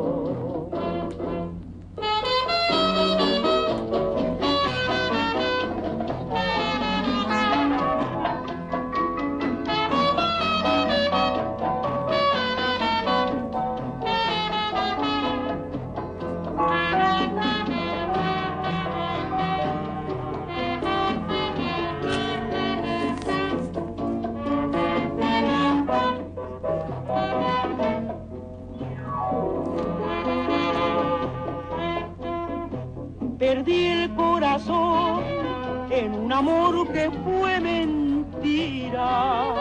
En 36.00 36.16
un 36.16 36.32
amor 36.32 36.88
que 36.94 37.12
fue 37.24 37.60
mentira. 37.60 39.54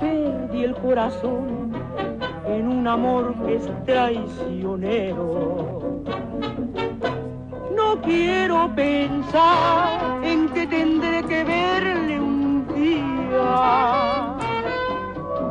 Perdí 0.00 0.64
el 0.64 0.74
corazón 0.74 1.72
en 2.48 2.68
un 2.68 2.88
amor 2.88 3.34
que 3.46 3.56
es 3.56 3.70
traicionero. 3.84 6.02
No 7.76 8.00
quiero 8.02 8.74
pensar 8.74 10.24
en 10.24 10.48
que 10.48 10.66
tendré 10.66 11.22
que 11.22 11.44
verle 11.44 12.20
un 12.20 12.66
día, 12.74 14.34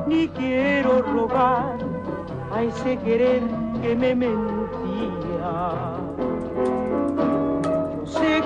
ni 0.05 0.27
quiero 0.27 1.01
rogar 1.01 1.77
a 2.53 2.61
ese 2.61 2.97
querer 2.97 3.41
que 3.81 3.95
me 3.95 4.15
mentía 4.15 5.92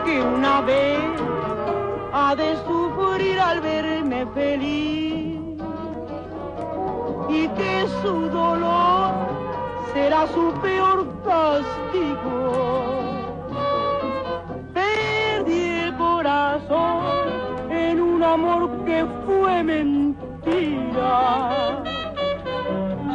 que 0.08 0.22
una 0.22 0.62
vez 0.62 1.00
ha 2.14 2.34
de 2.34 2.56
sufrir 2.66 3.38
al 3.40 3.60
verme 3.60 4.26
feliz 4.28 5.38
y 7.28 7.48
que 7.50 7.86
su 8.02 8.30
dolor 8.30 9.12
será 9.94 10.26
su 10.28 10.54
peor 10.62 11.06
castigo. 11.26 12.54
Perdí 14.74 15.64
el 15.86 15.98
corazón 15.98 17.04
en 17.70 18.00
un 18.00 18.24
amor 18.24 18.70
que 18.86 19.06
fue 19.26 19.62
mentira. 19.62 21.14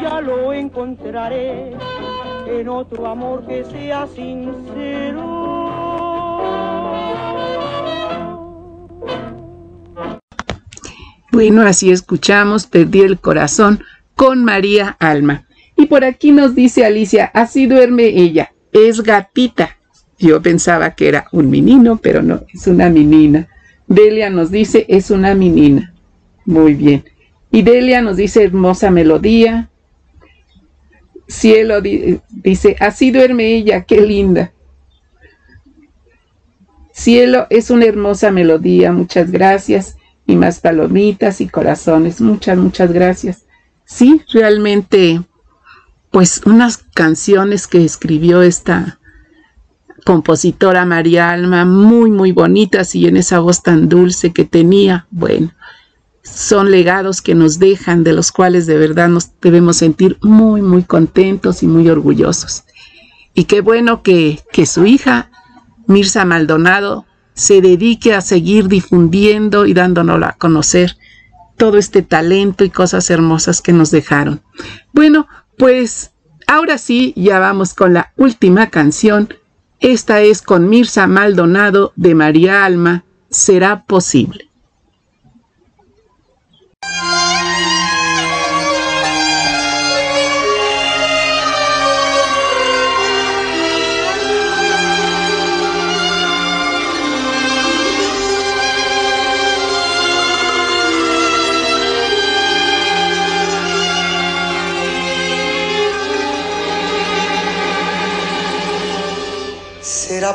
Ya 0.03 0.21
lo 0.21 0.53
encontraré 0.53 1.75
en 2.47 2.69
otro 2.69 3.07
amor 3.07 3.47
que 3.47 3.65
sea 3.65 4.07
sincero. 4.09 5.32
Bueno, 11.43 11.63
así 11.63 11.91
escuchamos, 11.91 12.69
perdí 12.69 13.01
el 13.01 13.19
corazón 13.19 13.83
con 14.15 14.45
María 14.45 14.97
Alma. 15.01 15.45
Y 15.77 15.87
por 15.87 16.05
aquí 16.05 16.31
nos 16.31 16.55
dice 16.55 16.87
Alicia, 16.87 17.33
así 17.35 17.67
duerme 17.67 18.05
ella, 18.05 18.53
es 18.71 19.03
gatita. 19.03 19.77
Yo 20.21 20.41
pensaba 20.41 20.95
que 20.95 21.09
era 21.09 21.27
un 21.33 21.51
menino, 21.51 21.97
pero 22.01 22.23
no, 22.23 22.45
es 22.55 22.69
una 22.69 22.89
menina. 22.91 23.49
Delia 23.89 24.31
nos 24.31 24.53
dice, 24.53 24.87
es 24.87 25.11
una 25.11 25.35
menina. 25.35 25.93
Muy 26.45 26.75
bien. 26.75 27.03
Y 27.51 27.63
Delia 27.63 28.03
nos 28.03 28.19
dice, 28.19 28.45
hermosa 28.45 28.93
melodía. 28.93 29.69
Cielo 31.27 31.81
dice, 31.81 32.77
así 32.79 33.11
duerme 33.11 33.53
ella, 33.57 33.83
qué 33.83 34.01
linda. 34.01 34.53
Cielo 36.93 37.49
es 37.51 37.69
una 37.69 37.87
hermosa 37.87 38.31
melodía, 38.31 38.93
muchas 38.93 39.33
gracias 39.33 39.97
y 40.27 40.37
más 40.37 40.61
palomitas 40.61 41.41
y 41.41 41.49
corazones. 41.49 42.21
Muchas, 42.21 42.59
muchas 42.59 42.93
gracias. 42.93 43.45
Sí, 43.85 44.23
realmente, 44.33 45.23
pues 46.11 46.43
unas 46.45 46.79
canciones 46.79 47.67
que 47.67 47.85
escribió 47.85 48.43
esta 48.43 48.99
compositora 50.05 50.85
María 50.85 51.31
Alma, 51.31 51.65
muy, 51.65 52.11
muy 52.11 52.33
bonitas 52.33 52.95
y 52.95 53.07
en 53.07 53.17
esa 53.17 53.39
voz 53.39 53.63
tan 53.63 53.89
dulce 53.89 54.33
que 54.33 54.45
tenía. 54.45 55.07
Bueno, 55.11 55.53
son 56.23 56.71
legados 56.71 57.23
que 57.23 57.35
nos 57.35 57.59
dejan, 57.59 58.05
de 58.05 58.13
los 58.13 58.33
cuales 58.33 58.67
de 58.67 58.79
verdad 58.79 59.09
nos 59.09 59.31
debemos 59.41 59.77
sentir 59.77 60.19
muy, 60.23 60.63
muy 60.63 60.83
contentos 60.83 61.63
y 61.63 61.67
muy 61.67 61.89
orgullosos. 61.89 62.65
Y 63.35 63.45
qué 63.45 63.61
bueno 63.61 64.03
que, 64.03 64.41
que 64.53 64.67
su 64.67 64.87
hija, 64.87 65.31
Mirza 65.87 66.25
Maldonado, 66.25 67.07
se 67.35 67.61
dedique 67.61 68.15
a 68.15 68.21
seguir 68.21 68.69
difundiendo 68.69 69.67
y 69.67 69.75
dándonos 69.75 70.23
a 70.23 70.33
conocer 70.33 70.97
todo 71.57 71.79
este 71.79 72.03
talento 72.03 72.65
y 72.65 72.71
cosas 72.71 73.09
hermosas 73.11 73.61
que 73.61 73.73
nos 73.73 73.91
dejaron. 73.91 74.43
Bueno, 74.93 75.29
pues 75.59 76.13
ahora 76.47 76.79
sí, 76.79 77.13
ya 77.17 77.39
vamos 77.39 77.75
con 77.75 77.95
la 77.95 78.13
última 78.17 78.71
canción. 78.71 79.35
Esta 79.81 80.21
es 80.21 80.43
con 80.43 80.69
Mirza 80.69 81.07
Maldonado 81.07 81.93
de 81.97 82.15
María 82.15 82.65
Alma, 82.65 83.05
Será 83.31 83.85
posible. 83.85 84.52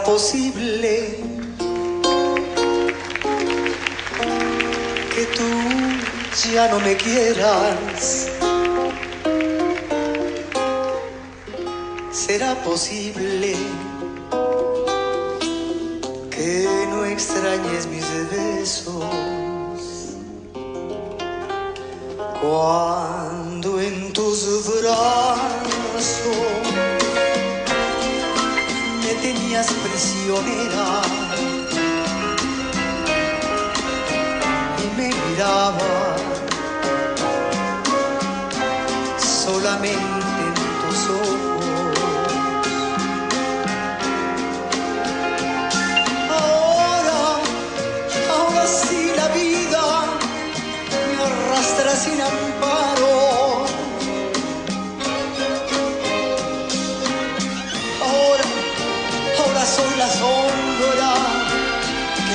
Posible 0.08 1.18
que 5.14 5.24
tú 5.36 5.50
ya 6.54 6.70
no 6.70 6.80
me 6.80 6.96
quieras? 6.96 8.30
¿Será 12.10 12.56
posible 12.64 13.58
que 16.32 16.88
no 16.90 17.04
extrañes 17.04 17.86
mis 17.88 18.08
besos? 18.32 19.04
Cuando 22.42 23.82
en 23.82 24.14
tus 24.14 24.72
brazos 24.82 26.08
tenías 29.22 29.68
prisionera 29.84 31.02
y 34.84 34.98
me 34.98 35.08
miraba 35.08 36.16
solamente 39.18 40.44
en 40.48 40.54
tus 40.82 41.10
ojos. 41.10 42.00
Ahora, 46.30 47.22
ahora 48.38 48.68
sí 48.68 49.12
la 49.16 49.28
vida 49.30 49.84
me 51.08 51.24
arrastra 51.24 51.96
sin 51.96 52.22
amparo. 52.22 52.47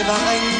Que 0.04 0.51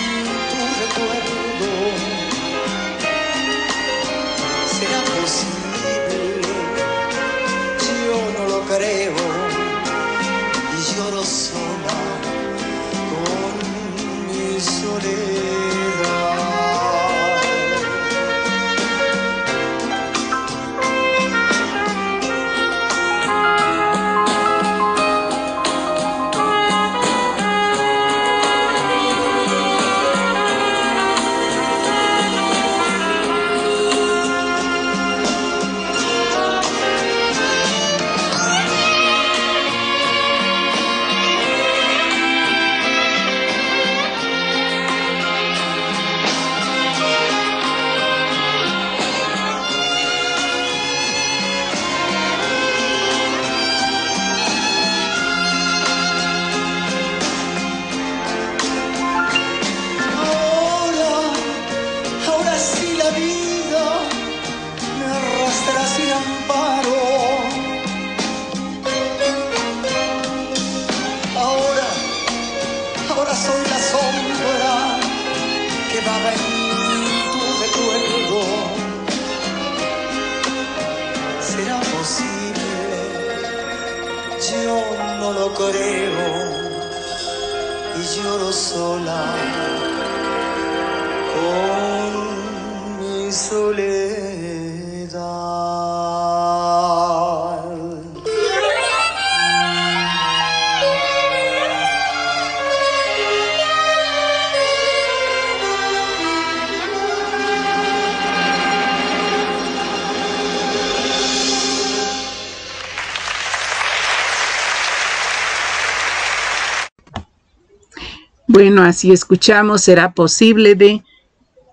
Bueno, 118.73 118.89
así 118.89 119.13
escuchamos, 119.13 119.83
será 119.83 120.13
posible 120.13 120.75
de 120.75 121.05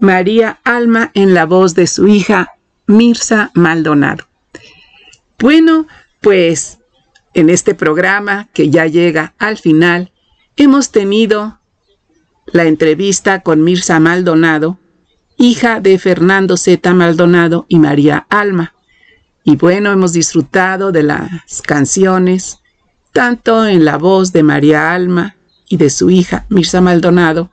María 0.01 0.59
Alma 0.65 1.11
en 1.13 1.33
la 1.33 1.45
voz 1.45 1.73
de 1.73 1.87
su 1.87 2.09
hija 2.09 2.55
Mirza 2.87 3.51
Maldonado. 3.53 4.25
Bueno, 5.39 5.87
pues 6.19 6.79
en 7.33 7.49
este 7.49 7.73
programa 7.73 8.49
que 8.53 8.69
ya 8.69 8.85
llega 8.85 9.33
al 9.39 9.57
final, 9.57 10.11
hemos 10.57 10.91
tenido 10.91 11.61
la 12.47 12.65
entrevista 12.65 13.43
con 13.43 13.63
Mirza 13.63 13.97
Maldonado, 14.01 14.77
hija 15.37 15.79
de 15.79 15.97
Fernando 15.99 16.57
Z. 16.57 16.93
Maldonado 16.93 17.65
y 17.69 17.79
María 17.79 18.27
Alma. 18.29 18.73
Y 19.45 19.55
bueno, 19.55 19.89
hemos 19.93 20.11
disfrutado 20.11 20.91
de 20.91 21.03
las 21.03 21.61
canciones, 21.65 22.57
tanto 23.13 23.65
en 23.65 23.85
la 23.85 23.97
voz 23.97 24.33
de 24.33 24.43
María 24.43 24.91
Alma 24.91 25.37
y 25.69 25.77
de 25.77 25.89
su 25.89 26.09
hija 26.09 26.45
Mirza 26.49 26.81
Maldonado. 26.81 27.51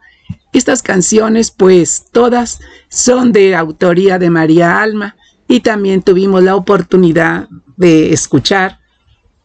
Estas 0.52 0.82
canciones, 0.82 1.50
pues 1.50 2.06
todas 2.10 2.60
son 2.88 3.30
de 3.30 3.54
autoría 3.54 4.18
de 4.18 4.30
María 4.30 4.80
Alma 4.80 5.14
y 5.46 5.60
también 5.60 6.02
tuvimos 6.02 6.42
la 6.42 6.56
oportunidad 6.56 7.48
de 7.76 8.12
escuchar 8.12 8.80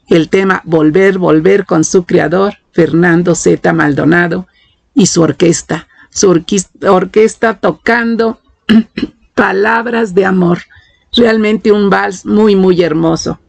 el 0.08 0.30
tema 0.30 0.62
Volver, 0.66 1.18
Volver 1.18 1.66
con 1.66 1.84
su 1.84 2.06
creador, 2.06 2.56
Fernando 2.72 3.36
Z. 3.36 3.72
Maldonado, 3.74 4.48
y 4.94 5.06
su 5.06 5.22
orquesta, 5.22 5.88
su 6.10 6.30
orquesta, 6.30 6.92
orquesta 6.92 7.60
tocando 7.60 8.40
palabras 9.36 10.14
de 10.14 10.26
amor. 10.26 10.60
Realmente 11.14 11.72
un 11.72 11.90
vals 11.90 12.26
muy, 12.26 12.56
muy 12.56 12.82
hermoso. 12.82 13.40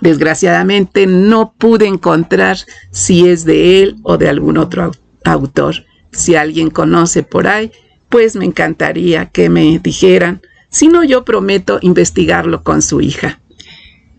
Desgraciadamente 0.00 1.06
no 1.06 1.54
pude 1.56 1.86
encontrar 1.86 2.58
si 2.90 3.28
es 3.28 3.44
de 3.44 3.82
él 3.82 3.96
o 4.02 4.18
de 4.18 4.28
algún 4.28 4.58
otro 4.58 4.92
autor. 5.24 5.84
Si 6.10 6.34
alguien 6.34 6.70
conoce 6.70 7.22
por 7.22 7.46
ahí, 7.46 7.72
pues 8.08 8.36
me 8.36 8.44
encantaría 8.44 9.26
que 9.26 9.48
me 9.48 9.78
dijeran. 9.78 10.40
Si 10.68 10.88
no, 10.88 11.04
yo 11.04 11.24
prometo 11.24 11.78
investigarlo 11.80 12.62
con 12.62 12.82
su 12.82 13.00
hija. 13.00 13.40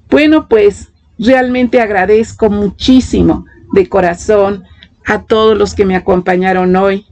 Bueno, 0.09 0.47
pues 0.47 0.89
realmente 1.17 1.79
agradezco 1.79 2.49
muchísimo 2.49 3.45
de 3.73 3.87
corazón 3.87 4.63
a 5.05 5.23
todos 5.23 5.57
los 5.57 5.73
que 5.73 5.85
me 5.85 5.95
acompañaron 5.95 6.75
hoy. 6.75 7.05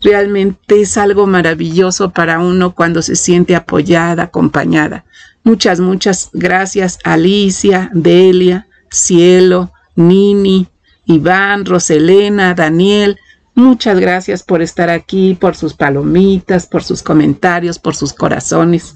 Realmente 0.00 0.80
es 0.80 0.96
algo 0.96 1.26
maravilloso 1.26 2.10
para 2.10 2.38
uno 2.38 2.74
cuando 2.74 3.02
se 3.02 3.16
siente 3.16 3.56
apoyada, 3.56 4.24
acompañada. 4.24 5.04
Muchas, 5.48 5.80
muchas 5.80 6.28
gracias 6.34 6.98
Alicia, 7.04 7.90
Delia, 7.94 8.66
Cielo, 8.90 9.72
Nini, 9.96 10.68
Iván, 11.06 11.64
Roselena, 11.64 12.52
Daniel. 12.52 13.18
Muchas 13.54 13.98
gracias 13.98 14.42
por 14.42 14.60
estar 14.60 14.90
aquí, 14.90 15.38
por 15.40 15.56
sus 15.56 15.72
palomitas, 15.72 16.66
por 16.66 16.84
sus 16.84 17.02
comentarios, 17.02 17.78
por 17.78 17.96
sus 17.96 18.12
corazones. 18.12 18.94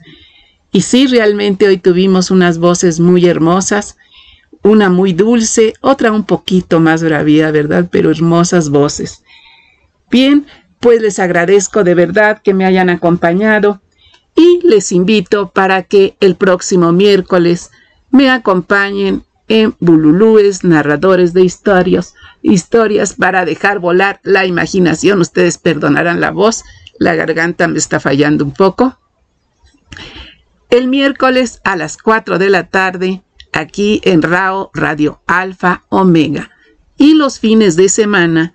Y 0.73 0.83
sí, 0.83 1.07
realmente 1.07 1.67
hoy 1.67 1.79
tuvimos 1.79 2.31
unas 2.31 2.59
voces 2.59 3.01
muy 3.01 3.25
hermosas, 3.25 3.97
una 4.63 4.91
muy 4.91 5.15
dulce, 5.15 5.73
otra 5.81 6.13
un 6.13 6.25
poquito 6.25 6.81
más 6.81 7.03
bravía, 7.03 7.51
¿verdad? 7.51 7.89
Pero 7.91 8.11
hermosas 8.11 8.69
voces. 8.69 9.25
Bien, 10.11 10.45
pues 10.81 11.01
les 11.01 11.19
agradezco 11.19 11.83
de 11.83 11.95
verdad 11.95 12.43
que 12.45 12.53
me 12.53 12.67
hayan 12.67 12.91
acompañado 12.91 13.81
y 14.35 14.61
les 14.67 14.93
invito 14.93 15.51
para 15.51 15.83
que 15.83 16.17
el 16.21 16.37
próximo 16.37 16.93
miércoles 16.93 17.71
me 18.11 18.31
acompañen 18.31 19.25
en 19.49 19.75
Bululúes, 19.81 20.65
narradores 20.65 21.33
de 21.35 21.43
historias, 21.43 22.15
historias 22.41 23.15
para 23.15 23.45
dejar 23.45 23.79
volar 23.79 24.21
la 24.23 24.47
imaginación. 24.47 25.21
Ustedes 25.21 25.59
perdonarán 25.59 26.21
la 26.21 26.31
voz, 26.31 26.65
la 26.99 27.15
garganta 27.15 27.69
me 27.69 27.79
está 27.79 28.01
fallando 28.01 28.45
un 28.45 28.53
poco. 28.53 28.99
El 30.71 30.89
miércoles 30.89 31.61
a 31.65 31.77
las 31.77 31.99
4 31.99 32.39
de 32.39 32.49
la 32.49 32.69
tarde, 32.69 33.23
aquí 33.53 34.01
en 34.05 34.23
RAO 34.23 34.71
Radio 34.73 35.21
Alfa 35.27 35.85
Omega. 35.91 36.51
Y 36.97 37.15
los 37.15 37.39
fines 37.39 37.77
de 37.77 37.89
semana 37.89 38.55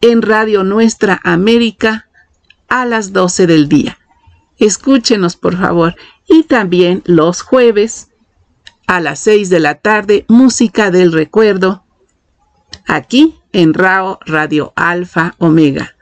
en 0.00 0.22
Radio 0.22 0.64
Nuestra 0.64 1.20
América 1.22 2.08
a 2.68 2.84
las 2.84 3.12
12 3.12 3.46
del 3.46 3.68
día. 3.68 3.98
Escúchenos, 4.62 5.34
por 5.34 5.56
favor. 5.58 5.96
Y 6.28 6.44
también 6.44 7.02
los 7.04 7.42
jueves 7.42 8.10
a 8.86 9.00
las 9.00 9.18
6 9.18 9.50
de 9.50 9.58
la 9.58 9.74
tarde, 9.74 10.24
Música 10.28 10.92
del 10.92 11.10
Recuerdo, 11.10 11.82
aquí 12.86 13.40
en 13.50 13.74
RAO 13.74 14.20
Radio 14.24 14.72
Alfa 14.76 15.34
Omega. 15.38 15.96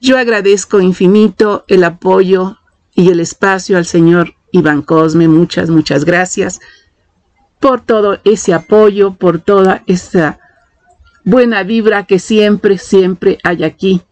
Yo 0.00 0.16
agradezco 0.16 0.80
infinito 0.80 1.64
el 1.66 1.82
apoyo 1.82 2.58
y 2.94 3.10
el 3.10 3.18
espacio 3.18 3.78
al 3.78 3.84
señor 3.84 4.34
Iván 4.52 4.82
Cosme. 4.82 5.26
Muchas, 5.26 5.68
muchas 5.68 6.04
gracias 6.04 6.60
por 7.58 7.80
todo 7.80 8.20
ese 8.22 8.54
apoyo, 8.54 9.14
por 9.14 9.40
toda 9.40 9.82
esa 9.88 10.38
buena 11.24 11.64
vibra 11.64 12.04
que 12.04 12.20
siempre, 12.20 12.78
siempre 12.78 13.38
hay 13.42 13.64
aquí 13.64 14.02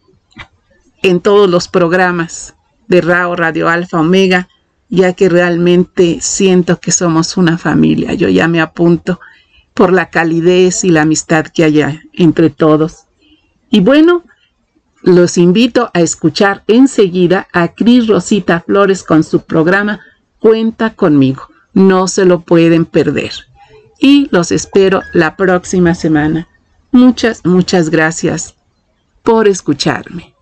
en 1.01 1.21
todos 1.21 1.49
los 1.49 1.69
programas 1.69 2.55
de 2.87 3.01
RAO 3.01 3.35
Radio 3.35 3.69
Alfa 3.69 3.99
Omega, 3.99 4.47
ya 4.89 5.13
que 5.13 5.29
realmente 5.29 6.19
siento 6.21 6.79
que 6.79 6.91
somos 6.91 7.37
una 7.37 7.57
familia. 7.57 8.13
Yo 8.13 8.29
ya 8.29 8.47
me 8.47 8.61
apunto 8.61 9.19
por 9.73 9.91
la 9.91 10.09
calidez 10.09 10.83
y 10.83 10.89
la 10.89 11.01
amistad 11.01 11.47
que 11.47 11.63
haya 11.63 12.01
entre 12.13 12.49
todos. 12.49 13.05
Y 13.69 13.79
bueno, 13.79 14.23
los 15.01 15.37
invito 15.37 15.89
a 15.93 15.99
escuchar 16.01 16.63
enseguida 16.67 17.47
a 17.51 17.69
Cris 17.69 18.07
Rosita 18.07 18.61
Flores 18.61 19.03
con 19.03 19.23
su 19.23 19.41
programa 19.41 19.99
Cuenta 20.39 20.91
conmigo. 20.91 21.47
No 21.73 22.07
se 22.07 22.25
lo 22.25 22.41
pueden 22.41 22.85
perder. 22.85 23.31
Y 23.99 24.27
los 24.31 24.51
espero 24.51 25.01
la 25.13 25.35
próxima 25.35 25.95
semana. 25.95 26.47
Muchas, 26.91 27.45
muchas 27.45 27.89
gracias 27.89 28.55
por 29.23 29.47
escucharme. 29.47 30.32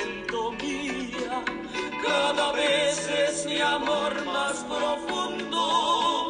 siento 0.00 0.52
mía, 0.52 1.44
cada 2.04 2.52
vez 2.52 3.08
es 3.08 3.46
mi 3.46 3.60
amor 3.60 4.24
más 4.24 4.64
profundo. 4.64 6.29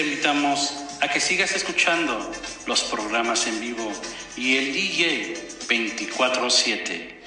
te 0.00 0.06
invitamos 0.06 0.72
a 1.02 1.08
que 1.08 1.20
sigas 1.20 1.52
escuchando 1.52 2.32
los 2.64 2.84
programas 2.84 3.46
en 3.46 3.60
vivo 3.60 3.92
y 4.34 4.56
el 4.56 4.72
DJ 4.72 5.34
24/7. 5.68 7.20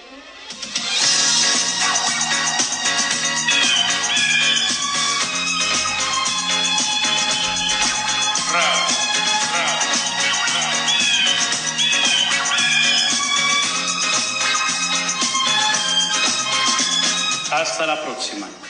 Hasta 17.51 17.85
la 17.85 18.03
próxima. 18.03 18.62